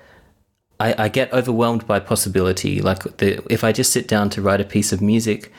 I, 0.80 1.06
I 1.06 1.10
get 1.10 1.32
overwhelmed 1.34 1.88
by 1.88 2.00
possibility. 2.00 2.82
Like 2.82 3.17
the, 3.17 3.43
if 3.50 3.63
I 3.63 3.72
just 3.72 3.93
sit 3.93 4.08
down 4.08 4.30
to 4.32 4.41
write 4.41 4.62
a 4.62 4.65
piece 4.65 4.91
of 4.91 5.02
music, 5.02 5.52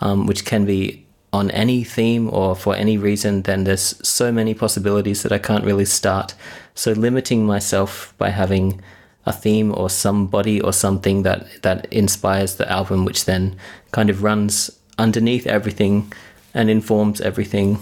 um, 0.00 0.26
which 0.26 0.44
can 0.44 0.64
be 0.64 1.06
on 1.32 1.50
any 1.52 1.84
theme 1.84 2.28
or 2.32 2.56
for 2.56 2.74
any 2.74 2.98
reason, 2.98 3.42
then 3.42 3.64
there's 3.64 3.94
so 4.06 4.32
many 4.32 4.54
possibilities 4.54 5.22
that 5.22 5.32
I 5.32 5.38
can't 5.38 5.64
really 5.64 5.84
start. 5.84 6.34
So 6.74 6.92
limiting 6.92 7.46
myself 7.46 8.14
by 8.18 8.30
having 8.30 8.80
a 9.26 9.32
theme 9.32 9.72
or 9.76 9.90
somebody 9.90 10.60
or 10.60 10.72
something 10.72 11.22
that 11.22 11.62
that 11.62 11.86
inspires 11.92 12.56
the 12.56 12.70
album, 12.70 13.04
which 13.04 13.26
then 13.26 13.56
kind 13.92 14.10
of 14.10 14.22
runs 14.22 14.70
underneath 14.98 15.46
everything 15.46 16.12
and 16.54 16.70
informs 16.70 17.20
everything, 17.20 17.78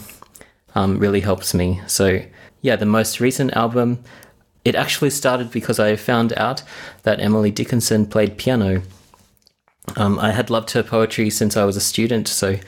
um, 0.74 0.98
really 0.98 1.20
helps 1.20 1.54
me. 1.54 1.80
So 1.86 2.20
yeah, 2.60 2.76
the 2.76 2.86
most 2.86 3.20
recent 3.20 3.54
album. 3.54 4.02
It 4.64 4.74
actually 4.74 5.10
started 5.10 5.50
because 5.50 5.78
I 5.78 5.96
found 5.96 6.34
out 6.36 6.62
that 7.04 7.20
Emily 7.20 7.50
Dickinson 7.50 8.04
played 8.04 8.36
piano. 8.36 8.82
Um, 9.96 10.18
I 10.18 10.32
had 10.32 10.50
loved 10.50 10.72
her 10.72 10.82
poetry 10.82 11.30
since 11.30 11.56
I 11.56 11.64
was 11.64 11.76
a 11.76 11.80
student, 11.80 12.28
so 12.28 12.58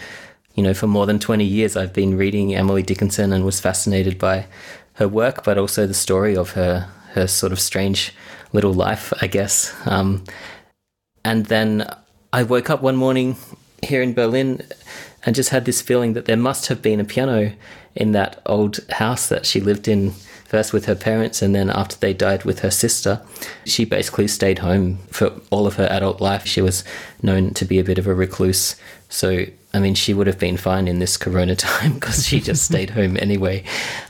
you 0.54 0.62
know, 0.62 0.74
for 0.74 0.86
more 0.86 1.06
than 1.06 1.18
20 1.18 1.44
years, 1.44 1.76
I've 1.76 1.92
been 1.92 2.16
reading 2.16 2.54
Emily 2.54 2.82
Dickinson 2.82 3.32
and 3.32 3.44
was 3.44 3.60
fascinated 3.60 4.18
by 4.18 4.46
her 4.94 5.08
work, 5.08 5.44
but 5.44 5.58
also 5.58 5.86
the 5.86 5.94
story 5.94 6.36
of 6.36 6.50
her, 6.50 6.88
her 7.12 7.26
sort 7.26 7.52
of 7.52 7.60
strange 7.60 8.14
little 8.52 8.74
life, 8.74 9.12
I 9.20 9.26
guess. 9.26 9.74
Um, 9.86 10.24
and 11.24 11.46
then 11.46 11.88
I 12.32 12.42
woke 12.42 12.68
up 12.68 12.82
one 12.82 12.96
morning 12.96 13.36
here 13.82 14.02
in 14.02 14.12
Berlin 14.12 14.66
and 15.24 15.34
just 15.34 15.50
had 15.50 15.64
this 15.64 15.82
feeling 15.82 16.14
that 16.14 16.24
there 16.24 16.36
must 16.36 16.68
have 16.68 16.80
been 16.82 17.00
a 17.00 17.04
piano 17.04 17.52
in 17.94 18.12
that 18.12 18.40
old 18.46 18.80
house 18.90 19.28
that 19.28 19.46
she 19.46 19.60
lived 19.60 19.88
in 19.88 20.12
first 20.50 20.72
with 20.72 20.86
her 20.86 20.96
parents 20.96 21.42
and 21.42 21.54
then 21.54 21.70
after 21.70 21.96
they 21.98 22.12
died 22.12 22.42
with 22.44 22.58
her 22.58 22.72
sister. 22.72 23.22
She 23.64 23.84
basically 23.84 24.26
stayed 24.26 24.58
home 24.58 24.98
for 25.08 25.32
all 25.50 25.64
of 25.64 25.76
her 25.76 25.86
adult 25.86 26.20
life. 26.20 26.44
She 26.44 26.60
was 26.60 26.82
known 27.22 27.54
to 27.54 27.64
be 27.64 27.78
a 27.78 27.84
bit 27.84 27.98
of 27.98 28.08
a 28.08 28.14
recluse. 28.14 28.74
So, 29.08 29.44
I 29.72 29.78
mean, 29.78 29.94
she 29.94 30.12
would 30.12 30.26
have 30.26 30.40
been 30.40 30.56
fine 30.56 30.88
in 30.88 30.98
this 30.98 31.16
corona 31.16 31.54
time 31.70 31.94
because 31.94 32.26
she 32.26 32.40
just 32.40 32.64
stayed 32.64 32.90
home 32.90 33.16
anyway. 33.18 33.62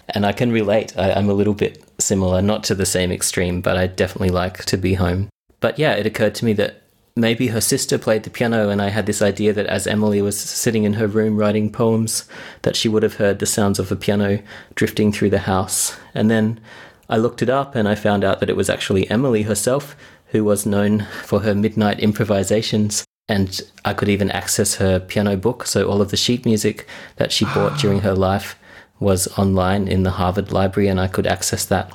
And 0.09 0.25
I 0.25 0.33
can 0.33 0.51
relate. 0.51 0.97
I, 0.97 1.13
I'm 1.13 1.29
a 1.29 1.35
little 1.35 1.53
bit 1.53 1.85
similar, 1.99 2.41
not 2.41 2.65
to 2.65 2.75
the 2.75 2.87
same 2.87 3.13
extreme, 3.13 3.61
but 3.61 3.77
I 3.77 3.87
definitely 3.87 4.31
like 4.31 4.65
to 4.65 4.79
be 4.79 4.95
home. 4.95 5.29
But 5.61 5.79
yeah, 5.79 5.93
it 5.93 6.07
occurred 6.07 6.35
to 6.37 6.47
me 6.47 6.55
that 6.55 6.80
maybe 7.17 7.49
her 7.49 7.61
sister 7.61 7.99
played 7.99 8.23
the 8.23 8.31
piano 8.31 8.69
and 8.69 8.81
I 8.81 8.89
had 8.89 9.07
this 9.07 9.23
idea 9.23 9.53
that 9.53 9.67
as 9.67 9.87
Emily 9.87 10.23
was 10.23 10.39
sitting 10.39 10.85
in 10.85 10.95
her 10.95 11.07
room 11.07 11.37
writing 11.37 11.71
poems 11.71 12.29
that 12.63 12.77
she 12.77 12.89
would 12.89 13.03
have 13.03 13.15
heard 13.15 13.39
the 13.39 13.47
sounds 13.47 13.79
of 13.79 13.91
a 13.91 13.97
piano 13.97 14.43
drifting 14.75 15.13
through 15.13 15.31
the 15.31 15.41
house. 15.41 15.97
And 16.15 16.31
then 16.31 16.61
I 17.09 17.17
looked 17.17 17.43
it 17.43 17.51
up 17.51 17.75
and 17.75 17.89
I 17.89 17.95
found 17.95 18.25
out 18.25 18.41
that 18.41 18.51
it 18.51 18.57
was 18.57 18.71
actually 18.71 19.11
Emily 19.11 19.43
herself 19.43 19.97
who 20.31 20.45
was 20.45 20.67
known 20.67 21.07
for 21.25 21.41
her 21.41 21.55
midnight 21.55 22.01
improvisations. 22.01 23.05
And 23.29 23.61
I 23.85 23.95
could 23.95 24.09
even 24.09 24.31
access 24.31 24.77
her 24.77 24.99
piano 24.99 25.37
book. 25.37 25.67
So 25.67 25.89
all 25.89 26.01
of 26.01 26.11
the 26.11 26.17
sheet 26.17 26.45
music 26.45 26.87
that 27.17 27.33
she 27.33 27.45
bought 27.47 27.79
during 27.79 28.01
her 28.01 28.15
life 28.29 28.57
was 28.99 29.27
online 29.39 29.89
in 29.89 30.03
the 30.03 30.11
Harvard 30.11 30.53
Library, 30.53 30.89
and 30.89 31.01
I 31.01 31.07
could 31.07 31.27
access 31.27 31.65
that. 31.67 31.91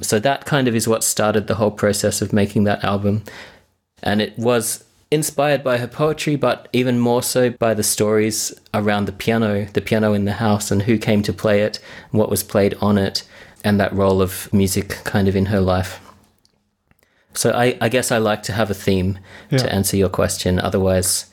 So 0.00 0.18
that 0.18 0.44
kind 0.44 0.66
of 0.66 0.74
is 0.74 0.88
what 0.88 1.04
started 1.04 1.46
the 1.46 1.54
whole 1.54 1.70
process 1.70 2.20
of 2.20 2.32
making 2.32 2.64
that 2.64 2.82
album. 2.84 3.22
And 4.02 4.20
it 4.22 4.38
was 4.38 4.84
inspired 5.10 5.64
by 5.64 5.78
her 5.78 5.86
poetry, 5.86 6.36
but 6.36 6.68
even 6.72 6.98
more 6.98 7.22
so 7.22 7.50
by 7.50 7.74
the 7.74 7.82
stories 7.82 8.52
around 8.74 9.06
the 9.06 9.12
piano, 9.12 9.66
the 9.72 9.80
piano 9.80 10.12
in 10.12 10.24
the 10.24 10.34
house, 10.34 10.70
and 10.70 10.82
who 10.82 10.98
came 10.98 11.22
to 11.22 11.32
play 11.32 11.62
it, 11.62 11.80
what 12.10 12.30
was 12.30 12.42
played 12.42 12.74
on 12.80 12.98
it, 12.98 13.22
and 13.64 13.80
that 13.80 13.92
role 13.92 14.20
of 14.22 14.52
music 14.52 14.88
kind 15.04 15.26
of 15.28 15.34
in 15.34 15.46
her 15.46 15.60
life. 15.60 16.00
So 17.34 17.50
I, 17.52 17.76
I 17.80 17.88
guess 17.88 18.10
I 18.10 18.18
like 18.18 18.42
to 18.44 18.52
have 18.52 18.70
a 18.70 18.74
theme 18.74 19.18
Yeah. 19.50 19.58
to 19.58 19.72
answer 19.72 19.96
your 19.96 20.08
question. 20.08 20.58
Otherwise, 20.58 21.26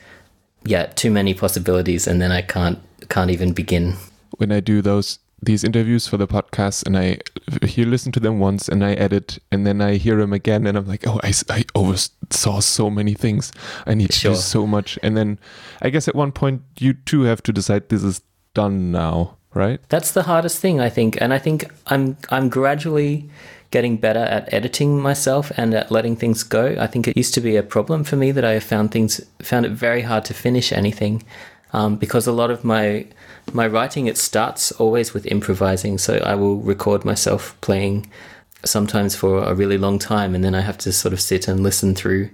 yeah, 0.64 0.86
too 0.88 1.12
many 1.12 1.34
possibilities, 1.34 2.08
and 2.08 2.22
then 2.22 2.32
I 2.32 2.42
can't 2.42 2.80
can't 3.10 3.30
even 3.32 3.54
begin. 3.54 3.96
when 4.38 4.52
I 4.52 4.60
do 4.60 4.82
those 4.82 5.20
these 5.42 5.64
interviews 5.64 6.08
for 6.08 6.18
the 6.18 6.28
podcast 6.28 6.86
and 6.86 6.98
I 6.98 7.20
hear 7.66 7.86
listen 7.86 8.12
to 8.14 8.20
them 8.20 8.40
once 8.40 8.68
and 8.68 8.84
I 8.84 8.94
edit 8.94 9.40
and 9.52 9.66
then 9.66 9.82
I 9.82 9.96
hear 9.96 10.18
them 10.18 10.34
again 10.34 10.66
and 10.66 10.78
I'm 10.78 10.88
like, 10.88 11.06
oh, 11.08 11.20
I, 11.24 11.34
I 11.50 11.66
oversaw 11.76 12.60
so 12.60 12.90
many 12.90 13.14
things. 13.14 13.52
I 13.86 13.94
need 13.94 14.12
to 14.12 14.30
do 14.30 14.36
so 14.36 14.66
much. 14.66 14.98
And 15.04 15.16
then 15.16 15.40
I 15.82 15.90
guess 15.90 16.08
at 16.08 16.16
one 16.16 16.32
point 16.32 16.62
you 16.80 16.94
too 16.94 17.24
have 17.24 17.44
to 17.44 17.54
decide 17.54 17.90
this 17.90 18.04
is 18.04 18.22
done 18.54 18.92
now, 18.92 19.38
right? 19.54 19.80
That's 19.90 20.12
the 20.12 20.24
hardest 20.24 20.60
thing, 20.60 20.80
I 20.80 20.90
think, 20.90 21.22
and 21.22 21.34
I 21.34 21.38
think 21.38 21.72
I'm 21.88 22.18
I'm 22.30 22.50
gradually 22.50 23.30
getting 23.72 23.98
better 23.98 24.20
at 24.20 24.52
editing 24.54 25.02
myself 25.02 25.52
and 25.58 25.74
at 25.74 25.92
letting 25.92 26.16
things 26.16 26.44
go. 26.44 26.76
I 26.80 26.88
think 26.88 27.08
it 27.08 27.18
used 27.18 27.34
to 27.34 27.42
be 27.42 27.58
a 27.58 27.64
problem 27.64 28.04
for 28.04 28.16
me 28.16 28.32
that 28.32 28.46
I 28.46 28.60
found 28.60 28.92
things 28.92 29.20
found 29.42 29.66
it 29.66 29.74
very 29.74 30.02
hard 30.02 30.26
to 30.26 30.34
finish 30.34 30.72
anything 30.72 31.24
um, 31.74 31.96
because 31.96 32.28
a 32.28 32.32
lot 32.32 32.52
of 32.52 32.64
my 32.64 33.06
my 33.54 33.68
writing 33.68 34.08
it 34.08 34.18
starts 34.18 34.72
always 34.74 35.14
with 35.14 35.26
improvising. 35.28 35.98
So 35.98 36.18
I 36.18 36.36
will 36.36 36.58
record 36.58 37.06
myself 37.06 37.60
playing 37.62 38.10
sometimes 38.64 39.16
for 39.16 39.44
a 39.44 39.54
really 39.54 39.78
long 39.78 40.00
time, 40.00 40.36
and 40.36 40.44
then 40.44 40.56
I 40.56 40.62
have 40.62 40.78
to 40.80 40.92
sort 40.92 41.14
of 41.14 41.22
sit 41.22 41.48
and 41.48 41.62
listen 41.62 41.96
through 41.96 42.30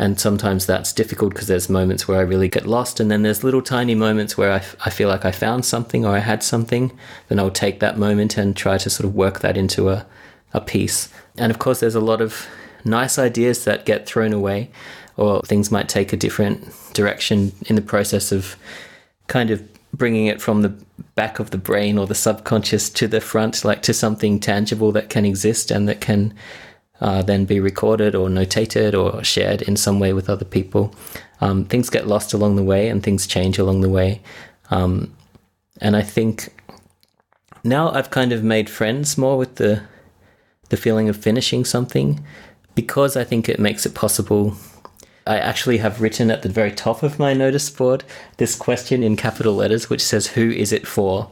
and 0.00 0.18
sometimes 0.18 0.64
that's 0.64 0.94
difficult 0.94 1.34
because 1.34 1.46
there's 1.46 1.68
moments 1.68 2.08
where 2.08 2.18
I 2.18 2.22
really 2.22 2.48
get 2.48 2.66
lost, 2.66 3.00
and 3.00 3.10
then 3.10 3.20
there's 3.20 3.44
little 3.44 3.60
tiny 3.60 3.94
moments 3.94 4.34
where 4.34 4.50
I, 4.50 4.56
f- 4.56 4.74
I 4.86 4.88
feel 4.88 5.10
like 5.10 5.26
I 5.26 5.30
found 5.30 5.66
something 5.66 6.06
or 6.06 6.16
I 6.16 6.20
had 6.20 6.42
something. 6.42 6.90
Then 7.28 7.38
I'll 7.38 7.50
take 7.50 7.80
that 7.80 7.98
moment 7.98 8.38
and 8.38 8.56
try 8.56 8.78
to 8.78 8.88
sort 8.88 9.04
of 9.04 9.14
work 9.14 9.40
that 9.40 9.58
into 9.58 9.90
a, 9.90 10.06
a 10.54 10.60
piece. 10.62 11.10
And 11.36 11.52
of 11.52 11.58
course, 11.58 11.80
there's 11.80 11.94
a 11.94 12.00
lot 12.00 12.22
of 12.22 12.48
nice 12.82 13.18
ideas 13.18 13.64
that 13.66 13.84
get 13.84 14.06
thrown 14.06 14.32
away, 14.32 14.70
or 15.18 15.42
things 15.42 15.70
might 15.70 15.90
take 15.90 16.14
a 16.14 16.16
different 16.16 16.72
direction 16.92 17.52
in 17.66 17.76
the 17.76 17.82
process 17.82 18.32
of 18.32 18.56
kind 19.26 19.50
of 19.50 19.62
bringing 19.92 20.26
it 20.26 20.40
from 20.40 20.62
the 20.62 20.74
back 21.14 21.38
of 21.38 21.50
the 21.50 21.58
brain 21.58 21.98
or 21.98 22.06
the 22.06 22.14
subconscious 22.14 22.88
to 22.90 23.08
the 23.08 23.20
front, 23.20 23.64
like 23.64 23.82
to 23.82 23.92
something 23.92 24.38
tangible 24.38 24.92
that 24.92 25.10
can 25.10 25.24
exist 25.24 25.70
and 25.70 25.88
that 25.88 26.00
can 26.00 26.32
uh, 27.00 27.22
then 27.22 27.44
be 27.44 27.60
recorded 27.60 28.14
or 28.14 28.28
notated 28.28 28.94
or 28.94 29.22
shared 29.24 29.62
in 29.62 29.76
some 29.76 29.98
way 29.98 30.12
with 30.12 30.28
other 30.28 30.44
people. 30.44 30.94
Um, 31.40 31.64
things 31.64 31.90
get 31.90 32.06
lost 32.06 32.32
along 32.32 32.56
the 32.56 32.62
way 32.62 32.88
and 32.88 33.02
things 33.02 33.26
change 33.26 33.58
along 33.58 33.80
the 33.80 33.88
way. 33.88 34.20
Um, 34.70 35.14
and 35.80 35.96
I 35.96 36.02
think 36.02 36.54
now 37.64 37.90
I've 37.90 38.10
kind 38.10 38.32
of 38.32 38.44
made 38.44 38.70
friends 38.70 39.18
more 39.18 39.36
with 39.36 39.56
the 39.56 39.82
the 40.68 40.76
feeling 40.76 41.08
of 41.08 41.16
finishing 41.16 41.64
something 41.64 42.24
because 42.76 43.16
I 43.16 43.24
think 43.24 43.48
it 43.48 43.58
makes 43.58 43.84
it 43.84 43.94
possible. 43.94 44.54
I 45.30 45.38
actually 45.38 45.78
have 45.78 46.00
written 46.00 46.28
at 46.28 46.42
the 46.42 46.48
very 46.48 46.72
top 46.72 47.04
of 47.04 47.20
my 47.20 47.34
notice 47.34 47.70
board 47.70 48.02
this 48.38 48.56
question 48.56 49.04
in 49.04 49.14
capital 49.14 49.54
letters, 49.54 49.88
which 49.88 50.02
says, 50.02 50.26
Who 50.26 50.50
is 50.50 50.72
it 50.72 50.88
for? 50.88 51.30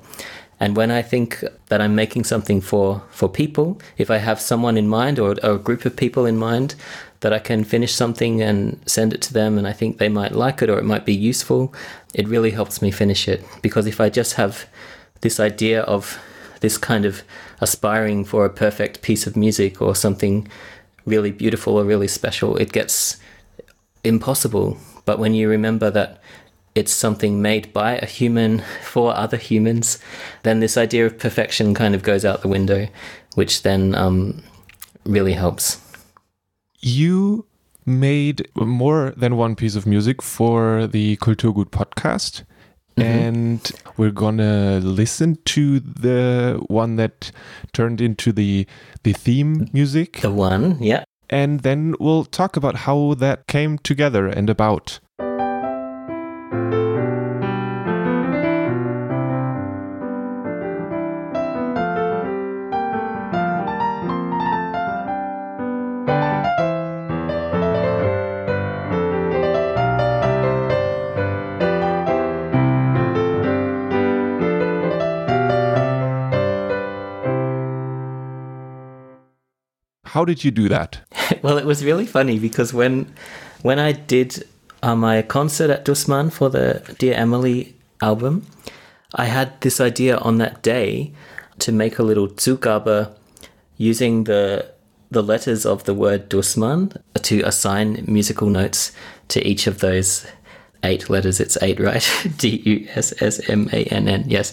And 0.61 0.77
when 0.77 0.93
I 0.93 1.03
think 1.03 1.43
that 1.67 1.81
I'm 1.81 1.97
making 1.97 2.23
something 2.23 2.61
for, 2.61 3.03
for 3.11 3.29
people, 3.29 3.81
if 3.97 4.09
I 4.09 4.19
have 4.19 4.41
someone 4.41 4.77
in 4.77 4.87
mind 4.87 5.19
or, 5.19 5.35
or 5.43 5.55
a 5.55 5.59
group 5.59 5.85
of 5.85 5.97
people 5.97 6.27
in 6.27 6.37
mind 6.37 6.77
that 7.21 7.33
I 7.33 7.41
can 7.41 7.65
finish 7.65 7.93
something 7.93 8.41
and 8.41 8.81
send 8.87 9.13
it 9.13 9.21
to 9.23 9.33
them 9.33 9.59
and 9.59 9.67
I 9.67 9.73
think 9.73 9.99
they 9.99 10.09
might 10.09 10.31
like 10.31 10.63
it 10.63 10.71
or 10.71 10.79
it 10.79 10.85
might 10.85 11.05
be 11.05 11.15
useful, 11.33 11.75
it 12.15 12.29
really 12.29 12.53
helps 12.53 12.81
me 12.81 12.93
finish 12.93 13.27
it. 13.27 13.45
Because 13.63 13.89
if 13.89 14.01
I 14.01 14.11
just 14.11 14.35
have 14.35 14.67
this 15.23 15.41
idea 15.41 15.83
of 15.83 16.21
this 16.61 16.79
kind 16.79 17.05
of 17.05 17.25
aspiring 17.61 18.25
for 18.25 18.45
a 18.45 18.51
perfect 18.65 19.03
piece 19.03 19.27
of 19.27 19.37
music 19.37 19.83
or 19.83 19.97
something 19.97 20.47
really 21.05 21.33
beautiful 21.33 21.81
or 21.81 21.85
really 21.85 22.07
special, 22.07 22.57
it 22.59 22.71
gets 22.71 23.19
impossible. 24.05 24.79
But 25.05 25.19
when 25.19 25.35
you 25.35 25.49
remember 25.49 25.91
that 25.91 26.21
it's 26.75 26.93
something 26.93 27.43
made 27.43 27.73
by 27.73 27.97
a 27.97 28.07
human 28.07 28.63
for 28.83 29.15
other 29.15 29.37
humans, 29.37 29.99
then 30.43 30.61
this 30.61 30.77
idea 30.77 31.07
of 31.07 31.19
perfection 31.19 31.75
kind 31.75 31.95
of 31.95 32.03
goes 32.03 32.25
out 32.25 32.43
the 32.43 32.49
window, 32.49 32.89
which 33.35 33.63
then 33.63 33.95
um, 33.95 34.43
really 35.05 35.33
helps. 35.33 35.81
You 36.81 37.47
made 37.85 38.47
more 38.55 39.13
than 39.17 39.37
one 39.37 39.57
piece 39.57 39.75
of 39.75 39.87
music 39.87 40.23
for 40.23 40.87
the 40.87 41.17
Kulturgut 41.17 41.71
podcast. 41.71 42.45
And 42.97 43.71
we're 43.97 44.11
gonna 44.11 44.81
listen 44.81 45.39
to 45.45 45.79
the 45.79 46.61
one 46.67 46.97
that 46.97 47.31
turned 47.73 48.01
into 48.01 48.33
the 48.33 48.67
the 49.05 49.13
theme 49.13 49.69
music, 49.73 50.21
The 50.21 50.33
one, 50.33 50.83
yeah. 50.83 51.05
And 51.31 51.61
then 51.61 51.95
we'll 52.01 52.25
talk 52.25 52.57
about 52.57 52.75
how 52.77 53.15
that 53.15 53.47
came 53.47 53.79
together 53.79 54.27
and 54.27 54.49
about. 54.51 55.01
How 80.19 80.25
did 80.25 80.43
you 80.43 80.51
do 80.51 80.69
that? 80.69 80.99
well, 81.43 81.59
it 81.59 81.65
was 81.65 81.85
really 81.85 82.05
funny 82.05 82.41
because 82.41 82.75
when 82.75 83.07
when 83.63 83.79
I 83.79 83.93
did 83.93 84.45
uh, 84.83 84.97
my 84.97 85.23
concert 85.23 85.71
at 85.71 85.85
Dusman 85.85 86.33
for 86.33 86.51
the 86.51 86.83
Dear 86.99 87.15
Emily 87.15 87.77
album, 88.03 88.45
I 89.15 89.27
had 89.27 89.61
this 89.61 89.81
idea 89.81 90.17
on 90.17 90.39
that 90.39 90.61
day 90.61 91.13
to 91.61 91.71
make 91.71 92.01
a 92.01 92.03
little 92.03 92.27
Zugabe 92.27 93.15
using 93.77 94.25
the 94.25 94.67
the 95.09 95.23
letters 95.23 95.65
of 95.65 95.85
the 95.85 95.95
word 95.95 96.29
Dusman 96.29 97.01
to 97.23 97.43
assign 97.43 98.05
musical 98.09 98.51
notes 98.51 98.91
to 99.29 99.39
each 99.47 99.69
of 99.69 99.79
those 99.79 100.27
eight 100.83 101.09
letters. 101.09 101.39
It's 101.39 101.57
eight, 101.63 101.79
right? 101.79 102.05
D 102.39 102.61
U 102.65 102.89
S 102.97 103.15
S 103.23 103.49
M 103.49 103.69
A 103.73 103.85
N 103.85 104.09
N. 104.09 104.25
Yes. 104.27 104.53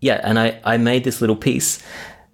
Yeah, 0.00 0.20
and 0.24 0.38
I, 0.38 0.58
I 0.64 0.78
made 0.78 1.04
this 1.04 1.20
little 1.20 1.36
piece. 1.36 1.82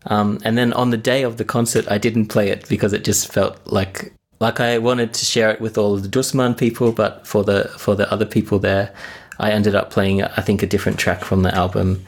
Um, 0.07 0.39
and 0.45 0.57
then 0.57 0.73
on 0.73 0.91
the 0.91 0.97
day 0.97 1.23
of 1.23 1.37
the 1.37 1.45
concert, 1.45 1.87
I 1.91 1.99
didn't 1.99 2.27
play 2.27 2.49
it 2.49 2.69
because 2.69 2.93
it 2.93 3.05
just 3.05 3.33
felt 3.33 3.59
like 3.67 4.13
like 4.41 4.59
I 4.59 4.79
wanted 4.79 5.13
to 5.13 5.25
share 5.25 5.51
it 5.51 5.61
with 5.61 5.77
all 5.77 5.95
of 5.95 6.03
the 6.03 6.09
Dusman 6.09 6.57
people, 6.57 6.93
but 6.93 7.27
for 7.27 7.45
the 7.45 7.65
for 7.77 7.95
the 7.95 8.11
other 8.11 8.25
people 8.25 8.59
there, 8.59 8.95
I 9.39 9.51
ended 9.51 9.75
up 9.75 9.91
playing 9.91 10.23
I 10.23 10.41
think 10.41 10.63
a 10.63 10.67
different 10.67 10.99
track 10.99 11.25
from 11.25 11.43
the 11.43 11.55
album, 11.55 12.05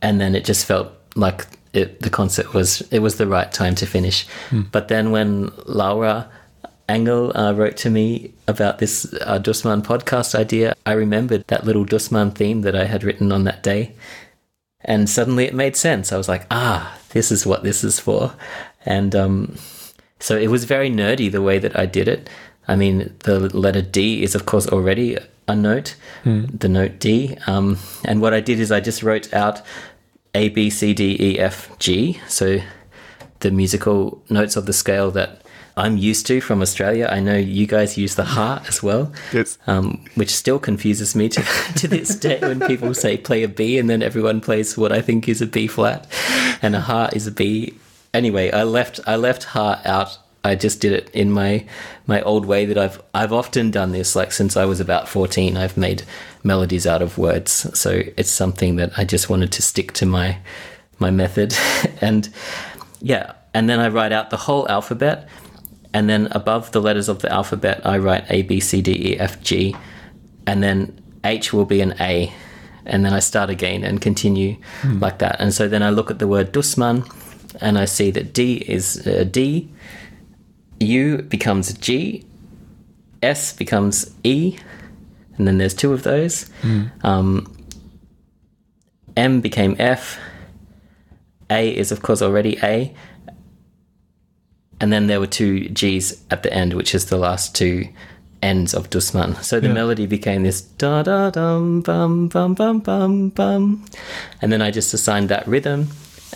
and 0.00 0.20
then 0.20 0.34
it 0.34 0.44
just 0.44 0.66
felt 0.66 0.92
like 1.16 1.46
it, 1.72 2.00
the 2.00 2.10
concert 2.10 2.54
was 2.54 2.82
it 2.92 3.00
was 3.00 3.16
the 3.16 3.26
right 3.26 3.50
time 3.50 3.74
to 3.76 3.86
finish. 3.86 4.26
But 4.70 4.88
then 4.88 5.10
when 5.10 5.50
Laura 5.66 6.30
Engel 6.88 7.36
uh, 7.36 7.52
wrote 7.52 7.76
to 7.78 7.90
me 7.90 8.32
about 8.46 8.78
this 8.78 9.12
uh, 9.22 9.38
Dusman 9.38 9.82
podcast 9.82 10.34
idea, 10.34 10.74
I 10.86 10.92
remembered 10.92 11.44
that 11.48 11.64
little 11.64 11.84
Dusman 11.84 12.34
theme 12.34 12.60
that 12.62 12.76
I 12.76 12.84
had 12.84 13.02
written 13.02 13.32
on 13.32 13.44
that 13.44 13.62
day, 13.62 13.94
and 14.84 15.08
suddenly 15.08 15.46
it 15.46 15.54
made 15.54 15.76
sense. 15.76 16.12
I 16.12 16.16
was 16.16 16.28
like, 16.28 16.46
ah, 16.50 16.98
this 17.10 17.30
is 17.32 17.46
what 17.46 17.62
this 17.62 17.84
is 17.84 18.00
for, 18.00 18.34
and 18.84 19.14
um, 19.14 19.56
so 20.20 20.36
it 20.36 20.48
was 20.48 20.64
very 20.64 20.90
nerdy 20.90 21.30
the 21.30 21.42
way 21.42 21.58
that 21.58 21.78
I 21.78 21.86
did 21.86 22.08
it. 22.08 22.28
I 22.66 22.76
mean, 22.76 23.14
the 23.20 23.40
letter 23.56 23.82
D 23.82 24.22
is 24.22 24.34
of 24.34 24.46
course 24.46 24.66
already 24.66 25.18
a 25.46 25.54
note, 25.54 25.96
the 26.58 26.68
note 26.68 26.98
D, 26.98 27.36
um, 27.46 27.78
and 28.04 28.20
what 28.20 28.32
I 28.32 28.40
did 28.40 28.58
is 28.60 28.72
I 28.72 28.80
just 28.80 29.02
wrote 29.02 29.32
out 29.34 29.60
A 30.34 30.48
B 30.48 30.70
C 30.70 30.94
D 30.94 31.16
E 31.20 31.38
F 31.38 31.70
G, 31.78 32.20
so 32.28 32.60
the 33.40 33.50
musical 33.50 34.22
notes 34.30 34.56
of 34.56 34.64
the 34.64 34.72
scale 34.72 35.10
that 35.10 35.42
I'm 35.76 35.96
used 35.96 36.26
to 36.26 36.40
from 36.40 36.62
Australia. 36.62 37.08
I 37.10 37.18
know 37.20 37.36
you 37.36 37.66
guys 37.66 37.98
use 37.98 38.14
the 38.14 38.24
ha 38.24 38.62
as 38.68 38.82
well 38.82 39.12
Yes. 39.32 39.58
um, 39.66 40.04
which 40.14 40.30
still 40.30 40.58
confuses 40.60 41.14
me 41.16 41.28
to, 41.30 41.42
to 41.76 41.88
this 41.88 42.14
day 42.14 42.38
when 42.40 42.60
people 42.60 42.94
say 42.94 43.16
play 43.16 43.42
a 43.42 43.48
B 43.48 43.78
and 43.78 43.90
then 43.90 44.02
everyone 44.02 44.40
plays 44.40 44.76
what 44.78 44.92
I 44.92 45.00
think 45.00 45.28
is 45.28 45.42
a 45.42 45.46
B 45.46 45.66
flat. 45.66 46.06
And 46.62 46.76
a 46.76 46.80
ha 46.80 47.10
is 47.12 47.26
a 47.26 47.32
B. 47.32 47.74
Anyway, 48.12 48.50
I 48.52 48.62
left 48.62 49.00
I 49.06 49.16
left 49.16 49.44
ha 49.44 49.80
out. 49.84 50.18
I 50.46 50.54
just 50.54 50.80
did 50.80 50.92
it 50.92 51.10
in 51.14 51.32
my 51.32 51.64
my 52.06 52.20
old 52.22 52.44
way 52.46 52.66
that 52.66 52.78
I've 52.78 53.02
I've 53.12 53.32
often 53.32 53.70
done 53.70 53.90
this. 53.92 54.14
Like 54.14 54.30
since 54.30 54.56
I 54.56 54.66
was 54.66 54.78
about 54.78 55.08
14 55.08 55.56
I've 55.56 55.76
made 55.76 56.04
melodies 56.44 56.86
out 56.86 57.02
of 57.02 57.18
words. 57.18 57.50
So 57.78 58.02
it's 58.16 58.30
something 58.30 58.76
that 58.76 58.92
I 58.96 59.04
just 59.04 59.28
wanted 59.28 59.50
to 59.52 59.62
stick 59.62 59.92
to 59.94 60.06
my 60.06 60.38
my 61.00 61.10
method. 61.10 61.54
And 62.00 62.28
yeah. 63.00 63.32
And 63.54 63.68
then 63.68 63.80
I 63.80 63.88
write 63.88 64.12
out 64.12 64.30
the 64.30 64.36
whole 64.36 64.68
alphabet 64.68 65.28
and 65.94 66.10
then 66.10 66.28
above 66.32 66.72
the 66.72 66.80
letters 66.82 67.08
of 67.08 67.20
the 67.20 67.32
alphabet 67.32 67.80
I 67.86 67.96
write 67.98 68.24
A 68.28 68.42
B 68.42 68.60
C 68.60 68.82
D 68.82 69.12
E 69.12 69.18
F 69.18 69.40
G. 69.40 69.74
And 70.46 70.62
then 70.62 71.00
H 71.24 71.54
will 71.54 71.64
be 71.64 71.80
an 71.80 71.94
A. 72.00 72.30
And 72.84 73.02
then 73.04 73.14
I 73.14 73.20
start 73.20 73.48
again 73.48 73.82
and 73.82 74.00
continue 74.02 74.56
like 75.00 75.18
that. 75.20 75.36
And 75.40 75.54
so 75.54 75.68
then 75.68 75.82
I 75.82 75.88
look 75.88 76.10
at 76.10 76.18
the 76.18 76.26
word 76.26 76.52
Dusman 76.52 77.06
and 77.62 77.78
I 77.78 77.86
see 77.86 78.10
that 78.10 78.34
D 78.34 78.56
is 78.68 79.06
uh, 79.06 79.24
D. 79.24 79.70
U 80.80 81.22
becomes 81.22 81.72
G, 81.74 82.24
S 83.22 83.52
becomes 83.54 84.10
E, 84.24 84.58
and 85.38 85.46
then 85.46 85.58
there's 85.58 85.72
two 85.72 85.92
of 85.92 86.02
those. 86.02 86.50
Um, 87.02 87.46
M 89.16 89.40
became 89.40 89.76
F. 89.78 90.18
A 91.50 91.74
is, 91.74 91.92
of 91.92 92.02
course, 92.02 92.20
already 92.20 92.58
A. 92.62 92.92
And 94.84 94.92
then 94.92 95.06
there 95.06 95.18
were 95.18 95.26
two 95.26 95.70
G's 95.70 96.22
at 96.30 96.42
the 96.42 96.52
end, 96.52 96.74
which 96.74 96.94
is 96.94 97.06
the 97.06 97.16
last 97.16 97.54
two 97.54 97.88
ends 98.42 98.74
of 98.74 98.90
Dusman. 98.90 99.42
So 99.42 99.58
the 99.58 99.68
Yeah. 99.68 99.72
melody 99.72 100.04
became 100.06 100.42
this 100.42 100.60
da 100.60 101.02
da 101.02 101.30
dum 101.30 101.80
bum 101.80 102.28
bum 102.28 102.52
bum 102.52 102.80
bum 102.80 103.30
bum. 103.30 103.82
And 104.42 104.52
then 104.52 104.60
I 104.60 104.70
just 104.70 104.92
assigned 104.92 105.30
that 105.30 105.48
rhythm 105.48 105.88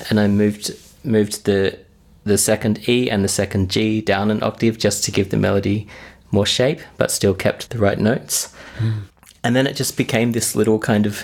and 0.09 0.19
I 0.19 0.29
moved 0.29 0.71
moved 1.05 1.45
the 1.45 1.77
the 2.25 2.39
second 2.39 2.89
E 2.89 3.11
and 3.11 3.23
the 3.23 3.29
second 3.29 3.69
G 3.69 4.01
down 4.01 4.31
an 4.31 4.43
octave 4.43 4.79
just 4.79 5.05
to 5.05 5.11
give 5.11 5.29
the 5.29 5.37
melody 5.37 5.87
more 6.31 6.47
shape, 6.47 6.81
but 6.97 7.11
still 7.11 7.35
kept 7.35 7.69
the 7.69 7.79
right 7.79 7.99
notes. 7.99 8.49
And 9.45 9.55
then 9.55 9.67
it 9.67 9.77
just 9.77 9.99
became 9.99 10.33
this 10.33 10.55
little 10.57 10.79
kind 10.79 11.05
of 11.05 11.23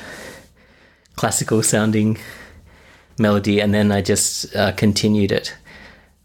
classical 1.16 1.62
sounding 1.62 2.18
melody, 3.18 3.60
and 3.60 3.72
then 3.72 3.90
I 3.92 4.02
just 4.02 4.54
uh, 4.54 4.72
continued 4.72 5.32
it. 5.32 5.54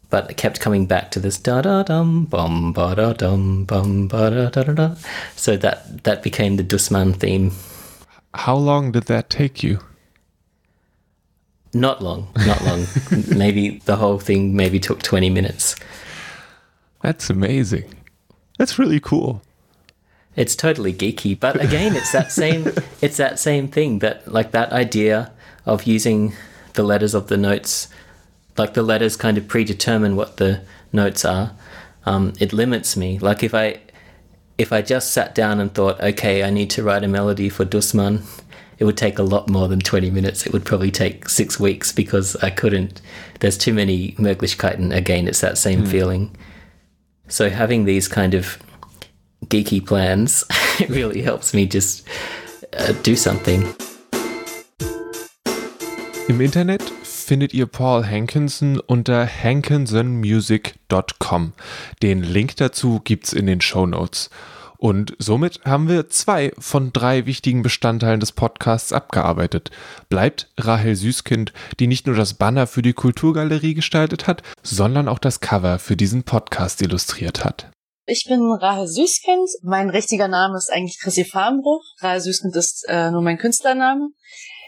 But 0.09 0.31
it 0.31 0.37
kept 0.37 0.59
coming 0.59 0.85
back 0.85 1.11
to 1.11 1.19
this 1.19 1.37
da 1.37 1.61
da 1.61 1.83
dum 1.83 2.25
bum 2.25 2.73
ba 2.73 2.95
da 2.95 3.13
dum 3.13 3.65
bum 3.65 4.07
ba 4.07 4.29
da 4.29 4.49
da 4.49 4.63
da 4.63 4.73
da. 4.73 4.95
So 5.35 5.55
that 5.57 6.03
that 6.03 6.23
became 6.23 6.57
the 6.57 6.63
Dusman 6.63 7.13
theme. 7.13 7.51
How 8.33 8.55
long 8.55 8.91
did 8.91 9.03
that 9.03 9.29
take 9.29 9.63
you? 9.63 9.79
Not 11.73 12.01
long, 12.01 12.29
not 12.45 12.63
long. 12.63 12.85
maybe 13.37 13.79
the 13.85 13.97
whole 13.97 14.19
thing 14.19 14.55
maybe 14.55 14.79
took 14.79 15.01
twenty 15.03 15.29
minutes. 15.29 15.75
That's 17.01 17.29
amazing. 17.29 17.93
That's 18.57 18.79
really 18.79 18.99
cool. 18.99 19.41
It's 20.35 20.55
totally 20.55 20.93
geeky, 20.93 21.39
but 21.39 21.61
again, 21.61 21.95
it's 21.95 22.11
that 22.11 22.31
same 22.31 22.71
it's 23.01 23.17
that 23.17 23.39
same 23.39 23.67
thing 23.67 23.99
that 23.99 24.31
like 24.31 24.51
that 24.51 24.71
idea 24.71 25.31
of 25.65 25.83
using 25.83 26.33
the 26.73 26.83
letters 26.83 27.13
of 27.13 27.27
the 27.27 27.37
notes, 27.37 27.87
like 28.57 28.73
the 28.73 28.83
letters 28.83 29.15
kind 29.15 29.37
of 29.37 29.47
predetermine 29.47 30.15
what 30.15 30.37
the 30.37 30.61
notes 30.91 31.25
are. 31.25 31.51
Um, 32.05 32.33
it 32.39 32.53
limits 32.53 32.97
me. 32.97 33.19
Like 33.19 33.43
if 33.43 33.53
I 33.53 33.79
if 34.57 34.73
I 34.73 34.81
just 34.81 35.11
sat 35.11 35.33
down 35.33 35.59
and 35.59 35.73
thought, 35.73 36.01
okay, 36.01 36.43
I 36.43 36.49
need 36.49 36.69
to 36.71 36.83
write 36.83 37.03
a 37.03 37.07
melody 37.07 37.47
for 37.47 37.63
Dusman, 37.63 38.23
it 38.77 38.83
would 38.83 38.97
take 38.97 39.17
a 39.17 39.23
lot 39.23 39.49
more 39.49 39.69
than 39.69 39.79
20 39.79 40.09
minutes. 40.11 40.45
It 40.45 40.51
would 40.51 40.65
probably 40.65 40.91
take 40.91 41.29
six 41.29 41.59
weeks 41.59 41.93
because 41.93 42.35
I 42.37 42.49
couldn't. 42.49 43.01
There's 43.39 43.57
too 43.57 43.73
many 43.73 44.13
Möglichkeiten. 44.17 44.93
Again, 44.93 45.27
it's 45.29 45.39
that 45.39 45.57
same 45.57 45.85
feeling. 45.85 46.35
So 47.29 47.49
having 47.49 47.85
these 47.85 48.07
kind 48.09 48.33
of 48.33 48.57
geeky 49.45 49.85
plans 49.85 50.43
it 50.79 50.89
really 50.89 51.21
helps 51.21 51.53
me 51.53 51.65
just 51.65 52.07
uh, 52.77 52.93
do 53.03 53.15
something. 53.15 53.73
Im 56.27 56.41
Internet 56.41 56.98
findet 57.29 57.53
ihr 57.53 57.67
Paul 57.67 58.03
Hankinson 58.03 58.79
unter 58.79 59.27
hankensonmusic.com. 59.27 61.53
Den 62.01 62.23
Link 62.23 62.55
dazu 62.55 63.01
gibt's 63.03 63.33
in 63.33 63.45
den 63.45 63.61
Show 63.61 63.85
Notes. 63.85 64.31
Und 64.79 65.13
somit 65.19 65.59
haben 65.63 65.87
wir 65.87 66.09
zwei 66.09 66.51
von 66.57 66.91
drei 66.91 67.27
wichtigen 67.27 67.61
Bestandteilen 67.61 68.19
des 68.19 68.31
Podcasts 68.31 68.91
abgearbeitet. 68.91 69.69
Bleibt 70.09 70.49
Rahel 70.57 70.95
Süßkind, 70.95 71.53
die 71.79 71.85
nicht 71.85 72.07
nur 72.07 72.15
das 72.15 72.33
Banner 72.33 72.65
für 72.65 72.81
die 72.81 72.93
Kulturgalerie 72.93 73.75
gestaltet 73.75 74.25
hat, 74.25 74.41
sondern 74.63 75.07
auch 75.07 75.19
das 75.19 75.39
Cover 75.39 75.77
für 75.77 75.95
diesen 75.95 76.23
Podcast 76.23 76.81
illustriert 76.81 77.45
hat. 77.45 77.69
Ich 78.07 78.25
bin 78.27 78.41
Rahel 78.41 78.87
Süßkind. 78.87 79.47
Mein 79.61 79.91
richtiger 79.91 80.27
Name 80.27 80.57
ist 80.57 80.71
eigentlich 80.73 80.97
Chrissy 80.99 81.25
Farnbruch. 81.25 81.83
Rahel 81.99 82.21
Süßkind 82.21 82.55
ist 82.55 82.85
äh, 82.87 83.11
nur 83.11 83.21
mein 83.21 83.37
Künstlername. 83.37 84.09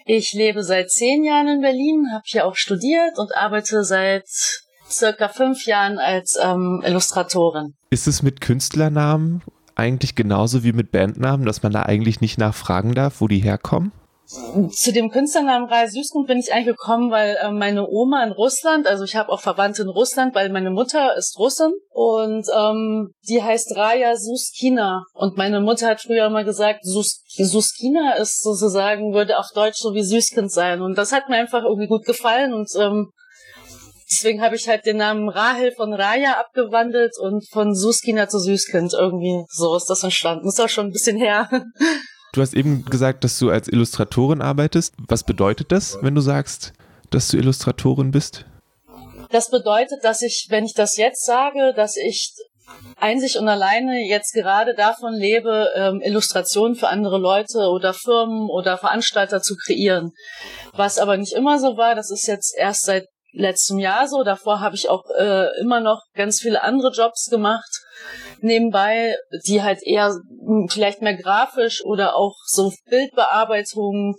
Ich 0.05 0.33
lebe 0.33 0.63
seit 0.63 0.89
zehn 0.89 1.23
Jahren 1.23 1.47
in 1.47 1.61
Berlin, 1.61 2.07
habe 2.13 2.23
hier 2.25 2.45
auch 2.45 2.55
studiert 2.55 3.17
und 3.17 3.35
arbeite 3.35 3.83
seit 3.83 4.25
circa 4.89 5.27
fünf 5.27 5.65
Jahren 5.65 5.99
als 5.99 6.37
ähm, 6.41 6.83
Illustratorin. 6.85 7.75
Ist 7.89 8.07
es 8.07 8.23
mit 8.23 8.41
Künstlernamen 8.41 9.41
eigentlich 9.75 10.15
genauso 10.15 10.63
wie 10.63 10.73
mit 10.73 10.91
Bandnamen, 10.91 11.45
dass 11.45 11.63
man 11.63 11.71
da 11.71 11.83
eigentlich 11.83 12.21
nicht 12.21 12.37
nachfragen 12.37 12.93
darf, 12.93 13.21
wo 13.21 13.27
die 13.27 13.39
herkommen? 13.39 13.91
Zu 14.31 14.93
dem 14.93 15.09
Künstlernamen 15.09 15.67
Rahel 15.67 15.89
Süßkind 15.89 16.25
bin 16.25 16.37
ich 16.37 16.53
eigentlich 16.53 16.77
gekommen, 16.77 17.11
weil 17.11 17.35
äh, 17.41 17.51
meine 17.51 17.85
Oma 17.89 18.23
in 18.23 18.31
Russland, 18.31 18.87
also 18.87 19.03
ich 19.03 19.17
habe 19.17 19.29
auch 19.29 19.41
Verwandte 19.41 19.81
in 19.81 19.89
Russland, 19.89 20.33
weil 20.35 20.49
meine 20.49 20.69
Mutter 20.69 21.17
ist 21.17 21.37
Russin 21.37 21.73
und 21.89 22.45
ähm, 22.57 23.13
die 23.27 23.43
heißt 23.43 23.75
Raya 23.75 24.15
Suskina. 24.15 25.03
Und 25.13 25.35
meine 25.35 25.59
Mutter 25.59 25.87
hat 25.87 26.01
früher 26.01 26.27
immer 26.27 26.45
gesagt, 26.45 26.85
Sus 26.85 27.23
Suskina 27.27 28.13
ist 28.13 28.41
sozusagen, 28.41 29.13
würde 29.13 29.37
auf 29.37 29.47
Deutsch 29.53 29.79
so 29.79 29.93
wie 29.93 30.03
Süßkind 30.03 30.49
sein. 30.49 30.81
Und 30.81 30.97
das 30.97 31.11
hat 31.11 31.27
mir 31.27 31.35
einfach 31.35 31.63
irgendwie 31.63 31.87
gut 31.87 32.05
gefallen 32.05 32.53
und 32.53 32.69
ähm, 32.79 33.11
deswegen 34.09 34.41
habe 34.41 34.55
ich 34.55 34.67
halt 34.69 34.85
den 34.85 34.97
Namen 34.97 35.27
Rahel 35.27 35.73
von 35.73 35.93
Raya 35.93 36.39
abgewandelt 36.39 37.17
und 37.19 37.45
von 37.49 37.75
Suskina 37.75 38.29
zu 38.29 38.39
Süßkind. 38.39 38.93
Irgendwie 38.93 39.43
so 39.49 39.75
ist 39.75 39.89
das 39.89 40.03
entstanden. 40.03 40.47
Ist 40.47 40.61
auch 40.61 40.69
schon 40.69 40.87
ein 40.87 40.93
bisschen 40.93 41.17
her. 41.17 41.49
Du 42.33 42.41
hast 42.41 42.53
eben 42.53 42.85
gesagt, 42.85 43.25
dass 43.25 43.37
du 43.39 43.49
als 43.49 43.67
Illustratorin 43.67 44.41
arbeitest. 44.41 44.93
Was 45.09 45.23
bedeutet 45.23 45.71
das, 45.71 45.97
wenn 46.01 46.15
du 46.15 46.21
sagst, 46.21 46.71
dass 47.09 47.27
du 47.27 47.37
Illustratorin 47.37 48.11
bist? 48.11 48.45
Das 49.31 49.49
bedeutet, 49.49 50.03
dass 50.03 50.21
ich, 50.21 50.47
wenn 50.49 50.63
ich 50.63 50.73
das 50.73 50.95
jetzt 50.95 51.25
sage, 51.25 51.73
dass 51.75 51.97
ich 51.97 52.33
einzig 52.95 53.37
und 53.37 53.49
alleine 53.49 54.07
jetzt 54.07 54.33
gerade 54.33 54.73
davon 54.75 55.13
lebe, 55.13 55.71
ähm, 55.75 56.01
Illustrationen 56.01 56.75
für 56.75 56.87
andere 56.87 57.17
Leute 57.17 57.67
oder 57.69 57.93
Firmen 57.93 58.49
oder 58.49 58.77
Veranstalter 58.77 59.41
zu 59.41 59.55
kreieren. 59.57 60.11
Was 60.71 60.99
aber 60.99 61.17
nicht 61.17 61.33
immer 61.33 61.59
so 61.59 61.75
war, 61.75 61.95
das 61.95 62.11
ist 62.11 62.27
jetzt 62.27 62.55
erst 62.57 62.85
seit 62.85 63.07
letztem 63.33 63.77
Jahr 63.77 64.07
so. 64.07 64.23
Davor 64.23 64.61
habe 64.61 64.75
ich 64.75 64.87
auch 64.87 65.03
äh, 65.17 65.47
immer 65.59 65.81
noch 65.81 66.01
ganz 66.13 66.39
viele 66.39 66.63
andere 66.63 66.91
Jobs 66.93 67.29
gemacht 67.29 67.69
nebenbei, 68.43 69.15
die 69.45 69.61
halt 69.61 69.79
eher 69.83 70.15
mh, 70.41 70.67
vielleicht 70.69 71.01
mehr 71.01 71.15
grafisch 71.15 71.83
oder 71.83 72.15
auch 72.15 72.35
so 72.45 72.71
Bildbearbeitung, 72.89 74.15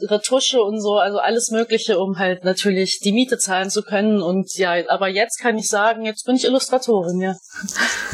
Retusche 0.00 0.62
und 0.62 0.80
so, 0.80 0.96
also 0.96 1.18
alles 1.18 1.50
Mögliche, 1.50 1.98
um 1.98 2.18
halt 2.18 2.44
natürlich 2.44 3.00
die 3.00 3.12
Miete 3.12 3.38
zahlen 3.38 3.70
zu 3.70 3.82
können. 3.82 4.22
Und 4.22 4.54
ja, 4.54 4.74
aber 4.88 5.08
jetzt 5.08 5.38
kann 5.40 5.58
ich 5.58 5.68
sagen, 5.68 6.04
jetzt 6.04 6.24
bin 6.24 6.36
ich 6.36 6.44
Illustratorin, 6.44 7.20
ja. 7.20 7.36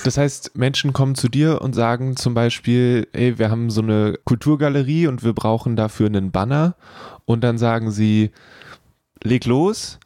Das 0.05 0.17
heißt, 0.17 0.57
Menschen 0.57 0.93
kommen 0.93 1.15
zu 1.15 1.29
dir 1.29 1.61
und 1.61 1.75
sagen 1.75 2.17
zum 2.17 2.35
Beispiel, 2.35 3.09
ey, 3.13 3.39
wir 3.39 3.51
haben 3.51 3.71
so 3.71 3.83
eine 3.83 4.19
Kulturgalerie 4.25 5.07
und 5.07 5.25
wir 5.25 5.33
brauchen 5.33 5.77
dafür 5.77 6.07
einen 6.07 6.31
Banner. 6.31 6.77
Und 7.25 7.43
dann 7.43 7.59
sagen 7.59 7.91
sie, 7.91 8.31
leg 9.23 9.45
los. 9.47 9.99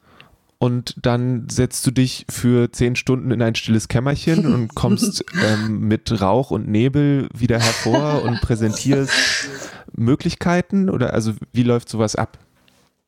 Und 0.59 0.95
dann 1.03 1.49
setzt 1.51 1.87
du 1.87 1.91
dich 1.91 2.25
für 2.31 2.71
zehn 2.73 2.97
Stunden 2.97 3.31
in 3.31 3.43
ein 3.43 3.55
stilles 3.55 3.89
Kämmerchen 3.89 4.53
und 4.53 4.69
kommst 4.75 5.25
ähm, 5.43 5.81
mit 5.81 6.21
Rauch 6.21 6.51
und 6.51 6.69
Nebel 6.69 7.29
wieder 7.35 7.59
hervor 7.59 8.23
und 8.23 8.41
präsentierst 8.41 9.49
Möglichkeiten? 9.93 10.91
Oder 10.91 11.13
also 11.13 11.33
wie 11.53 11.63
läuft 11.63 11.89
sowas 11.89 12.17
ab? 12.17 12.39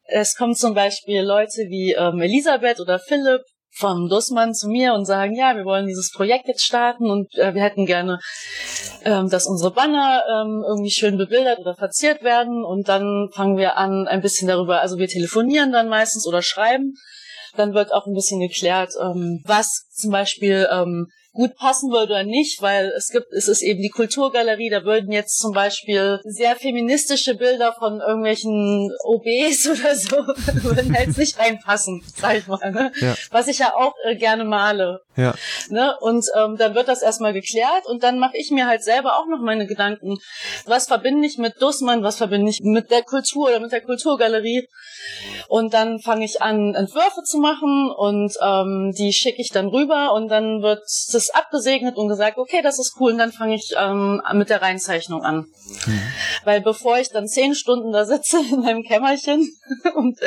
Es 0.09 0.37
kommen 0.37 0.55
zum 0.55 0.75
Beispiel 0.75 1.23
Leute 1.23 1.67
wie 1.69 1.93
ähm, 1.93 2.21
Elisabeth 2.21 2.81
oder 2.81 2.99
Philipp 2.99 3.43
vom 3.77 4.09
Dussmann 4.09 4.55
zu 4.55 4.69
mir 4.69 4.95
und 4.95 5.05
sagen, 5.05 5.35
ja, 5.35 5.55
wir 5.55 5.65
wollen 5.65 5.87
dieses 5.87 6.11
Projekt 6.11 6.49
jetzt 6.49 6.65
starten 6.65 7.11
und 7.11 7.35
äh, 7.37 7.55
wir 7.55 7.63
hätten 7.63 7.85
gerne, 7.85 8.19
ähm, 9.05 9.29
dass 9.29 9.47
unsere 9.47 9.71
Banner 9.71 10.23
ähm, 10.33 10.65
irgendwie 10.67 10.91
schön 10.91 11.19
bebildert 11.19 11.59
oder 11.59 11.75
verziert 11.75 12.23
werden 12.23 12.65
und 12.65 12.89
dann 12.89 13.29
fangen 13.35 13.59
wir 13.59 13.77
an, 13.77 14.09
ein 14.09 14.23
bisschen 14.23 14.49
darüber, 14.49 14.81
also 14.81 14.97
wir 14.97 15.09
telefonieren 15.09 15.73
dann 15.73 15.89
meistens 15.89 16.27
oder 16.27 16.41
schreiben. 16.41 16.95
Dann 17.57 17.75
wird 17.75 17.93
auch 17.93 18.07
ein 18.07 18.15
bisschen 18.15 18.41
geklärt, 18.41 18.93
ähm, 19.01 19.43
was 19.45 19.89
zum 19.93 20.11
Beispiel 20.11 20.69
ähm, 20.71 21.09
gut 21.37 21.57
passen 21.57 21.93
würde 21.93 22.15
oder 22.15 22.25
nicht, 22.25 22.61
weil 22.63 22.93
es 22.97 23.11
gibt, 23.11 23.33
es 23.33 23.49
ist 23.49 23.63
eben 23.63 23.83
die 23.83 23.91
Kulturgalerie, 23.91 24.71
da 24.71 24.85
würden 24.85 25.13
jetzt 25.13 25.39
zum 25.39 25.53
Beispiel 25.53 26.21
sehr 26.25 26.57
feministische 26.57 27.35
Bilder 27.35 27.75
von 27.79 28.01
irgendwelchen 28.01 28.91
OBs 29.05 29.69
oder 29.71 29.95
so, 29.95 30.17
würden 30.63 30.97
halt 30.97 31.17
nicht 31.17 31.39
reinpassen, 31.39 32.03
sag 32.17 32.39
ich 32.39 32.47
mal, 32.47 32.73
ne? 32.73 32.91
Ja. 33.01 33.15
Was 33.31 33.49
ich 33.49 33.59
ja 33.59 33.75
auch 33.75 33.95
äh, 34.05 34.17
gerne 34.17 34.45
male. 34.45 35.01
Ja. 35.17 35.35
Ne? 35.71 35.95
Und 36.01 36.27
ähm, 36.37 36.57
dann 36.57 36.75
wird 36.75 36.89
das 36.89 37.03
erstmal 37.03 37.33
geklärt 37.33 37.87
und 37.87 38.03
dann 38.03 38.19
mache 38.19 38.37
ich 38.37 38.51
mir 38.51 38.67
halt 38.67 38.83
selber 38.83 39.19
auch 39.19 39.27
noch 39.27 39.41
meine 39.41 39.67
Gedanken. 39.67 40.19
Was 40.67 40.87
verbinde 40.87 41.27
ich 41.27 41.39
mit 41.39 41.55
Dussmann, 41.61 42.03
was 42.03 42.17
verbinde 42.17 42.51
ich 42.51 42.61
mit 42.63 42.91
der 42.91 43.03
Kultur 43.03 43.49
oder 43.49 43.61
mit 43.61 43.73
der 43.73 43.81
Kulturgalerie? 43.81 44.69
Und 45.49 45.75
dann 45.75 46.01
fange 46.01 46.25
ich 46.25 46.43
an, 46.43 46.75
Entwürfe 46.75 47.23
zu 47.25 47.39
machen 47.39 47.91
und 47.97 48.33
ähm, 48.43 48.93
die 48.97 49.13
schicke 49.13 49.41
ich 49.41 49.51
dann 49.51 49.69
rüber 49.69 50.13
und 50.13 50.29
dann 50.29 50.63
wird 50.63 50.83
das 51.13 51.26
abgesegnet 51.35 51.97
und 51.97 52.09
gesagt, 52.09 52.39
okay, 52.39 52.61
das 52.63 52.79
ist 52.79 52.97
cool 53.01 53.13
und 53.13 53.19
dann 53.19 53.33
fange 53.33 53.55
ich 53.55 53.73
ähm, 53.77 54.23
mit 54.35 54.51
der 54.51 54.63
Reinzeichnung 54.63 55.23
an. 55.23 55.47
Mhm. 55.87 56.03
Weil 56.45 56.61
bevor 56.61 56.99
ich 56.99 57.11
dann 57.11 57.27
zehn 57.27 57.55
Stunden 57.55 57.93
da 57.93 58.05
sitze 58.05 58.39
in 58.51 58.61
meinem 58.61 58.83
Kämmerchen 58.83 59.49
und, 59.95 60.19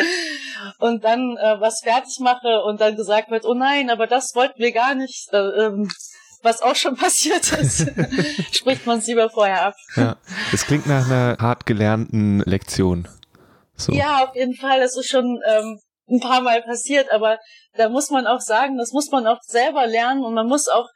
und 0.79 1.03
dann 1.03 1.37
äh, 1.37 1.59
was 1.59 1.81
fertig 1.83 2.17
mache 2.19 2.61
und 2.63 2.81
dann 2.81 2.95
gesagt 2.95 3.31
wird, 3.31 3.45
oh 3.45 3.53
nein, 3.53 3.89
aber 3.89 4.07
das 4.07 4.31
wollten 4.35 4.59
wir 4.59 4.71
gar 4.71 4.95
nicht, 4.95 5.27
da, 5.31 5.51
ähm, 5.55 5.89
was 6.41 6.61
auch 6.61 6.75
schon 6.75 6.95
passiert 6.97 7.51
ist, 7.53 7.87
spricht 8.51 8.85
man 8.85 8.99
es 8.99 9.07
lieber 9.07 9.29
vorher 9.29 9.67
ab. 9.67 9.75
Ja, 9.95 10.17
es 10.53 10.65
klingt 10.65 10.87
nach 10.87 11.05
einer 11.05 11.37
hart 11.39 11.65
gelernten 11.65 12.39
Lektion. 12.41 13.07
So. 13.75 13.93
Ja, 13.93 14.25
auf 14.25 14.35
jeden 14.35 14.55
Fall. 14.55 14.79
Das 14.81 14.97
ist 14.97 15.09
schon 15.09 15.39
ähm, 15.47 15.79
ein 16.09 16.19
paar 16.19 16.41
Mal 16.41 16.61
passiert, 16.61 17.11
aber 17.11 17.39
da 17.75 17.89
muss 17.89 18.09
man 18.09 18.27
auch 18.27 18.39
sagen, 18.39 18.77
das 18.77 18.91
muss 18.91 19.09
man 19.11 19.27
auch 19.27 19.41
selber 19.41 19.87
lernen 19.87 20.23
und 20.23 20.33
man 20.33 20.47
muss 20.47 20.67
auch, 20.67 20.87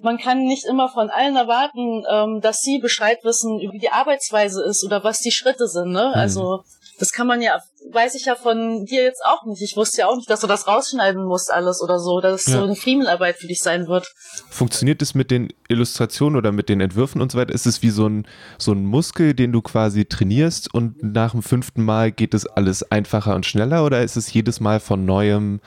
man 0.00 0.18
kann 0.18 0.44
nicht 0.44 0.64
immer 0.66 0.88
von 0.88 1.10
allen 1.10 1.36
erwarten, 1.36 2.04
ähm, 2.08 2.40
dass 2.40 2.60
sie 2.60 2.78
Bescheid 2.78 3.18
wissen, 3.24 3.58
wie 3.58 3.78
die 3.78 3.90
Arbeitsweise 3.90 4.62
ist 4.64 4.84
oder 4.84 5.02
was 5.04 5.18
die 5.18 5.32
Schritte 5.32 5.66
sind. 5.66 5.90
Ne? 5.90 6.12
Mhm. 6.14 6.20
Also 6.20 6.62
das 6.98 7.12
kann 7.12 7.26
man 7.26 7.40
ja, 7.40 7.58
weiß 7.92 8.14
ich 8.16 8.26
ja 8.26 8.34
von 8.34 8.84
dir 8.84 9.02
jetzt 9.02 9.22
auch 9.24 9.44
nicht. 9.46 9.62
Ich 9.62 9.76
wusste 9.76 10.00
ja 10.00 10.08
auch 10.08 10.16
nicht, 10.16 10.28
dass 10.28 10.40
du 10.40 10.46
das 10.46 10.66
rausschneiden 10.66 11.24
musst 11.24 11.52
alles 11.52 11.80
oder 11.80 11.98
so, 11.98 12.20
dass 12.20 12.42
es 12.42 12.46
ja. 12.52 12.58
so 12.58 12.64
eine 12.64 12.74
Friemelarbeit 12.74 13.36
für 13.36 13.46
dich 13.46 13.60
sein 13.60 13.86
wird. 13.86 14.12
Funktioniert 14.50 15.00
es 15.00 15.14
mit 15.14 15.30
den 15.30 15.52
Illustrationen 15.68 16.36
oder 16.36 16.52
mit 16.52 16.68
den 16.68 16.80
Entwürfen 16.80 17.20
und 17.20 17.30
so 17.32 17.38
weiter? 17.38 17.54
Ist 17.54 17.66
es 17.66 17.82
wie 17.82 17.90
so 17.90 18.08
ein, 18.08 18.26
so 18.58 18.72
ein 18.72 18.84
Muskel, 18.84 19.34
den 19.34 19.52
du 19.52 19.62
quasi 19.62 20.06
trainierst 20.06 20.72
und 20.74 21.02
nach 21.02 21.32
dem 21.32 21.42
fünften 21.42 21.84
Mal 21.84 22.10
geht 22.10 22.34
es 22.34 22.46
alles 22.46 22.90
einfacher 22.90 23.34
und 23.34 23.46
schneller 23.46 23.84
oder 23.84 24.02
ist 24.02 24.16
es 24.16 24.32
jedes 24.32 24.60
Mal 24.60 24.80
von 24.80 25.04
neuem 25.04 25.60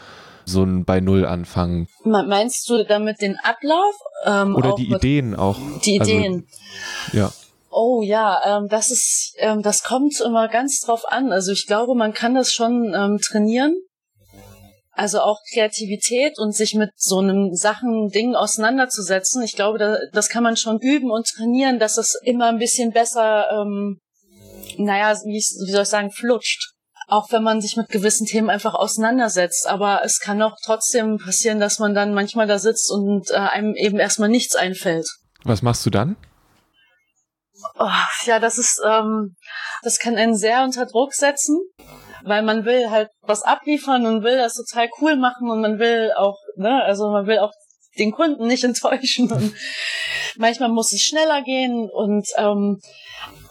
so 0.45 0.63
ein 0.63 0.85
bei 0.85 0.99
Null 0.99 1.25
anfangen? 1.25 1.87
Meinst 2.03 2.69
du 2.69 2.83
damit 2.83 3.21
den 3.21 3.37
Ablauf? 3.43 3.95
Ähm, 4.25 4.55
oder 4.55 4.75
die 4.75 4.91
Ideen 4.91 5.35
auch? 5.35 5.57
Die 5.85 5.99
also, 5.99 6.11
Ideen. 6.11 6.47
Also, 7.07 7.17
ja. 7.17 7.31
Oh 7.73 8.01
ja, 8.03 8.41
ähm, 8.57 8.67
das 8.67 8.91
ist, 8.91 9.33
ähm, 9.37 9.61
das 9.61 9.83
kommt 9.83 10.19
immer 10.19 10.49
ganz 10.49 10.81
drauf 10.81 11.03
an. 11.07 11.31
Also 11.31 11.53
ich 11.53 11.67
glaube, 11.67 11.95
man 11.95 12.13
kann 12.13 12.35
das 12.35 12.51
schon 12.53 12.93
ähm, 12.93 13.17
trainieren. 13.17 13.75
Also 14.91 15.21
auch 15.21 15.39
Kreativität 15.53 16.37
und 16.37 16.53
sich 16.53 16.75
mit 16.75 16.89
so 16.97 17.19
einem 17.19 17.55
Sachen, 17.55 18.09
Dingen 18.09 18.35
auseinanderzusetzen. 18.35 19.41
Ich 19.41 19.55
glaube, 19.55 19.77
da, 19.77 19.97
das 20.11 20.27
kann 20.27 20.43
man 20.43 20.57
schon 20.57 20.79
üben 20.79 21.11
und 21.11 21.25
trainieren, 21.25 21.79
dass 21.79 21.97
es 21.97 22.19
immer 22.25 22.47
ein 22.47 22.59
bisschen 22.59 22.91
besser, 22.91 23.49
ähm, 23.49 23.99
naja, 24.77 25.15
wie, 25.23 25.37
wie 25.37 25.71
soll 25.71 25.83
ich 25.83 25.87
sagen, 25.87 26.11
flutscht. 26.11 26.73
Auch 27.07 27.31
wenn 27.31 27.43
man 27.43 27.61
sich 27.61 27.77
mit 27.77 27.87
gewissen 27.87 28.27
Themen 28.27 28.49
einfach 28.49 28.73
auseinandersetzt. 28.73 29.65
Aber 29.65 30.01
es 30.03 30.19
kann 30.19 30.41
auch 30.41 30.57
trotzdem 30.65 31.17
passieren, 31.17 31.61
dass 31.61 31.79
man 31.79 31.93
dann 31.93 32.13
manchmal 32.13 32.47
da 32.47 32.59
sitzt 32.59 32.91
und 32.91 33.31
äh, 33.31 33.35
einem 33.35 33.75
eben 33.75 33.97
erstmal 33.97 34.29
nichts 34.29 34.55
einfällt. 34.55 35.07
Was 35.45 35.61
machst 35.61 35.85
du 35.85 35.89
dann? 35.89 36.17
Oh, 37.77 37.89
ja, 38.25 38.39
das 38.39 38.57
ist, 38.57 38.81
ähm, 38.85 39.35
das 39.83 39.99
kann 39.99 40.17
einen 40.17 40.35
sehr 40.35 40.63
unter 40.63 40.85
Druck 40.85 41.13
setzen, 41.13 41.59
weil 42.23 42.43
man 42.43 42.65
will 42.65 42.89
halt 42.89 43.09
was 43.21 43.43
abliefern 43.43 44.05
und 44.05 44.23
will 44.23 44.37
das 44.37 44.53
total 44.53 44.89
cool 45.01 45.15
machen 45.15 45.49
und 45.49 45.61
man 45.61 45.79
will 45.79 46.11
auch, 46.15 46.37
ne, 46.55 46.83
also 46.83 47.09
man 47.09 47.27
will 47.27 47.39
auch 47.39 47.51
den 47.97 48.11
Kunden 48.11 48.47
nicht 48.47 48.63
enttäuschen 48.71 49.31
und 49.31 49.53
manchmal 50.37 50.69
muss 50.69 50.93
es 50.93 51.01
schneller 51.01 51.41
gehen 51.41 51.89
und 51.89 52.27
ähm, 52.37 52.79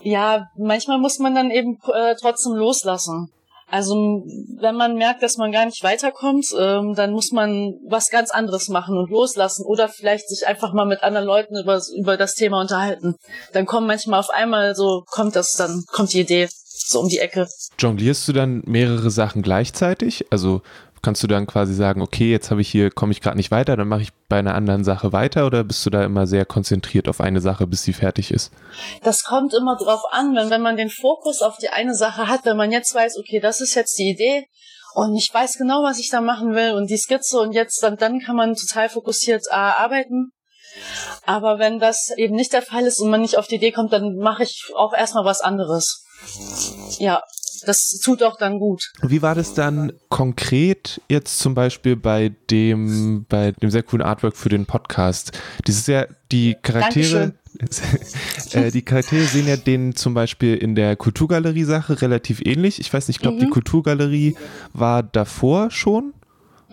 ja, 0.03 0.46
manchmal 0.57 0.99
muss 0.99 1.18
man 1.18 1.35
dann 1.35 1.51
eben 1.51 1.79
äh, 1.92 2.14
trotzdem 2.20 2.55
loslassen. 2.55 3.31
Also 3.70 3.94
wenn 4.59 4.74
man 4.74 4.94
merkt, 4.94 5.22
dass 5.22 5.37
man 5.37 5.52
gar 5.52 5.64
nicht 5.64 5.83
weiterkommt, 5.83 6.46
ähm, 6.59 6.94
dann 6.94 7.12
muss 7.12 7.30
man 7.30 7.74
was 7.88 8.11
ganz 8.11 8.30
anderes 8.30 8.68
machen 8.68 8.96
und 8.96 9.11
loslassen 9.11 9.64
oder 9.64 9.88
vielleicht 9.88 10.28
sich 10.28 10.46
einfach 10.46 10.72
mal 10.72 10.87
mit 10.87 11.02
anderen 11.02 11.26
Leuten 11.26 11.56
über, 11.56 11.80
über 11.96 12.16
das 12.16 12.35
Thema 12.35 12.61
unterhalten. 12.61 13.14
Dann 13.52 13.66
kommen 13.66 13.87
manchmal 13.87 14.20
auf 14.20 14.30
einmal 14.30 14.74
so, 14.74 15.04
kommt 15.11 15.37
das 15.37 15.52
dann, 15.52 15.85
kommt 15.92 16.12
die 16.12 16.20
Idee 16.20 16.48
so 16.90 17.00
um 17.00 17.09
die 17.09 17.18
Ecke. 17.18 17.46
Jonglierst 17.78 18.26
du 18.28 18.33
dann 18.33 18.62
mehrere 18.66 19.11
Sachen 19.11 19.42
gleichzeitig? 19.42 20.26
Also 20.30 20.62
kannst 21.02 21.22
du 21.22 21.26
dann 21.26 21.46
quasi 21.46 21.74
sagen, 21.74 22.02
okay, 22.02 22.30
jetzt 22.30 22.50
habe 22.50 22.60
ich 22.60 22.68
hier, 22.68 22.90
komme 22.90 23.12
ich 23.12 23.20
gerade 23.20 23.36
nicht 23.36 23.50
weiter, 23.50 23.76
dann 23.76 23.88
mache 23.88 24.02
ich 24.02 24.10
bei 24.28 24.38
einer 24.38 24.54
anderen 24.54 24.84
Sache 24.84 25.12
weiter 25.12 25.46
oder 25.46 25.64
bist 25.64 25.84
du 25.86 25.90
da 25.90 26.04
immer 26.04 26.26
sehr 26.26 26.44
konzentriert 26.44 27.08
auf 27.08 27.20
eine 27.20 27.40
Sache, 27.40 27.66
bis 27.66 27.82
sie 27.82 27.92
fertig 27.92 28.30
ist? 28.30 28.52
Das 29.02 29.24
kommt 29.24 29.54
immer 29.54 29.76
drauf 29.76 30.02
an, 30.10 30.34
wenn, 30.34 30.50
wenn 30.50 30.62
man 30.62 30.76
den 30.76 30.90
Fokus 30.90 31.42
auf 31.42 31.56
die 31.58 31.70
eine 31.70 31.94
Sache 31.94 32.28
hat, 32.28 32.44
wenn 32.44 32.56
man 32.56 32.70
jetzt 32.70 32.94
weiß, 32.94 33.18
okay, 33.18 33.40
das 33.40 33.60
ist 33.60 33.74
jetzt 33.74 33.98
die 33.98 34.10
Idee 34.10 34.46
und 34.94 35.14
ich 35.16 35.30
weiß 35.32 35.54
genau, 35.54 35.82
was 35.82 35.98
ich 35.98 36.10
da 36.10 36.20
machen 36.20 36.54
will 36.54 36.72
und 36.72 36.90
die 36.90 36.98
Skizze 36.98 37.38
und 37.38 37.52
jetzt, 37.52 37.82
dann, 37.82 37.96
dann 37.96 38.20
kann 38.20 38.36
man 38.36 38.54
total 38.54 38.88
fokussiert 38.88 39.42
äh, 39.50 39.54
arbeiten. 39.54 40.32
Aber 41.26 41.58
wenn 41.58 41.78
das 41.78 42.10
eben 42.16 42.34
nicht 42.34 42.52
der 42.52 42.62
Fall 42.62 42.86
ist 42.86 43.00
und 43.00 43.10
man 43.10 43.22
nicht 43.22 43.38
auf 43.38 43.46
die 43.46 43.56
Idee 43.56 43.72
kommt, 43.72 43.92
dann 43.92 44.16
mache 44.16 44.44
ich 44.44 44.70
auch 44.76 44.92
erstmal 44.92 45.24
was 45.24 45.40
anderes. 45.40 46.04
Ja, 46.98 47.22
das 47.66 48.00
tut 48.02 48.22
auch 48.22 48.37
dann 48.37 48.59
gut. 48.59 48.92
Wie 49.02 49.22
war 49.22 49.35
das 49.35 49.54
dann 49.54 49.92
konkret 50.09 51.00
jetzt 51.09 51.38
zum 51.38 51.54
Beispiel 51.54 51.96
bei 51.96 52.33
dem, 52.50 53.26
bei 53.28 53.52
dem 53.52 53.70
sehr 53.70 53.83
coolen 53.83 54.02
Artwork 54.02 54.37
für 54.37 54.48
den 54.48 54.66
Podcast? 54.66 55.38
Dieses 55.66 55.87
ja, 55.87 56.06
die 56.33 56.56
Charaktere, 56.62 57.35
äh, 58.52 58.70
die 58.70 58.83
Charaktere 58.83 59.24
sehen 59.24 59.46
ja 59.46 59.56
den 59.56 59.94
zum 59.94 60.14
Beispiel 60.14 60.56
in 60.56 60.74
der 60.74 60.96
Kulturgalerie-Sache 60.96 62.00
relativ 62.02 62.40
ähnlich. 62.44 62.80
Ich 62.80 62.92
weiß 62.92 63.09
nicht, 63.09 63.18
ich 63.18 63.22
glaube, 63.22 63.37
mhm. 63.37 63.40
die 63.40 63.50
Kulturgalerie 63.50 64.37
war 64.72 65.02
davor 65.02 65.70
schon. 65.70 66.14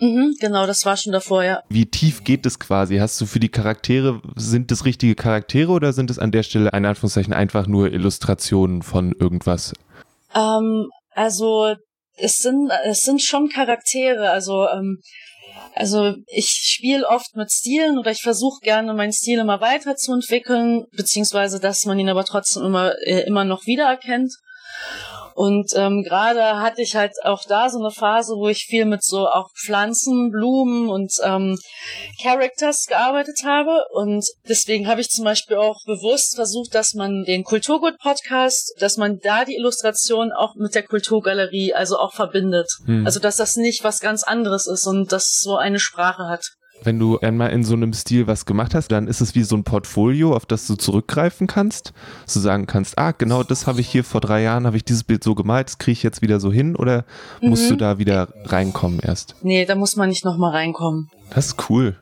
Mhm, 0.00 0.36
genau, 0.40 0.66
das 0.66 0.84
war 0.84 0.96
schon 0.96 1.12
davor, 1.12 1.42
ja. 1.44 1.62
Wie 1.68 1.86
tief 1.86 2.24
geht 2.24 2.46
es 2.46 2.58
quasi? 2.58 2.98
Hast 2.98 3.20
du 3.20 3.26
für 3.26 3.40
die 3.40 3.48
Charaktere, 3.48 4.20
sind 4.36 4.70
das 4.70 4.84
richtige 4.84 5.14
Charaktere 5.14 5.72
oder 5.72 5.92
sind 5.92 6.10
es 6.10 6.18
an 6.18 6.30
der 6.30 6.44
Stelle, 6.44 6.70
in 6.72 6.84
Anführungszeichen, 6.84 7.32
einfach 7.32 7.66
nur 7.66 7.92
Illustrationen 7.92 8.82
von 8.82 9.12
irgendwas? 9.18 9.72
Ähm, 10.34 10.88
also 11.14 11.74
es 12.16 12.36
sind 12.36 12.70
es 12.84 13.00
sind 13.00 13.22
schon 13.22 13.48
Charaktere. 13.48 14.30
Also 14.30 14.68
ähm, 14.68 15.00
also 15.74 16.14
ich 16.26 16.46
spiele 16.46 17.06
oft 17.06 17.34
mit 17.34 17.50
Stilen 17.52 17.98
oder 17.98 18.10
ich 18.10 18.22
versuche 18.22 18.60
gerne 18.62 18.94
meinen 18.94 19.12
Stil 19.12 19.38
immer 19.38 19.60
weiterzuentwickeln, 19.60 20.86
beziehungsweise 20.96 21.60
dass 21.60 21.84
man 21.86 21.98
ihn 21.98 22.08
aber 22.08 22.24
trotzdem 22.24 22.64
immer 22.64 22.92
äh, 23.04 23.26
immer 23.26 23.44
noch 23.44 23.66
wiedererkennt. 23.66 24.32
Und 25.38 25.70
ähm, 25.76 26.02
gerade 26.02 26.58
hatte 26.58 26.82
ich 26.82 26.96
halt 26.96 27.12
auch 27.22 27.44
da 27.44 27.70
so 27.70 27.78
eine 27.78 27.92
Phase, 27.92 28.34
wo 28.34 28.48
ich 28.48 28.66
viel 28.68 28.86
mit 28.86 29.04
so 29.04 29.28
auch 29.28 29.50
Pflanzen, 29.54 30.32
Blumen 30.32 30.88
und 30.88 31.12
ähm, 31.22 31.56
Characters 32.20 32.86
gearbeitet 32.88 33.42
habe. 33.44 33.84
Und 33.92 34.26
deswegen 34.48 34.88
habe 34.88 35.00
ich 35.00 35.10
zum 35.10 35.24
Beispiel 35.24 35.56
auch 35.56 35.76
bewusst 35.86 36.34
versucht, 36.34 36.74
dass 36.74 36.94
man 36.94 37.22
den 37.22 37.44
Kulturgut-Podcast, 37.44 38.74
dass 38.80 38.96
man 38.96 39.20
da 39.22 39.44
die 39.44 39.54
Illustration 39.54 40.32
auch 40.32 40.56
mit 40.56 40.74
der 40.74 40.82
Kulturgalerie 40.82 41.72
also 41.72 42.00
auch 42.00 42.14
verbindet. 42.14 42.66
Hm. 42.86 43.06
Also 43.06 43.20
dass 43.20 43.36
das 43.36 43.54
nicht 43.54 43.84
was 43.84 44.00
ganz 44.00 44.24
anderes 44.24 44.66
ist 44.66 44.88
und 44.88 45.12
das 45.12 45.38
so 45.40 45.54
eine 45.54 45.78
Sprache 45.78 46.24
hat. 46.24 46.48
Wenn 46.82 46.98
du 46.98 47.18
einmal 47.18 47.50
in 47.50 47.64
so 47.64 47.74
einem 47.74 47.92
Stil 47.92 48.26
was 48.26 48.46
gemacht 48.46 48.74
hast, 48.74 48.88
dann 48.92 49.08
ist 49.08 49.20
es 49.20 49.34
wie 49.34 49.42
so 49.42 49.56
ein 49.56 49.64
Portfolio, 49.64 50.34
auf 50.34 50.46
das 50.46 50.66
du 50.66 50.76
zurückgreifen 50.76 51.46
kannst. 51.46 51.92
Du 52.32 52.40
sagen 52.40 52.66
kannst, 52.66 52.98
ah, 52.98 53.12
genau 53.12 53.42
das 53.42 53.66
habe 53.66 53.80
ich 53.80 53.88
hier 53.88 54.04
vor 54.04 54.20
drei 54.20 54.42
Jahren, 54.42 54.66
habe 54.66 54.76
ich 54.76 54.84
dieses 54.84 55.04
Bild 55.04 55.24
so 55.24 55.34
gemalt, 55.34 55.68
das 55.68 55.78
kriege 55.78 55.92
ich 55.92 56.02
jetzt 56.02 56.22
wieder 56.22 56.40
so 56.40 56.52
hin 56.52 56.76
oder 56.76 57.04
mhm. 57.40 57.50
musst 57.50 57.68
du 57.68 57.74
mhm. 57.74 57.78
da 57.78 57.98
wieder 57.98 58.28
reinkommen 58.44 59.00
erst? 59.00 59.34
Nee, 59.42 59.64
da 59.64 59.74
muss 59.74 59.96
man 59.96 60.08
nicht 60.08 60.24
nochmal 60.24 60.52
reinkommen. 60.52 61.10
Das 61.30 61.46
ist 61.46 61.70
cool. 61.70 61.96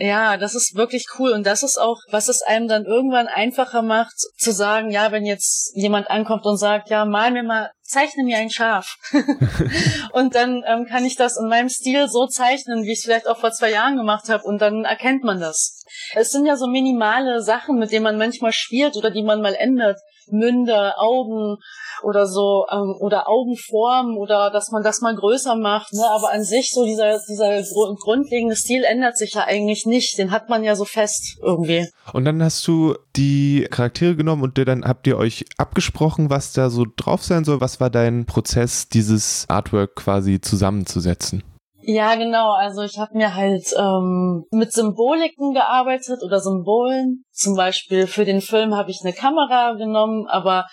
Ja, 0.00 0.36
das 0.36 0.54
ist 0.54 0.76
wirklich 0.76 1.06
cool 1.18 1.32
und 1.32 1.44
das 1.44 1.64
ist 1.64 1.76
auch, 1.76 1.98
was 2.10 2.28
es 2.28 2.42
einem 2.42 2.68
dann 2.68 2.84
irgendwann 2.84 3.26
einfacher 3.26 3.82
macht, 3.82 4.14
zu 4.36 4.52
sagen, 4.52 4.92
ja, 4.92 5.10
wenn 5.10 5.26
jetzt 5.26 5.72
jemand 5.74 6.08
ankommt 6.08 6.46
und 6.46 6.56
sagt, 6.56 6.88
ja, 6.88 7.04
mal 7.04 7.32
mir 7.32 7.42
mal, 7.42 7.70
zeichne 7.88 8.22
mir 8.22 8.38
ein 8.38 8.50
Schaf. 8.50 8.96
und 10.12 10.34
dann 10.34 10.62
ähm, 10.66 10.86
kann 10.86 11.04
ich 11.04 11.16
das 11.16 11.36
in 11.36 11.48
meinem 11.48 11.68
Stil 11.68 12.08
so 12.08 12.26
zeichnen, 12.26 12.84
wie 12.84 12.92
ich 12.92 12.98
es 12.98 13.04
vielleicht 13.04 13.26
auch 13.26 13.38
vor 13.38 13.50
zwei 13.50 13.70
Jahren 13.70 13.96
gemacht 13.96 14.28
habe 14.28 14.44
und 14.44 14.60
dann 14.60 14.84
erkennt 14.84 15.24
man 15.24 15.40
das. 15.40 15.84
Es 16.14 16.30
sind 16.30 16.46
ja 16.46 16.56
so 16.56 16.66
minimale 16.66 17.42
Sachen, 17.42 17.78
mit 17.78 17.90
denen 17.90 18.04
man 18.04 18.18
manchmal 18.18 18.52
spielt 18.52 18.96
oder 18.96 19.10
die 19.10 19.22
man 19.22 19.40
mal 19.40 19.54
ändert. 19.54 19.98
Münder, 20.32 20.94
Augen 20.98 21.56
oder 22.02 22.26
so 22.26 22.66
ähm, 22.70 22.94
oder 23.00 23.28
Augenform 23.28 24.16
oder 24.16 24.50
dass 24.50 24.70
man 24.70 24.82
das 24.82 25.00
mal 25.00 25.14
größer 25.14 25.56
macht. 25.56 25.92
Ne? 25.92 26.04
Aber 26.10 26.32
an 26.32 26.44
sich 26.44 26.70
so 26.72 26.84
dieser 26.84 27.18
dieser 27.18 27.62
grundlegende 27.96 28.56
Stil 28.56 28.84
ändert 28.84 29.16
sich 29.16 29.34
ja 29.34 29.44
eigentlich 29.44 29.86
nicht. 29.86 30.18
Den 30.18 30.30
hat 30.30 30.48
man 30.48 30.64
ja 30.64 30.76
so 30.76 30.84
fest 30.84 31.38
irgendwie. 31.42 31.88
Und 32.12 32.24
dann 32.24 32.42
hast 32.42 32.66
du 32.66 32.96
die 33.16 33.66
Charaktere 33.70 34.16
genommen 34.16 34.42
und 34.42 34.58
dann 34.58 34.84
habt 34.84 35.06
ihr 35.06 35.16
euch 35.18 35.44
abgesprochen, 35.56 36.30
was 36.30 36.52
da 36.52 36.70
so 36.70 36.86
drauf 36.96 37.24
sein 37.24 37.44
soll. 37.44 37.60
Was 37.60 37.80
war 37.80 37.90
dein 37.90 38.26
Prozess, 38.26 38.88
dieses 38.88 39.46
Artwork 39.48 39.96
quasi 39.96 40.40
zusammenzusetzen? 40.40 41.42
Ja, 41.90 42.16
genau. 42.16 42.52
Also 42.52 42.82
ich 42.82 42.98
habe 42.98 43.16
mir 43.16 43.34
halt 43.34 43.64
ähm, 43.74 44.44
mit 44.50 44.74
Symboliken 44.74 45.54
gearbeitet 45.54 46.22
oder 46.22 46.38
Symbolen. 46.38 47.24
Zum 47.32 47.56
Beispiel 47.56 48.06
für 48.06 48.26
den 48.26 48.42
Film 48.42 48.76
habe 48.76 48.90
ich 48.90 49.00
eine 49.02 49.14
Kamera 49.14 49.72
genommen, 49.72 50.26
aber 50.26 50.66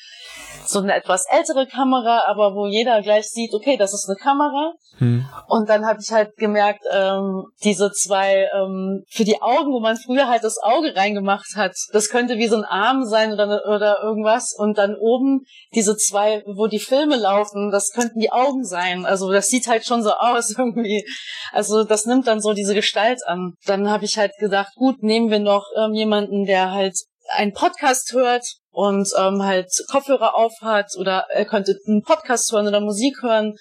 so 0.68 0.80
eine 0.80 0.94
etwas 0.94 1.26
ältere 1.32 1.68
Kamera, 1.68 2.24
aber 2.28 2.54
wo 2.54 2.68
jeder 2.68 3.02
gleich 3.02 3.28
sieht, 3.28 3.54
okay, 3.54 3.78
das 3.78 3.94
ist 3.94 4.10
eine 4.10 4.18
Kamera. 4.18 4.74
Hm. 4.98 5.26
Und 5.48 5.70
dann 5.70 5.86
habe 5.86 6.00
ich 6.02 6.12
halt 6.12 6.36
gemerkt, 6.38 6.82
ähm, 6.92 7.44
diese 7.64 7.92
zwei 7.92 8.48
ähm, 8.54 9.04
für 9.10 9.26
die 9.26 9.42
Augen, 9.42 9.72
wo 9.72 9.80
man 9.80 9.98
früher 9.98 10.28
halt 10.28 10.44
das 10.44 10.58
Auge 10.62 10.96
reingemacht 10.96 11.56
hat, 11.56 11.74
das 11.92 12.10
könnte 12.10 12.38
wie 12.38 12.48
so 12.48 12.56
ein 12.58 12.64
Arm 12.64 13.04
sein 13.06 13.34
oder 13.34 13.64
oder 13.68 14.00
irgendwas. 14.04 14.56
Und 14.58 14.78
dann 14.78 14.96
oben 14.96 15.46
diese 15.74 15.98
zwei, 15.98 16.44
wo 16.46 16.68
die 16.68 16.80
Filme 16.80 17.18
laufen, 17.18 17.72
das 17.72 17.92
könnten 17.94 18.20
die 18.20 18.32
Augen 18.32 18.64
sein. 18.64 19.06
Also 19.06 19.32
das 19.32 19.48
sieht 19.48 19.68
halt 19.68 19.86
schon 19.86 20.02
so 20.04 20.12
aus 20.12 20.50
irgendwie. 20.58 21.05
Also 21.52 21.84
das 21.84 22.06
nimmt 22.06 22.28
dann 22.28 22.42
so 22.42 22.54
diese 22.54 22.74
Gestalt 22.76 23.20
an. 23.26 23.54
Dann 23.66 23.90
habe 23.90 24.06
ich 24.06 24.18
halt 24.18 24.32
gedacht, 24.40 24.74
gut, 24.76 25.04
nehmen 25.04 25.30
wir 25.30 25.40
noch 25.40 25.66
ähm, 25.78 25.94
jemanden, 25.94 26.46
der 26.46 26.72
halt 26.72 26.96
einen 27.30 27.54
Podcast 27.54 28.14
hört 28.14 28.46
und 28.72 29.08
ähm, 29.18 29.44
halt 29.44 29.70
Kopfhörer 29.90 30.36
aufhat 30.36 30.96
oder 30.98 31.26
er 31.30 31.46
könnte 31.46 31.76
einen 31.88 32.04
Podcast 32.04 32.52
hören 32.52 32.68
oder 32.68 32.82
Musik 32.82 33.22
hören 33.22 33.56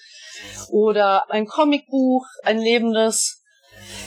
oder 0.69 1.29
ein 1.31 1.45
Comicbuch, 1.47 2.25
ein 2.43 2.59
lebendes 2.59 3.41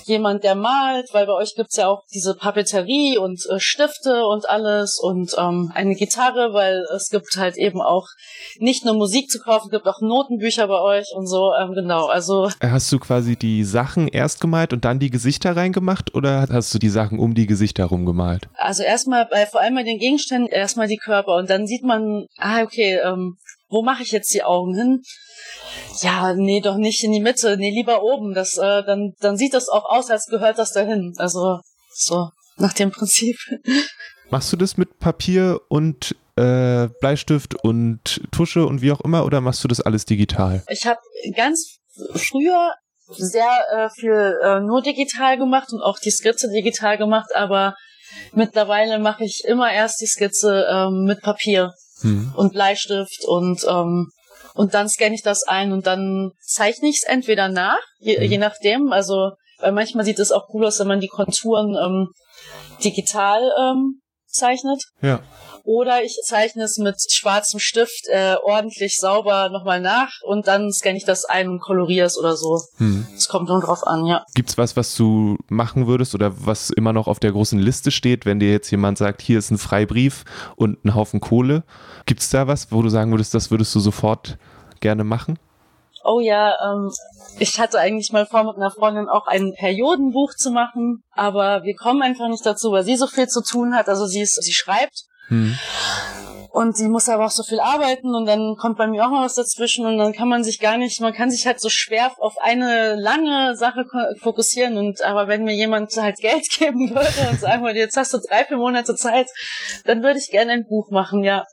jemand, 0.04 0.44
der 0.44 0.54
malt, 0.54 1.08
weil 1.12 1.26
bei 1.26 1.32
euch 1.32 1.54
gibt's 1.54 1.76
ja 1.76 1.88
auch 1.88 2.04
diese 2.12 2.34
Papeterie 2.34 3.18
und 3.18 3.44
äh, 3.50 3.58
Stifte 3.58 4.26
und 4.26 4.48
alles 4.48 4.98
und 4.98 5.34
ähm, 5.38 5.72
eine 5.74 5.94
Gitarre, 5.94 6.52
weil 6.52 6.84
es 6.94 7.10
gibt 7.10 7.36
halt 7.36 7.56
eben 7.56 7.80
auch 7.80 8.06
nicht 8.58 8.84
nur 8.84 8.94
Musik 8.94 9.30
zu 9.30 9.40
kaufen, 9.40 9.70
gibt 9.70 9.86
auch 9.86 10.00
Notenbücher 10.00 10.66
bei 10.68 10.80
euch 10.80 11.06
und 11.14 11.26
so, 11.26 11.52
ähm, 11.54 11.72
genau, 11.74 12.06
also. 12.06 12.50
Hast 12.60 12.90
du 12.92 12.98
quasi 12.98 13.36
die 13.36 13.64
Sachen 13.64 14.08
erst 14.08 14.40
gemalt 14.40 14.72
und 14.72 14.84
dann 14.84 14.98
die 14.98 15.10
Gesichter 15.10 15.56
reingemacht 15.56 16.14
oder 16.14 16.46
hast 16.50 16.74
du 16.74 16.78
die 16.78 16.88
Sachen 16.88 17.18
um 17.18 17.34
die 17.34 17.46
Gesichter 17.46 17.84
rumgemalt? 17.84 18.48
Also 18.54 18.82
erstmal 18.82 19.26
bei 19.26 19.46
vor 19.46 19.60
allem 19.60 19.74
bei 19.74 19.82
den 19.82 19.98
Gegenständen 19.98 20.48
erstmal 20.48 20.88
die 20.88 20.96
Körper 20.96 21.36
und 21.36 21.50
dann 21.50 21.66
sieht 21.66 21.84
man, 21.84 22.26
ah, 22.38 22.62
okay, 22.62 22.98
ähm, 23.04 23.36
wo 23.68 23.82
mache 23.82 24.02
ich 24.02 24.10
jetzt 24.10 24.32
die 24.32 24.42
Augen 24.42 24.74
hin? 24.74 25.02
Ja, 26.00 26.34
nee, 26.34 26.60
doch 26.60 26.76
nicht 26.76 27.04
in 27.04 27.12
die 27.12 27.20
Mitte, 27.20 27.56
nee, 27.56 27.70
lieber 27.70 28.02
oben. 28.02 28.34
Das, 28.34 28.56
äh, 28.56 28.82
dann, 28.84 29.12
dann 29.20 29.36
sieht 29.36 29.54
das 29.54 29.68
auch 29.68 29.84
aus, 29.84 30.10
als 30.10 30.26
gehört 30.26 30.58
das 30.58 30.72
dahin. 30.72 31.14
Also 31.18 31.60
so 31.94 32.30
nach 32.56 32.72
dem 32.72 32.90
Prinzip. 32.90 33.36
Machst 34.30 34.52
du 34.52 34.56
das 34.56 34.76
mit 34.76 34.98
Papier 34.98 35.60
und 35.68 36.14
äh, 36.36 36.88
Bleistift 37.00 37.54
und 37.64 38.20
Tusche 38.30 38.66
und 38.66 38.82
wie 38.82 38.92
auch 38.92 39.00
immer 39.00 39.24
oder 39.24 39.40
machst 39.40 39.64
du 39.64 39.68
das 39.68 39.80
alles 39.80 40.04
digital? 40.04 40.62
Ich 40.68 40.86
habe 40.86 41.00
ganz 41.34 41.78
früher 42.14 42.74
sehr 43.08 43.64
äh, 43.72 43.88
viel 43.98 44.38
äh, 44.42 44.60
nur 44.60 44.82
digital 44.82 45.38
gemacht 45.38 45.68
und 45.72 45.80
auch 45.80 45.98
die 45.98 46.10
Skizze 46.10 46.48
digital 46.50 46.98
gemacht, 46.98 47.34
aber 47.34 47.74
mittlerweile 48.32 48.98
mache 48.98 49.24
ich 49.24 49.42
immer 49.46 49.72
erst 49.72 50.00
die 50.02 50.06
Skizze 50.06 50.66
ähm, 50.70 51.04
mit 51.06 51.22
Papier 51.22 51.72
hm. 52.00 52.32
und 52.36 52.52
Bleistift 52.52 53.24
und 53.26 53.64
ähm, 53.68 54.10
und 54.58 54.74
dann 54.74 54.88
scanne 54.88 55.14
ich 55.14 55.22
das 55.22 55.44
ein 55.44 55.72
und 55.72 55.86
dann 55.86 56.32
zeichne 56.40 56.88
ich 56.88 56.96
es 56.96 57.08
entweder 57.08 57.48
nach, 57.48 57.78
je, 58.00 58.18
mhm. 58.18 58.24
je 58.24 58.38
nachdem. 58.38 58.92
Also, 58.92 59.30
weil 59.60 59.70
manchmal 59.70 60.04
sieht 60.04 60.18
es 60.18 60.32
auch 60.32 60.48
cool 60.52 60.66
aus, 60.66 60.80
wenn 60.80 60.88
man 60.88 60.98
die 60.98 61.06
Konturen 61.06 61.76
ähm, 61.76 62.08
digital 62.82 63.40
ähm, 63.56 64.00
zeichnet. 64.26 64.82
Ja. 65.00 65.20
Oder 65.68 66.02
ich 66.02 66.18
zeichne 66.24 66.62
es 66.62 66.78
mit 66.78 66.96
schwarzem 67.12 67.60
Stift 67.60 68.08
äh, 68.08 68.36
ordentlich 68.42 68.98
sauber 68.98 69.50
nochmal 69.50 69.82
nach 69.82 70.08
und 70.22 70.46
dann 70.46 70.72
scanne 70.72 70.96
ich 70.96 71.04
das 71.04 71.26
ein 71.26 71.46
und 71.46 71.60
koloriere 71.60 72.06
es 72.06 72.16
oder 72.18 72.38
so. 72.38 72.62
Hm. 72.78 73.06
Es 73.14 73.28
kommt 73.28 73.50
nur 73.50 73.60
drauf 73.60 73.86
an, 73.86 74.06
ja. 74.06 74.24
Gibt's 74.34 74.56
was, 74.56 74.78
was 74.78 74.96
du 74.96 75.36
machen 75.48 75.86
würdest 75.86 76.14
oder 76.14 76.32
was 76.46 76.70
immer 76.70 76.94
noch 76.94 77.06
auf 77.06 77.20
der 77.20 77.32
großen 77.32 77.58
Liste 77.58 77.90
steht, 77.90 78.24
wenn 78.24 78.40
dir 78.40 78.50
jetzt 78.50 78.70
jemand 78.70 78.96
sagt, 78.96 79.20
hier 79.20 79.38
ist 79.38 79.50
ein 79.50 79.58
Freibrief 79.58 80.24
und 80.56 80.82
ein 80.86 80.94
Haufen 80.94 81.20
Kohle? 81.20 81.64
Gibt's 82.06 82.30
da 82.30 82.46
was, 82.46 82.72
wo 82.72 82.80
du 82.80 82.88
sagen 82.88 83.10
würdest, 83.10 83.34
das 83.34 83.50
würdest 83.50 83.74
du 83.74 83.80
sofort 83.80 84.38
gerne 84.80 85.04
machen? 85.04 85.38
Oh 86.02 86.20
ja, 86.20 86.54
ähm, 86.64 86.90
ich 87.38 87.60
hatte 87.60 87.78
eigentlich 87.78 88.10
mal 88.10 88.24
vor, 88.24 88.42
mit 88.44 88.56
einer 88.56 88.70
Freundin 88.70 89.10
auch 89.10 89.26
ein 89.26 89.52
Periodenbuch 89.52 90.32
zu 90.34 90.50
machen, 90.50 91.02
aber 91.10 91.62
wir 91.64 91.74
kommen 91.74 92.00
einfach 92.00 92.28
nicht 92.28 92.46
dazu, 92.46 92.72
weil 92.72 92.84
sie 92.84 92.96
so 92.96 93.06
viel 93.06 93.26
zu 93.26 93.42
tun 93.42 93.74
hat. 93.74 93.90
Also 93.90 94.06
sie 94.06 94.22
ist, 94.22 94.42
sie 94.42 94.54
schreibt 94.54 95.04
hm. 95.28 95.58
und 96.50 96.76
sie 96.76 96.88
muss 96.88 97.08
aber 97.08 97.26
auch 97.26 97.30
so 97.30 97.42
viel 97.42 97.60
arbeiten 97.60 98.14
und 98.14 98.26
dann 98.26 98.56
kommt 98.56 98.78
bei 98.78 98.86
mir 98.86 99.04
auch 99.04 99.10
noch 99.10 99.22
was 99.22 99.34
dazwischen 99.34 99.86
und 99.86 99.98
dann 99.98 100.12
kann 100.12 100.28
man 100.28 100.44
sich 100.44 100.58
gar 100.58 100.76
nicht, 100.78 101.00
man 101.00 101.12
kann 101.12 101.30
sich 101.30 101.46
halt 101.46 101.60
so 101.60 101.68
schwer 101.68 102.12
auf 102.18 102.36
eine 102.38 102.96
lange 102.96 103.56
Sache 103.56 103.84
fokussieren 104.20 104.76
und 104.76 105.02
aber 105.02 105.28
wenn 105.28 105.44
mir 105.44 105.54
jemand 105.54 105.92
halt 105.96 106.16
Geld 106.18 106.48
geben 106.58 106.90
würde 106.90 107.30
und 107.30 107.40
sagen 107.40 107.62
würde, 107.62 107.78
jetzt 107.78 107.96
hast 107.96 108.14
du 108.14 108.18
drei, 108.18 108.44
vier 108.44 108.56
Monate 108.56 108.94
Zeit, 108.94 109.28
dann 109.84 110.02
würde 110.02 110.18
ich 110.18 110.30
gerne 110.30 110.52
ein 110.52 110.66
Buch 110.66 110.90
machen, 110.90 111.22
ja. 111.22 111.44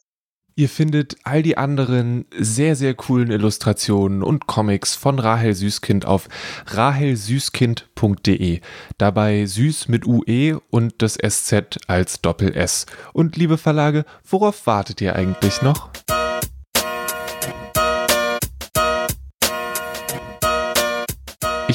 Ihr 0.57 0.69
findet 0.69 1.17
all 1.23 1.43
die 1.43 1.57
anderen 1.57 2.23
sehr, 2.31 2.77
sehr 2.77 2.93
coolen 2.93 3.29
Illustrationen 3.29 4.23
und 4.23 4.47
Comics 4.47 4.95
von 4.95 5.19
Rahel 5.19 5.53
Süßkind 5.53 6.05
auf 6.05 6.29
rahelsüßkind.de. 6.67 8.61
Dabei 8.97 9.45
süß 9.45 9.89
mit 9.89 10.07
UE 10.07 10.61
und 10.69 10.93
das 10.99 11.17
SZ 11.17 11.79
als 11.87 12.21
Doppel 12.21 12.55
S. 12.55 12.85
Und 13.11 13.35
liebe 13.35 13.57
Verlage, 13.57 14.05
worauf 14.23 14.65
wartet 14.65 15.01
ihr 15.01 15.17
eigentlich 15.17 15.61
noch? 15.61 15.89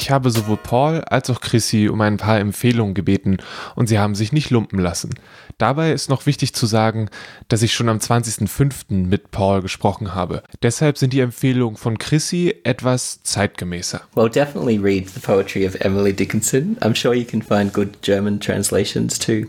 Ich 0.01 0.09
habe 0.09 0.31
sowohl 0.31 0.57
Paul 0.57 1.01
als 1.01 1.29
auch 1.29 1.41
Chrissy 1.41 1.87
um 1.87 2.01
ein 2.01 2.17
paar 2.17 2.39
Empfehlungen 2.39 2.95
gebeten 2.95 3.37
und 3.75 3.85
sie 3.85 3.99
haben 3.99 4.15
sich 4.15 4.31
nicht 4.31 4.49
lumpen 4.49 4.79
lassen. 4.79 5.11
Dabei 5.59 5.91
ist 5.91 6.09
noch 6.09 6.25
wichtig 6.25 6.53
zu 6.55 6.65
sagen, 6.65 7.09
dass 7.49 7.61
ich 7.61 7.71
schon 7.71 7.87
am 7.87 7.99
20.05. 7.99 9.05
mit 9.05 9.29
Paul 9.29 9.61
gesprochen 9.61 10.15
habe. 10.15 10.41
Deshalb 10.63 10.97
sind 10.97 11.13
die 11.13 11.19
Empfehlungen 11.19 11.77
von 11.77 11.99
Chrissy 11.99 12.55
etwas 12.63 13.21
zeitgemäßer. 13.21 14.01
Well, 14.15 14.27
definitely 14.27 14.79
read 14.79 15.07
the 15.07 15.19
poetry 15.19 15.67
of 15.67 15.75
Emily 15.81 16.13
Dickinson. 16.13 16.77
I'm 16.81 16.95
sure 16.95 17.13
you 17.13 17.25
can 17.25 17.43
find 17.43 17.71
good 17.71 18.01
German 18.01 18.39
translations 18.39 19.19
too. 19.19 19.45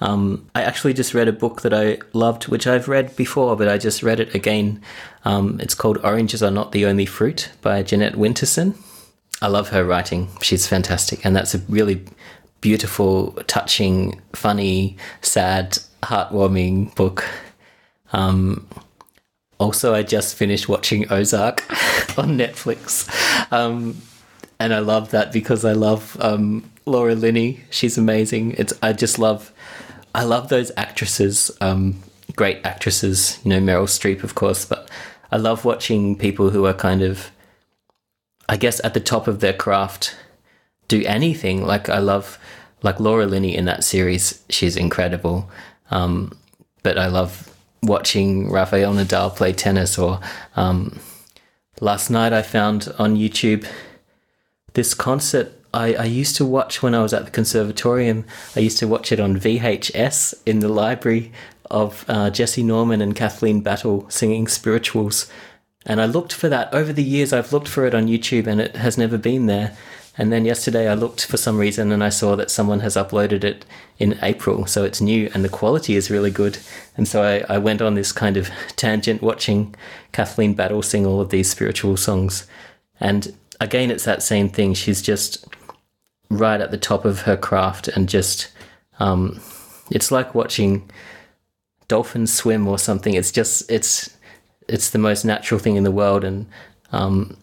Um, 0.00 0.48
I 0.54 0.62
actually 0.62 0.94
just 0.94 1.12
read 1.12 1.26
a 1.26 1.32
book 1.32 1.62
that 1.62 1.74
I 1.74 1.98
loved, 2.12 2.46
which 2.46 2.68
I've 2.68 2.86
read 2.86 3.16
before, 3.16 3.56
but 3.56 3.66
I 3.66 3.78
just 3.78 4.04
read 4.04 4.20
it 4.20 4.32
again. 4.32 4.80
Um, 5.24 5.58
it's 5.60 5.74
called 5.74 5.98
Oranges 6.04 6.40
Are 6.40 6.52
Not 6.52 6.70
the 6.70 6.86
Only 6.86 7.04
Fruit 7.04 7.50
by 7.62 7.82
Jeanette 7.82 8.14
Winterson. 8.14 8.74
I 9.40 9.48
love 9.48 9.68
her 9.68 9.84
writing. 9.84 10.28
She's 10.42 10.66
fantastic. 10.66 11.24
And 11.24 11.34
that's 11.34 11.54
a 11.54 11.58
really 11.68 12.04
beautiful, 12.60 13.32
touching, 13.46 14.20
funny, 14.32 14.96
sad, 15.20 15.78
heartwarming 16.02 16.94
book. 16.94 17.24
Um, 18.12 18.66
also, 19.58 19.94
I 19.94 20.02
just 20.02 20.34
finished 20.34 20.68
watching 20.68 21.10
Ozark 21.12 21.68
on 22.18 22.36
Netflix. 22.38 23.08
Um, 23.52 24.00
and 24.60 24.74
I 24.74 24.80
love 24.80 25.10
that 25.10 25.32
because 25.32 25.64
I 25.64 25.72
love 25.72 26.16
um, 26.20 26.68
Laura 26.86 27.14
Linney. 27.14 27.60
She's 27.70 27.98
amazing. 27.98 28.52
It's 28.52 28.72
I 28.82 28.92
just 28.92 29.18
love 29.18 29.52
I 30.14 30.24
love 30.24 30.48
those 30.48 30.72
actresses, 30.76 31.50
um, 31.60 32.02
great 32.34 32.58
actresses. 32.64 33.38
You 33.44 33.50
know 33.50 33.60
Meryl 33.60 33.84
Streep, 33.84 34.24
of 34.24 34.34
course, 34.34 34.64
but 34.64 34.90
I 35.30 35.36
love 35.36 35.64
watching 35.64 36.16
people 36.16 36.50
who 36.50 36.66
are 36.66 36.74
kind 36.74 37.02
of 37.02 37.30
I 38.48 38.56
guess 38.56 38.80
at 38.82 38.94
the 38.94 39.00
top 39.00 39.28
of 39.28 39.40
their 39.40 39.52
craft 39.52 40.16
do 40.88 41.02
anything. 41.04 41.64
Like 41.64 41.88
I 41.88 41.98
love 41.98 42.38
like 42.82 43.00
Laura 43.00 43.26
Linney 43.26 43.56
in 43.56 43.64
that 43.66 43.84
series. 43.84 44.42
She's 44.48 44.76
incredible. 44.76 45.50
Um, 45.90 46.36
but 46.82 46.98
I 46.98 47.08
love 47.08 47.54
watching 47.82 48.50
Rafael 48.50 48.94
Nadal 48.94 49.34
play 49.34 49.52
tennis. 49.52 49.98
Or 49.98 50.20
um, 50.56 50.98
last 51.80 52.10
night 52.10 52.32
I 52.32 52.42
found 52.42 52.92
on 52.98 53.16
YouTube 53.16 53.66
this 54.74 54.94
concert 54.94 55.52
I, 55.74 55.94
I 55.94 56.04
used 56.04 56.36
to 56.36 56.46
watch 56.46 56.82
when 56.82 56.94
I 56.94 57.02
was 57.02 57.12
at 57.12 57.24
the 57.24 57.30
conservatorium. 57.30 58.24
I 58.56 58.60
used 58.60 58.78
to 58.78 58.88
watch 58.88 59.12
it 59.12 59.20
on 59.20 59.38
VHS 59.38 60.34
in 60.46 60.60
the 60.60 60.68
library 60.68 61.32
of 61.70 62.04
uh, 62.08 62.30
Jesse 62.30 62.62
Norman 62.62 63.02
and 63.02 63.14
Kathleen 63.14 63.60
Battle 63.60 64.08
singing 64.08 64.48
spirituals. 64.48 65.30
And 65.88 66.00
I 66.00 66.04
looked 66.04 66.32
for 66.32 66.48
that 66.50 66.72
over 66.72 66.92
the 66.92 67.02
years. 67.02 67.32
I've 67.32 67.52
looked 67.52 67.66
for 67.66 67.86
it 67.86 67.94
on 67.94 68.06
YouTube, 68.06 68.46
and 68.46 68.60
it 68.60 68.76
has 68.76 68.96
never 68.96 69.18
been 69.18 69.46
there. 69.46 69.76
And 70.18 70.32
then 70.32 70.44
yesterday 70.44 70.88
I 70.88 70.94
looked 70.94 71.24
for 71.24 71.36
some 71.36 71.58
reason 71.58 71.92
and 71.92 72.02
I 72.02 72.08
saw 72.08 72.34
that 72.34 72.50
someone 72.50 72.80
has 72.80 72.96
uploaded 72.96 73.44
it 73.44 73.64
in 74.00 74.18
April, 74.20 74.66
so 74.66 74.82
it's 74.82 75.00
new 75.00 75.30
and 75.32 75.44
the 75.44 75.48
quality 75.48 75.94
is 75.94 76.10
really 76.10 76.32
good. 76.32 76.58
And 76.96 77.06
so 77.06 77.22
I, 77.22 77.54
I 77.54 77.58
went 77.58 77.80
on 77.80 77.94
this 77.94 78.10
kind 78.10 78.36
of 78.36 78.50
tangent 78.76 79.22
watching 79.22 79.76
Kathleen 80.10 80.54
Battle 80.54 80.82
sing 80.82 81.06
all 81.06 81.20
of 81.20 81.30
these 81.30 81.48
spiritual 81.48 81.96
songs. 81.96 82.48
And 82.98 83.32
again, 83.60 83.92
it's 83.92 84.04
that 84.04 84.24
same 84.24 84.48
thing. 84.48 84.74
She's 84.74 85.00
just 85.00 85.46
right 86.30 86.60
at 86.60 86.72
the 86.72 86.78
top 86.78 87.04
of 87.04 87.20
her 87.20 87.36
craft 87.36 87.86
and 87.86 88.08
just, 88.08 88.48
um, 88.98 89.40
it's 89.88 90.10
like 90.10 90.34
watching 90.34 90.90
dolphins 91.86 92.32
swim 92.32 92.66
or 92.66 92.76
something. 92.76 93.14
It's 93.14 93.30
just, 93.30 93.70
it's, 93.70 94.17
it's 94.68 94.90
the 94.90 94.98
most 94.98 95.24
natural 95.24 95.58
thing 95.58 95.76
in 95.76 95.84
the 95.84 95.90
world. 95.90 96.24
And, 96.24 96.46
um, 96.92 97.36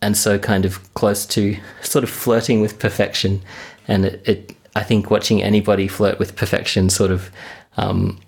and 0.00 0.16
so 0.16 0.38
kind 0.38 0.64
of 0.64 0.92
close 0.94 1.24
to 1.26 1.56
sort 1.82 2.04
of 2.04 2.10
flirting 2.10 2.60
with 2.60 2.78
perfection. 2.78 3.42
And 3.88 4.04
it, 4.04 4.28
it 4.28 4.56
I 4.74 4.82
think 4.82 5.10
watching 5.10 5.42
anybody 5.42 5.86
flirt 5.88 6.18
with 6.18 6.36
perfection 6.36 6.90
sort 6.90 7.10
of 7.10 7.30
um, 7.76 8.20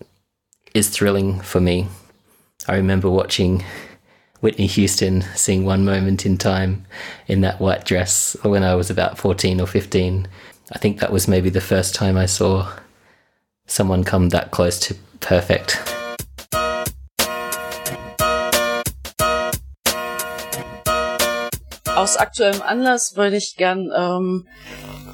is 0.74 0.88
thrilling 0.88 1.40
for 1.40 1.60
me. 1.60 1.88
I 2.68 2.76
remember 2.76 3.10
watching 3.10 3.64
Whitney 4.40 4.66
Houston 4.66 5.22
sing 5.34 5.64
One 5.64 5.84
Moment 5.84 6.26
in 6.26 6.36
Time 6.36 6.84
in 7.26 7.40
that 7.42 7.60
white 7.60 7.84
dress 7.84 8.36
when 8.42 8.62
I 8.62 8.74
was 8.74 8.90
about 8.90 9.18
14 9.18 9.60
or 9.60 9.66
15. 9.66 10.28
I 10.72 10.78
think 10.78 11.00
that 11.00 11.12
was 11.12 11.28
maybe 11.28 11.50
the 11.50 11.60
first 11.60 11.94
time 11.94 12.16
I 12.16 12.26
saw 12.26 12.70
someone 13.66 14.04
come 14.04 14.30
that 14.30 14.50
close 14.50 14.78
to 14.80 14.94
perfect. 15.20 16.03
Aus 22.04 22.18
aktuellem 22.18 22.60
Anlass 22.60 23.16
würde 23.16 23.38
ich 23.38 23.54
gern 23.56 23.90
ähm, 23.96 24.46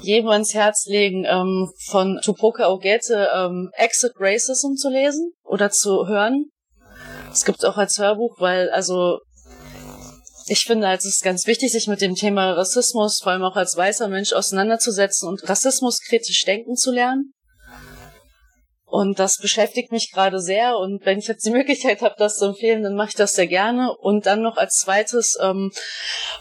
jedem 0.01 0.27
ans 0.27 0.53
Herz 0.53 0.87
legen, 0.87 1.23
ähm, 1.25 1.71
von 1.85 2.19
Tupoka 2.21 2.67
Ogete 2.67 3.29
ähm, 3.33 3.71
Exit 3.77 4.11
Racism 4.19 4.73
zu 4.75 4.89
lesen 4.89 5.31
oder 5.45 5.71
zu 5.71 6.05
hören. 6.05 6.47
Es 7.31 7.45
gibt 7.45 7.63
auch 7.63 7.77
als 7.77 7.97
Hörbuch, 7.97 8.41
weil 8.41 8.69
also 8.71 9.19
ich 10.47 10.65
finde, 10.65 10.89
halt, 10.89 10.99
es 10.99 11.05
ist 11.05 11.23
ganz 11.23 11.47
wichtig, 11.47 11.71
sich 11.71 11.87
mit 11.87 12.01
dem 12.01 12.15
Thema 12.15 12.51
Rassismus, 12.51 13.21
vor 13.23 13.31
allem 13.31 13.43
auch 13.43 13.55
als 13.55 13.77
weißer 13.77 14.09
Mensch, 14.09 14.33
auseinanderzusetzen 14.33 15.29
und 15.29 15.47
Rassismus 15.47 16.01
kritisch 16.01 16.43
denken 16.43 16.75
zu 16.75 16.91
lernen. 16.91 17.31
Und 18.91 19.19
das 19.19 19.37
beschäftigt 19.37 19.93
mich 19.93 20.11
gerade 20.11 20.41
sehr. 20.41 20.77
Und 20.77 21.05
wenn 21.05 21.17
ich 21.17 21.27
jetzt 21.27 21.45
die 21.45 21.51
Möglichkeit 21.57 22.01
habe, 22.01 22.15
das 22.17 22.35
zu 22.35 22.45
empfehlen, 22.45 22.83
dann 22.83 22.95
mache 22.95 23.09
ich 23.09 23.15
das 23.15 23.31
sehr 23.31 23.47
gerne. 23.47 23.95
Und 23.97 24.25
dann 24.25 24.41
noch 24.41 24.57
als 24.57 24.79
zweites 24.79 25.37
ähm, 25.41 25.71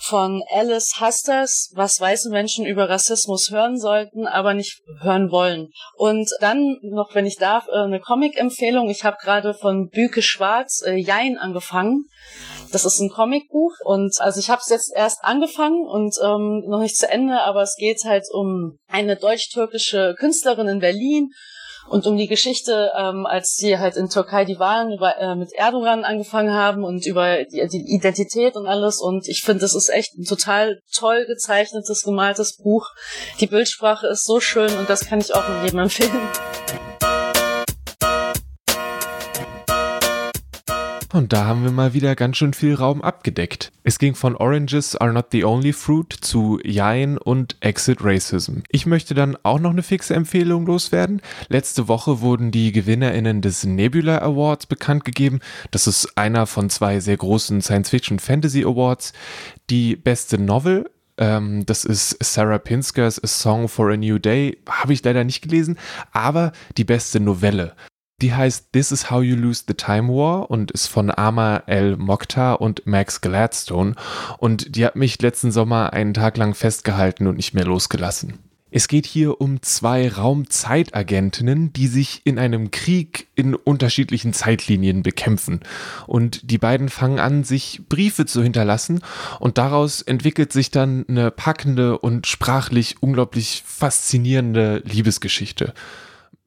von 0.01 0.43
Alice 0.53 0.97
Hasters, 0.99 1.71
was 1.75 2.01
weiße 2.01 2.29
Menschen 2.29 2.67
über 2.67 2.89
Rassismus 2.89 3.51
hören 3.53 3.79
sollten, 3.79 4.27
aber 4.27 4.55
nicht 4.55 4.83
hören 5.01 5.31
wollen. 5.31 5.69
Und 5.97 6.29
dann 6.41 6.77
noch, 6.83 7.15
wenn 7.15 7.25
ich 7.25 7.37
darf, 7.37 7.69
äh, 7.69 7.85
eine 7.85 8.01
Comic-Empfehlung. 8.01 8.91
Ich 8.91 9.05
habe 9.05 9.19
gerade 9.23 9.55
von 9.55 9.89
Büke 9.89 10.21
Schwarz 10.21 10.83
äh, 10.85 10.97
Jein 10.97 11.39
angefangen. 11.39 12.07
Das 12.73 12.85
ist 12.85 12.99
ein 12.99 13.11
Comicbuch 13.11 13.75
und 13.85 14.21
also 14.21 14.39
ich 14.39 14.51
habe 14.51 14.61
es 14.63 14.69
jetzt 14.69 14.93
erst 14.95 15.25
angefangen 15.25 15.87
und 15.87 16.17
ähm, 16.23 16.63
noch 16.69 16.81
nicht 16.81 16.97
zu 16.97 17.09
Ende, 17.09 17.41
aber 17.43 17.63
es 17.63 17.75
geht 17.77 18.05
halt 18.05 18.25
um 18.33 18.79
eine 18.87 19.17
deutsch-türkische 19.17 20.15
Künstlerin 20.19 20.69
in 20.69 20.79
Berlin 20.79 21.31
und 21.89 22.07
um 22.07 22.17
die 22.17 22.29
Geschichte, 22.29 22.93
ähm, 22.97 23.27
als 23.27 23.57
sie 23.57 23.79
halt 23.79 23.97
in 23.97 24.09
Türkei 24.09 24.45
die 24.45 24.59
Wahlen 24.59 24.93
über, 24.93 25.17
äh, 25.19 25.35
mit 25.35 25.53
Erdogan 25.53 26.05
angefangen 26.05 26.53
haben 26.53 26.85
und 26.85 27.07
über 27.07 27.45
die, 27.45 27.67
die 27.69 27.95
Identität 27.95 28.57
und 28.57 28.67
alles. 28.67 29.01
Und 29.01 29.29
ich 29.29 29.43
finde, 29.43 29.61
das 29.61 29.75
ist 29.75 29.89
echt 29.89 30.17
ein 30.17 30.25
total 30.25 30.81
toll 30.93 31.27
gezeichnetes, 31.27 32.03
gemaltes 32.03 32.57
Buch. 32.57 32.89
Die 33.41 33.47
Bildsprache 33.47 34.07
ist 34.07 34.25
so 34.25 34.41
schön 34.41 34.73
und 34.79 34.89
das 34.89 35.07
kann 35.07 35.21
ich 35.21 35.35
auch 35.35 35.45
jedem 35.65 35.81
empfehlen. 35.81 36.11
Und 41.13 41.33
da 41.33 41.45
haben 41.45 41.65
wir 41.65 41.73
mal 41.73 41.93
wieder 41.93 42.15
ganz 42.15 42.37
schön 42.37 42.55
viel 42.55 42.75
Raum 42.75 43.03
abgedeckt. 43.03 43.73
Es 43.83 43.99
ging 43.99 44.15
von 44.15 44.37
Oranges 44.37 44.95
are 44.95 45.13
not 45.13 45.27
the 45.33 45.45
only 45.45 45.73
fruit 45.73 46.13
zu 46.13 46.61
Jein 46.63 47.19
und 47.19 47.57
Exit 47.61 47.99
Racism. 48.01 48.59
Ich 48.69 48.87
möchte 48.87 49.15
dann 49.15 49.37
auch 49.43 49.59
noch 49.59 49.71
eine 49.71 49.83
fixe 49.83 50.15
Empfehlung 50.15 50.67
loswerden. 50.67 51.21
Letzte 51.49 51.89
Woche 51.89 52.21
wurden 52.21 52.53
die 52.53 52.71
GewinnerInnen 52.71 53.41
des 53.41 53.65
Nebula 53.65 54.23
Awards 54.23 54.67
bekannt 54.67 55.05
gegeben. 55.05 55.41
Das 55.73 55.89
ist 55.89 56.17
einer 56.17 56.47
von 56.47 56.71
zwei 56.71 57.01
sehr 57.01 57.17
großen 57.17 57.61
Science-Fiction-Fantasy 57.61 58.63
Awards. 58.63 59.13
Die 59.69 59.97
beste 59.97 60.39
Novel 60.39 60.89
ähm, 61.19 61.67
das 61.67 61.85
ist 61.85 62.17
Sarah 62.23 62.59
Pinskers 62.59 63.23
A 63.23 63.27
Song 63.27 63.69
for 63.69 63.91
a 63.91 63.97
New 63.97 64.19
Day. 64.19 64.59
Habe 64.69 64.95
ich 64.95 65.05
leider 65.05 65.23
nicht 65.23 65.43
gelesen, 65.43 65.79
aber 66.13 66.53
die 66.79 66.85
beste 66.85 67.21
Novelle. 67.21 67.75
Die 68.21 68.35
heißt 68.35 68.73
This 68.73 68.93
is 68.93 69.11
How 69.11 69.23
You 69.23 69.35
Lose 69.35 69.65
the 69.67 69.73
Time 69.73 70.09
War 70.09 70.51
und 70.51 70.71
ist 70.73 70.89
von 70.89 71.11
Ama 71.11 71.63
El 71.67 71.97
Mokhtar 71.97 72.61
und 72.61 72.87
Max 72.87 73.23
Gladstone. 73.23 73.95
Und 74.37 74.77
die 74.77 74.85
hat 74.85 74.95
mich 74.95 75.23
letzten 75.23 75.53
Sommer 75.53 75.95
einen 75.95 76.13
Tag 76.13 76.37
lang 76.37 76.55
festgehalten 76.55 77.27
und 77.27 77.37
nicht 77.37 77.55
mehr 77.55 77.65
losgelassen. 77.65 78.35
Es 78.73 78.89
geht 78.89 79.07
hier 79.07 79.41
um 79.41 79.63
zwei 79.63 80.09
Raumzeitagentinnen, 80.09 81.73
die 81.73 81.89
sich 81.89 82.21
in 82.25 82.39
einem 82.39 82.71
Krieg 82.71 83.27
in 83.35 83.55
unterschiedlichen 83.55 84.33
Zeitlinien 84.33 85.03
bekämpfen. 85.03 85.61
Und 86.07 86.51
die 86.51 86.59
beiden 86.59 86.89
fangen 86.89 87.19
an, 87.19 87.43
sich 87.43 87.83
Briefe 87.89 88.27
zu 88.27 88.43
hinterlassen 88.43 89.01
und 89.41 89.59
daraus 89.59 90.03
entwickelt 90.03 90.53
sich 90.53 90.71
dann 90.71 91.05
eine 91.09 91.31
packende 91.31 91.99
und 91.99 92.27
sprachlich 92.27 92.97
unglaublich 93.01 93.65
faszinierende 93.67 94.83
Liebesgeschichte 94.85 95.73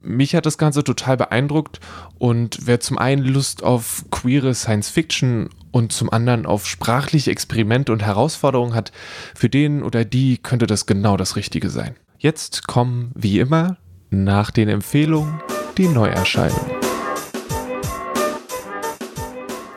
mich 0.03 0.35
hat 0.35 0.45
das 0.45 0.57
Ganze 0.57 0.83
total 0.83 1.17
beeindruckt 1.17 1.79
und 2.19 2.59
wer 2.63 2.79
zum 2.79 2.97
einen 2.97 3.23
Lust 3.23 3.63
auf 3.63 4.05
queere 4.11 4.53
Science 4.53 4.89
Fiction 4.89 5.49
und 5.71 5.91
zum 5.91 6.11
anderen 6.11 6.45
auf 6.45 6.67
sprachliche 6.67 7.31
Experimente 7.31 7.91
und 7.91 8.03
Herausforderungen 8.03 8.75
hat, 8.75 8.91
für 9.33 9.49
den 9.49 9.81
oder 9.81 10.05
die 10.05 10.37
könnte 10.37 10.67
das 10.67 10.85
genau 10.85 11.17
das 11.17 11.35
Richtige 11.35 11.69
sein. 11.69 11.95
Jetzt 12.19 12.67
kommen, 12.67 13.11
wie 13.15 13.39
immer, 13.39 13.77
nach 14.09 14.51
den 14.51 14.69
Empfehlungen 14.69 15.41
die 15.77 15.87
Neuerscheinungen. 15.87 16.71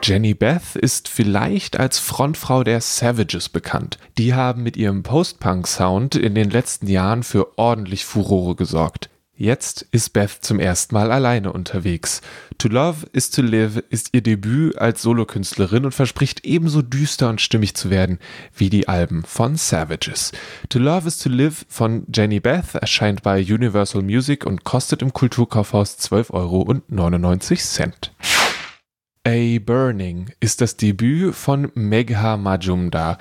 Jenny 0.03 0.35
Beth 0.35 0.77
ist 0.77 1.09
vielleicht 1.09 1.81
als 1.81 1.99
Frontfrau 1.99 2.63
der 2.63 2.81
Savages 2.81 3.49
bekannt. 3.49 3.99
Die 4.19 4.35
haben 4.35 4.63
mit 4.63 4.77
ihrem 4.77 5.03
Post-Punk-Sound 5.03 6.15
in 6.15 6.37
den 6.37 6.51
letzten 6.51 6.87
Jahren 6.87 7.25
für 7.25 7.59
ordentlich 7.59 8.05
Furore 8.05 8.55
gesorgt. 8.55 9.11
Jetzt 9.39 9.87
ist 9.91 10.15
Beth 10.15 10.39
zum 10.41 10.59
ersten 10.59 10.95
Mal 10.95 11.13
alleine 11.13 11.53
unterwegs. 11.53 12.23
To 12.57 12.69
Love 12.69 13.07
is 13.13 13.31
to 13.31 13.43
Live 13.43 13.77
ist 13.91 14.09
ihr 14.13 14.23
Debüt 14.23 14.79
als 14.79 15.03
Solokünstlerin 15.03 15.85
und 15.85 15.93
verspricht 15.93 16.47
ebenso 16.47 16.81
düster 16.81 17.29
und 17.29 17.43
stimmig 17.43 17.75
zu 17.75 17.91
werden 17.91 18.19
wie 18.57 18.71
die 18.71 18.89
Alben 18.89 19.25
von 19.25 19.57
Savages. 19.57 20.33
To 20.71 20.79
Love 20.79 21.07
is 21.07 21.19
to 21.19 21.29
Live 21.29 21.67
von 21.69 22.07
Jenny 22.11 22.41
Beth 22.41 22.77
erscheint 22.77 23.23
bei 23.23 23.41
Universal 23.41 24.03
Music 24.03 24.47
und 24.47 24.65
kostet 24.65 25.03
im 25.03 25.13
Kulturkaufhaus 25.13 25.99
12,99 25.99 26.33
Euro. 26.33 27.91
A 29.27 29.59
Burning 29.59 30.31
ist 30.41 30.63
das 30.63 30.79
Debüt 30.79 31.35
von 31.35 31.71
Megha 31.75 32.39
Majumdar, 32.39 33.19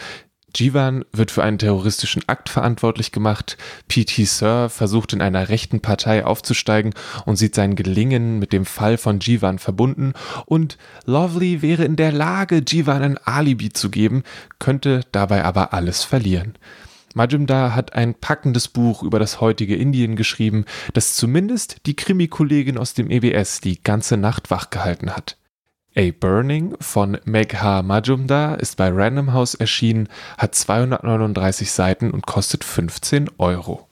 Jivan 0.55 1.05
wird 1.11 1.31
für 1.31 1.43
einen 1.43 1.57
terroristischen 1.57 2.23
Akt 2.27 2.49
verantwortlich 2.49 3.11
gemacht. 3.11 3.57
P.T. 3.87 4.23
Sir 4.25 4.69
versucht 4.69 5.13
in 5.13 5.21
einer 5.21 5.49
rechten 5.49 5.81
Partei 5.81 6.25
aufzusteigen 6.25 6.93
und 7.25 7.35
sieht 7.35 7.55
sein 7.55 7.75
Gelingen 7.75 8.39
mit 8.39 8.53
dem 8.53 8.65
Fall 8.65 8.97
von 8.97 9.19
Jivan 9.19 9.59
verbunden. 9.59 10.13
Und 10.45 10.77
Lovely 11.05 11.61
wäre 11.61 11.83
in 11.83 11.95
der 11.95 12.11
Lage, 12.11 12.63
Jivan 12.65 13.03
ein 13.03 13.17
Alibi 13.17 13.71
zu 13.73 13.89
geben, 13.89 14.23
könnte 14.59 15.01
dabei 15.11 15.43
aber 15.43 15.73
alles 15.73 16.03
verlieren. 16.03 16.57
Majumdar 17.15 17.75
hat 17.75 17.93
ein 17.93 18.13
packendes 18.13 18.67
Buch 18.67 19.01
über 19.01 19.19
das 19.19 19.39
heutige 19.39 19.75
Indien 19.75 20.15
geschrieben, 20.17 20.65
das 20.93 21.15
zumindest 21.15 21.77
die 21.85 21.95
Krimikollegin 21.95 22.77
aus 22.77 22.93
dem 22.93 23.09
EBS 23.09 23.61
die 23.61 23.81
ganze 23.81 24.17
Nacht 24.17 24.51
wachgehalten 24.51 25.15
hat. 25.15 25.37
A 25.97 26.11
Burning 26.11 26.75
von 26.81 27.17
Megha 27.23 27.81
Majumdar 27.81 28.59
ist 28.59 28.75
bei 28.75 28.89
Random 28.89 29.31
House 29.31 29.55
erschienen, 29.55 30.09
hat 30.37 30.53
239 30.53 31.71
Seiten 31.71 32.11
und 32.11 32.25
kostet 32.25 32.65
15 32.65 33.29
Euro. 33.37 33.87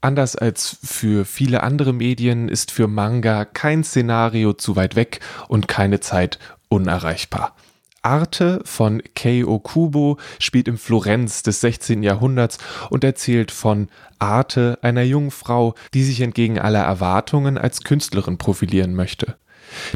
Anders 0.00 0.34
als 0.34 0.78
für 0.82 1.26
viele 1.26 1.62
andere 1.62 1.92
Medien 1.92 2.48
ist 2.48 2.70
für 2.70 2.88
Manga 2.88 3.44
kein 3.44 3.84
Szenario 3.84 4.54
zu 4.54 4.76
weit 4.76 4.96
weg 4.96 5.20
und 5.48 5.68
keine 5.68 6.00
Zeit 6.00 6.38
unerreichbar. 6.70 7.54
Arte 8.00 8.62
von 8.64 9.02
Kei 9.14 9.44
Okubo 9.44 10.16
spielt 10.38 10.68
im 10.68 10.78
Florenz 10.78 11.42
des 11.42 11.60
16. 11.60 12.02
Jahrhunderts 12.02 12.56
und 12.88 13.04
erzählt 13.04 13.50
von 13.50 13.90
Arte, 14.18 14.78
einer 14.80 15.02
jungen 15.02 15.32
Frau, 15.32 15.74
die 15.92 16.02
sich 16.02 16.22
entgegen 16.22 16.58
aller 16.58 16.82
Erwartungen 16.82 17.58
als 17.58 17.82
Künstlerin 17.82 18.38
profilieren 18.38 18.94
möchte. 18.94 19.36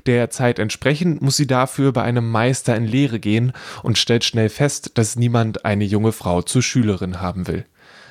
Der 0.06 0.30
Zeit 0.30 0.58
entsprechend 0.58 1.22
muss 1.22 1.36
sie 1.36 1.46
dafür 1.46 1.92
bei 1.92 2.02
einem 2.02 2.30
Meister 2.30 2.76
in 2.76 2.86
Lehre 2.86 3.20
gehen 3.20 3.52
und 3.82 3.98
stellt 3.98 4.24
schnell 4.24 4.48
fest, 4.48 4.92
dass 4.94 5.16
niemand 5.16 5.64
eine 5.64 5.84
junge 5.84 6.12
Frau 6.12 6.42
zur 6.42 6.62
Schülerin 6.62 7.20
haben 7.20 7.46
will. 7.46 7.64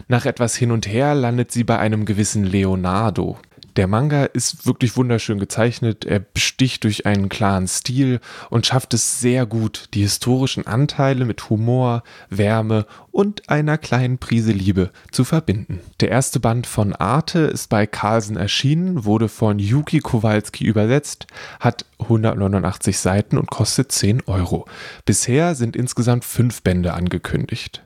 Nach 0.07 0.25
etwas 0.25 0.55
hin 0.55 0.71
und 0.71 0.87
her 0.87 1.15
landet 1.15 1.51
sie 1.51 1.63
bei 1.63 1.79
einem 1.79 2.05
gewissen 2.05 2.43
Leonardo. 2.43 3.37
Der 3.75 3.87
Manga 3.87 4.25
ist 4.25 4.67
wirklich 4.67 4.95
wunderschön 4.97 5.39
gezeichnet, 5.39 6.05
er 6.05 6.19
besticht 6.19 6.83
durch 6.83 7.07
einen 7.07 7.27
klaren 7.27 7.67
Stil 7.67 8.19
und 8.51 8.67
schafft 8.67 8.93
es 8.93 9.19
sehr 9.19 9.47
gut, 9.47 9.89
die 9.95 10.01
historischen 10.01 10.67
Anteile 10.67 11.25
mit 11.25 11.49
Humor, 11.49 12.03
Wärme 12.29 12.85
und 13.11 13.49
einer 13.49 13.79
kleinen 13.79 14.19
Prise 14.19 14.51
Liebe 14.51 14.91
zu 15.11 15.23
verbinden. 15.23 15.79
Der 16.01 16.09
erste 16.09 16.39
Band 16.39 16.67
von 16.67 16.93
Arte 16.93 17.39
ist 17.39 17.69
bei 17.69 17.87
Carlsen 17.87 18.37
erschienen, 18.37 19.05
wurde 19.05 19.27
von 19.27 19.57
Yuki 19.57 19.99
Kowalski 19.99 20.65
übersetzt, 20.65 21.25
hat 21.59 21.85
189 21.99 22.99
Seiten 22.99 23.39
und 23.39 23.49
kostet 23.49 23.91
10 23.91 24.23
Euro. 24.27 24.65
Bisher 25.05 25.55
sind 25.55 25.75
insgesamt 25.75 26.25
fünf 26.25 26.61
Bände 26.61 26.93
angekündigt. 26.93 27.83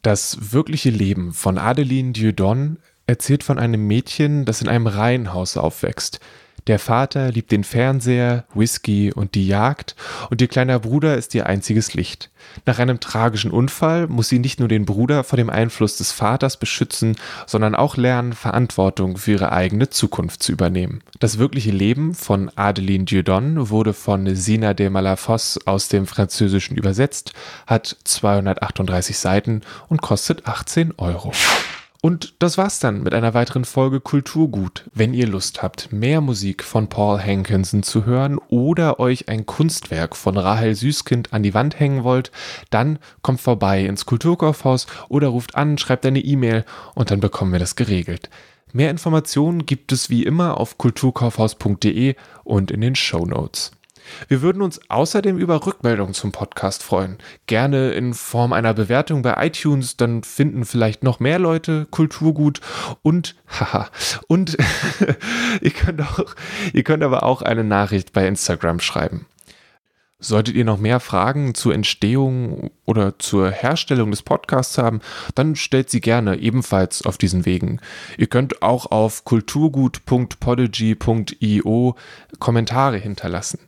Das 0.00 0.52
wirkliche 0.52 0.90
Leben 0.90 1.32
von 1.32 1.58
Adeline 1.58 2.12
Dieudonne 2.12 2.78
erzählt 3.06 3.44
von 3.44 3.58
einem 3.58 3.86
Mädchen, 3.86 4.44
das 4.44 4.62
in 4.62 4.68
einem 4.68 4.86
Reihenhaus 4.86 5.56
aufwächst. 5.56 6.20
Der 6.68 6.78
Vater 6.78 7.32
liebt 7.32 7.50
den 7.50 7.64
Fernseher, 7.64 8.44
Whisky 8.54 9.12
und 9.12 9.34
die 9.34 9.48
Jagd 9.48 9.96
und 10.30 10.40
ihr 10.40 10.46
kleiner 10.46 10.78
Bruder 10.78 11.16
ist 11.16 11.34
ihr 11.34 11.46
einziges 11.46 11.94
Licht. 11.94 12.30
Nach 12.66 12.78
einem 12.78 13.00
tragischen 13.00 13.50
Unfall 13.50 14.06
muss 14.06 14.28
sie 14.28 14.38
nicht 14.38 14.60
nur 14.60 14.68
den 14.68 14.84
Bruder 14.84 15.24
vor 15.24 15.36
dem 15.36 15.50
Einfluss 15.50 15.96
des 15.96 16.12
Vaters 16.12 16.56
beschützen, 16.56 17.16
sondern 17.46 17.74
auch 17.74 17.96
lernen, 17.96 18.32
Verantwortung 18.32 19.16
für 19.16 19.32
ihre 19.32 19.50
eigene 19.50 19.90
Zukunft 19.90 20.40
zu 20.44 20.52
übernehmen. 20.52 21.02
Das 21.18 21.38
wirkliche 21.38 21.72
Leben 21.72 22.14
von 22.14 22.48
Adeline 22.54 23.06
Dieudonne 23.06 23.70
wurde 23.70 23.92
von 23.92 24.32
Sina 24.36 24.72
de 24.72 24.88
Malafosse 24.88 25.60
aus 25.64 25.88
dem 25.88 26.06
Französischen 26.06 26.76
übersetzt, 26.76 27.32
hat 27.66 27.96
238 28.04 29.18
Seiten 29.18 29.62
und 29.88 30.00
kostet 30.00 30.46
18 30.46 30.94
Euro. 30.96 31.32
Und 32.04 32.34
das 32.40 32.58
war's 32.58 32.80
dann 32.80 33.04
mit 33.04 33.14
einer 33.14 33.32
weiteren 33.32 33.64
Folge 33.64 34.00
Kulturgut. 34.00 34.90
Wenn 34.92 35.14
ihr 35.14 35.28
Lust 35.28 35.62
habt, 35.62 35.92
mehr 35.92 36.20
Musik 36.20 36.64
von 36.64 36.88
Paul 36.88 37.22
Hankinson 37.22 37.84
zu 37.84 38.04
hören 38.04 38.38
oder 38.48 38.98
euch 38.98 39.28
ein 39.28 39.46
Kunstwerk 39.46 40.16
von 40.16 40.36
Rahel 40.36 40.74
Süßkind 40.74 41.32
an 41.32 41.44
die 41.44 41.54
Wand 41.54 41.78
hängen 41.78 42.02
wollt, 42.02 42.32
dann 42.70 42.98
kommt 43.22 43.40
vorbei 43.40 43.86
ins 43.86 44.04
Kulturkaufhaus 44.04 44.88
oder 45.08 45.28
ruft 45.28 45.54
an, 45.54 45.78
schreibt 45.78 46.04
eine 46.04 46.18
E-Mail 46.18 46.64
und 46.96 47.12
dann 47.12 47.20
bekommen 47.20 47.52
wir 47.52 47.60
das 47.60 47.76
geregelt. 47.76 48.30
Mehr 48.72 48.90
Informationen 48.90 49.64
gibt 49.64 49.92
es 49.92 50.10
wie 50.10 50.24
immer 50.24 50.58
auf 50.58 50.78
kulturkaufhaus.de 50.78 52.16
und 52.42 52.72
in 52.72 52.80
den 52.80 52.96
Show 52.96 53.24
Notes. 53.24 53.70
Wir 54.28 54.42
würden 54.42 54.62
uns 54.62 54.80
außerdem 54.88 55.38
über 55.38 55.66
Rückmeldungen 55.66 56.14
zum 56.14 56.32
Podcast 56.32 56.82
freuen. 56.82 57.18
Gerne 57.46 57.92
in 57.92 58.14
Form 58.14 58.52
einer 58.52 58.74
Bewertung 58.74 59.22
bei 59.22 59.34
iTunes, 59.46 59.96
dann 59.96 60.22
finden 60.22 60.64
vielleicht 60.64 61.02
noch 61.02 61.20
mehr 61.20 61.38
Leute 61.38 61.86
Kulturgut 61.90 62.60
und 63.02 63.36
haha 63.48 63.88
und 64.28 64.56
ihr 65.60 65.70
könnt 65.70 66.00
auch 66.00 66.34
ihr 66.72 66.84
könnt 66.84 67.02
aber 67.02 67.22
auch 67.22 67.42
eine 67.42 67.64
Nachricht 67.64 68.12
bei 68.12 68.26
Instagram 68.26 68.80
schreiben. 68.80 69.26
Solltet 70.22 70.54
ihr 70.54 70.64
noch 70.64 70.78
mehr 70.78 71.00
Fragen 71.00 71.54
zur 71.56 71.74
Entstehung 71.74 72.70
oder 72.84 73.18
zur 73.18 73.50
Herstellung 73.50 74.12
des 74.12 74.22
Podcasts 74.22 74.78
haben, 74.78 75.00
dann 75.34 75.56
stellt 75.56 75.90
sie 75.90 76.00
gerne 76.00 76.38
ebenfalls 76.38 77.04
auf 77.04 77.18
diesen 77.18 77.44
Wegen. 77.44 77.80
Ihr 78.16 78.28
könnt 78.28 78.62
auch 78.62 78.92
auf 78.92 79.24
kulturgut.podigy.io 79.24 81.96
Kommentare 82.38 82.98
hinterlassen. 82.98 83.58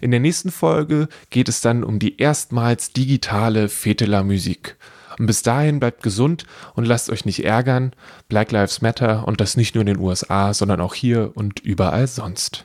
In 0.00 0.10
der 0.10 0.20
nächsten 0.20 0.50
Folge 0.50 1.08
geht 1.30 1.48
es 1.48 1.60
dann 1.60 1.84
um 1.84 1.98
die 1.98 2.18
erstmals 2.18 2.92
digitale 2.92 3.68
Fetela 3.68 4.22
Musik. 4.22 4.76
Und 5.20 5.26
bis 5.26 5.42
dahin 5.42 5.80
bleibt 5.80 6.02
gesund 6.02 6.46
und 6.74 6.86
lasst 6.86 7.10
euch 7.10 7.26
nicht 7.26 7.44
ärgern. 7.44 7.92
Black 8.30 8.52
Lives 8.52 8.80
Matter 8.80 9.28
und 9.28 9.38
das 9.42 9.54
nicht 9.54 9.74
nur 9.74 9.82
in 9.82 9.86
den 9.86 9.98
USA, 9.98 10.54
sondern 10.54 10.80
auch 10.80 10.94
hier 10.94 11.32
und 11.34 11.60
überall 11.60 12.06
sonst. 12.06 12.64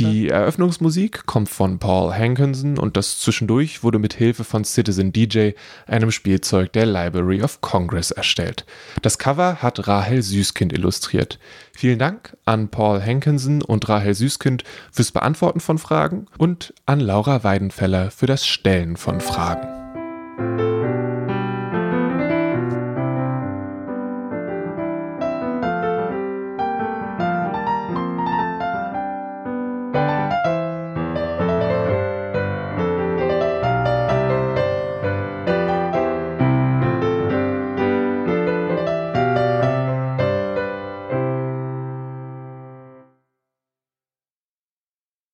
Die 0.00 0.28
Eröffnungsmusik 0.28 1.26
kommt 1.26 1.48
von 1.48 1.78
Paul 1.78 2.12
Hankinson 2.12 2.76
und 2.76 2.96
das 2.96 3.20
zwischendurch 3.20 3.84
wurde 3.84 4.00
mit 4.00 4.14
Hilfe 4.14 4.42
von 4.42 4.64
Citizen 4.64 5.12
DJ, 5.12 5.50
einem 5.86 6.10
Spielzeug 6.10 6.72
der 6.72 6.86
Library 6.86 7.40
of 7.40 7.60
Congress, 7.60 8.10
erstellt. 8.10 8.66
Das 9.02 9.18
Cover 9.18 9.62
hat 9.62 9.86
Rahel 9.86 10.22
Süßkind 10.22 10.72
illustriert. 10.72 11.38
Vielen 11.76 11.98
Dank 11.98 12.36
an 12.44 12.68
Paul 12.68 13.02
Hankinson 13.02 13.60
und 13.60 13.88
Rahel 13.88 14.14
Süßkind 14.14 14.62
fürs 14.92 15.10
Beantworten 15.10 15.58
von 15.58 15.78
Fragen 15.78 16.26
und 16.38 16.72
an 16.86 17.00
Laura 17.00 17.42
Weidenfeller 17.42 18.12
für 18.12 18.26
das 18.26 18.46
Stellen 18.46 18.96
von 18.96 19.20
Fragen. 19.20 19.66